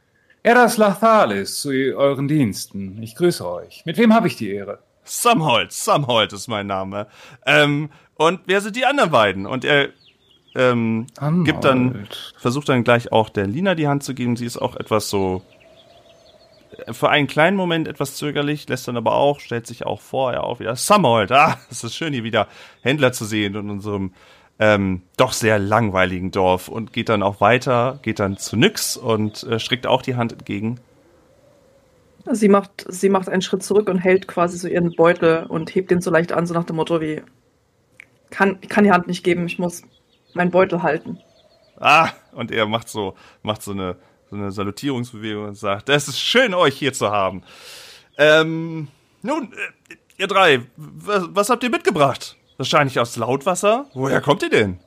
Eras 0.42 0.76
Lathalis 0.76 1.60
zu 1.60 1.70
euren 1.70 2.26
Diensten. 2.26 3.00
Ich 3.02 3.14
grüße 3.14 3.48
euch. 3.48 3.84
Mit 3.84 3.96
wem 3.96 4.12
habe 4.12 4.26
ich 4.26 4.36
die 4.36 4.50
Ehre? 4.50 4.80
Samhold, 5.04 5.72
Samhold 5.72 6.32
ist 6.32 6.48
mein 6.48 6.66
Name. 6.66 7.06
Ähm, 7.46 7.90
und 8.14 8.40
wer 8.46 8.60
sind 8.60 8.76
die 8.76 8.86
anderen 8.86 9.10
beiden? 9.10 9.46
Und 9.46 9.64
er 9.64 9.90
ähm, 10.54 11.06
gibt 11.44 11.64
dann, 11.64 12.06
versucht 12.36 12.68
dann 12.68 12.84
gleich 12.84 13.12
auch 13.12 13.28
der 13.28 13.46
Lina 13.46 13.74
die 13.74 13.88
Hand 13.88 14.02
zu 14.02 14.14
geben. 14.14 14.36
Sie 14.36 14.46
ist 14.46 14.58
auch 14.58 14.76
etwas 14.76 15.08
so 15.08 15.42
äh, 16.86 16.92
für 16.92 17.08
einen 17.08 17.26
kleinen 17.26 17.56
Moment 17.56 17.88
etwas 17.88 18.16
zögerlich, 18.16 18.68
lässt 18.68 18.88
dann 18.88 18.96
aber 18.96 19.14
auch, 19.14 19.40
stellt 19.40 19.66
sich 19.66 19.86
auch 19.86 20.00
vor, 20.00 20.32
ja 20.32 20.40
auch 20.40 20.60
wieder 20.60 20.76
Samhold. 20.76 21.30
Ah, 21.32 21.58
es 21.70 21.84
ist 21.84 21.94
schön 21.94 22.12
hier 22.12 22.24
wieder 22.24 22.48
Händler 22.82 23.12
zu 23.12 23.24
sehen 23.24 23.54
in 23.54 23.70
unserem 23.70 24.12
ähm, 24.58 25.02
doch 25.16 25.32
sehr 25.32 25.58
langweiligen 25.58 26.30
Dorf 26.30 26.68
und 26.68 26.92
geht 26.92 27.08
dann 27.08 27.22
auch 27.22 27.40
weiter, 27.40 27.98
geht 28.02 28.20
dann 28.20 28.36
zu 28.36 28.56
Nyx 28.56 28.96
und 28.96 29.42
äh, 29.44 29.58
streckt 29.58 29.86
auch 29.86 30.02
die 30.02 30.14
Hand 30.14 30.32
entgegen. 30.32 30.78
Sie 32.30 32.48
macht, 32.48 32.84
sie 32.88 33.08
macht 33.08 33.28
einen 33.28 33.42
Schritt 33.42 33.64
zurück 33.64 33.88
und 33.88 33.98
hält 33.98 34.28
quasi 34.28 34.56
so 34.56 34.68
ihren 34.68 34.94
Beutel 34.94 35.46
und 35.48 35.74
hebt 35.74 35.90
den 35.90 36.00
so 36.00 36.10
leicht 36.10 36.32
an, 36.32 36.46
so 36.46 36.54
nach 36.54 36.64
dem 36.64 36.76
Motto 36.76 37.00
wie, 37.00 37.22
kann, 38.30 38.58
ich 38.60 38.68
kann 38.68 38.84
die 38.84 38.92
Hand 38.92 39.08
nicht 39.08 39.24
geben, 39.24 39.46
ich 39.46 39.58
muss 39.58 39.82
meinen 40.34 40.50
Beutel 40.50 40.82
halten. 40.82 41.18
Ah, 41.78 42.10
und 42.32 42.50
er 42.50 42.66
macht 42.66 42.88
so, 42.88 43.14
macht 43.42 43.62
so 43.62 43.72
eine, 43.72 43.96
so 44.30 44.36
eine 44.36 44.52
Salutierungsbewegung 44.52 45.46
und 45.46 45.54
sagt, 45.56 45.88
es 45.88 46.08
ist 46.08 46.20
schön, 46.20 46.54
euch 46.54 46.76
hier 46.76 46.92
zu 46.92 47.10
haben. 47.10 47.42
Ähm, 48.18 48.88
nun, 49.22 49.52
äh, 49.52 49.94
ihr 50.16 50.26
drei, 50.26 50.62
was, 50.76 51.24
was 51.30 51.50
habt 51.50 51.64
ihr 51.64 51.70
mitgebracht? 51.70 52.36
Wahrscheinlich 52.56 53.00
aus 53.00 53.16
Lautwasser. 53.16 53.86
Woher 53.94 54.20
kommt 54.20 54.42
ihr 54.42 54.50
denn? 54.50 54.78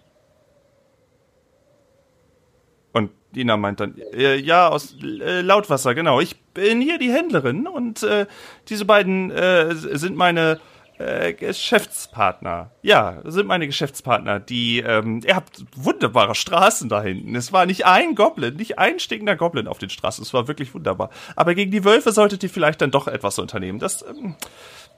Und 2.94 3.12
Dina 3.36 3.58
meint 3.58 3.82
dann, 3.82 3.98
äh, 4.14 4.38
ja, 4.38 4.70
aus 4.70 4.96
äh, 5.02 5.42
Lautwasser, 5.42 5.94
genau. 5.96 6.22
Ich 6.22 6.40
bin 6.54 6.80
hier 6.80 6.98
die 6.98 7.12
Händlerin 7.12 7.68
und 7.68 8.04
äh, 8.04 8.28
diese 8.70 8.86
beiden 8.86 9.32
äh, 9.32 9.76
sind 9.76 10.16
meine 10.16 10.62
äh, 10.98 11.34
Geschäftspartner. 11.34 12.72
Ja, 12.82 13.20
sind 13.26 13.48
meine 13.48 13.68
Geschäftspartner. 13.68 14.40
Die, 14.40 14.80
ähm, 14.80 15.22
ihr 15.26 15.36
habt 15.36 15.66
wunderbare 15.76 16.36
Straßen 16.36 16.88
da 16.90 17.02
hinten. 17.02 17.36
Es 17.36 17.52
war 17.52 17.66
nicht 17.66 17.86
ein 17.86 18.16
Goblin, 18.16 18.56
nicht 18.56 18.80
ein 18.80 19.00
stinkender 19.00 19.36
Goblin 19.36 19.68
auf 19.68 19.78
den 19.78 19.90
Straßen. 19.90 20.24
Es 20.24 20.34
war 20.34 20.48
wirklich 20.48 20.74
wunderbar. 20.74 21.10
Aber 21.36 21.54
gegen 21.56 21.72
die 21.72 21.84
Wölfe 21.84 22.12
solltet 22.12 22.44
ihr 22.44 22.50
vielleicht 22.50 22.82
dann 22.82 22.92
doch 22.92 23.08
etwas 23.08 23.40
unternehmen. 23.40 23.80
Das, 23.80 24.06
ähm, 24.08 24.36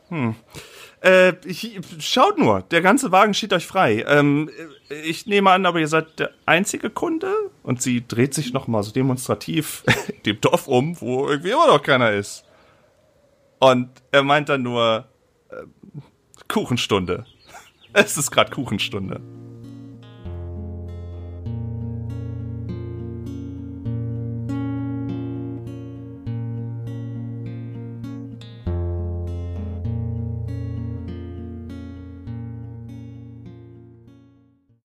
hm. 0.09 0.35
Äh, 1.01 1.33
ich, 1.45 1.79
schaut 1.99 2.39
nur, 2.39 2.61
der 2.61 2.81
ganze 2.81 3.11
Wagen 3.11 3.33
steht 3.33 3.53
euch 3.53 3.67
frei. 3.67 4.03
Ähm, 4.07 4.49
ich 4.89 5.25
nehme 5.27 5.51
an, 5.51 5.65
aber 5.65 5.79
ihr 5.79 5.87
seid 5.87 6.19
der 6.19 6.31
einzige 6.45 6.89
Kunde? 6.89 7.33
Und 7.63 7.81
sie 7.81 8.07
dreht 8.07 8.33
sich 8.33 8.53
nochmal 8.53 8.83
so 8.83 8.91
demonstrativ 8.91 9.83
dem 10.25 10.41
Dorf 10.41 10.67
um, 10.67 10.99
wo 11.01 11.27
irgendwie 11.27 11.51
immer 11.51 11.67
noch 11.67 11.83
keiner 11.83 12.11
ist. 12.11 12.45
Und 13.59 13.89
er 14.11 14.23
meint 14.23 14.49
dann 14.49 14.63
nur, 14.63 15.07
Kuchenstunde. 16.47 17.25
Es 17.93 18.17
ist 18.17 18.29
gerade 18.29 18.51
Kuchenstunde. 18.51 19.21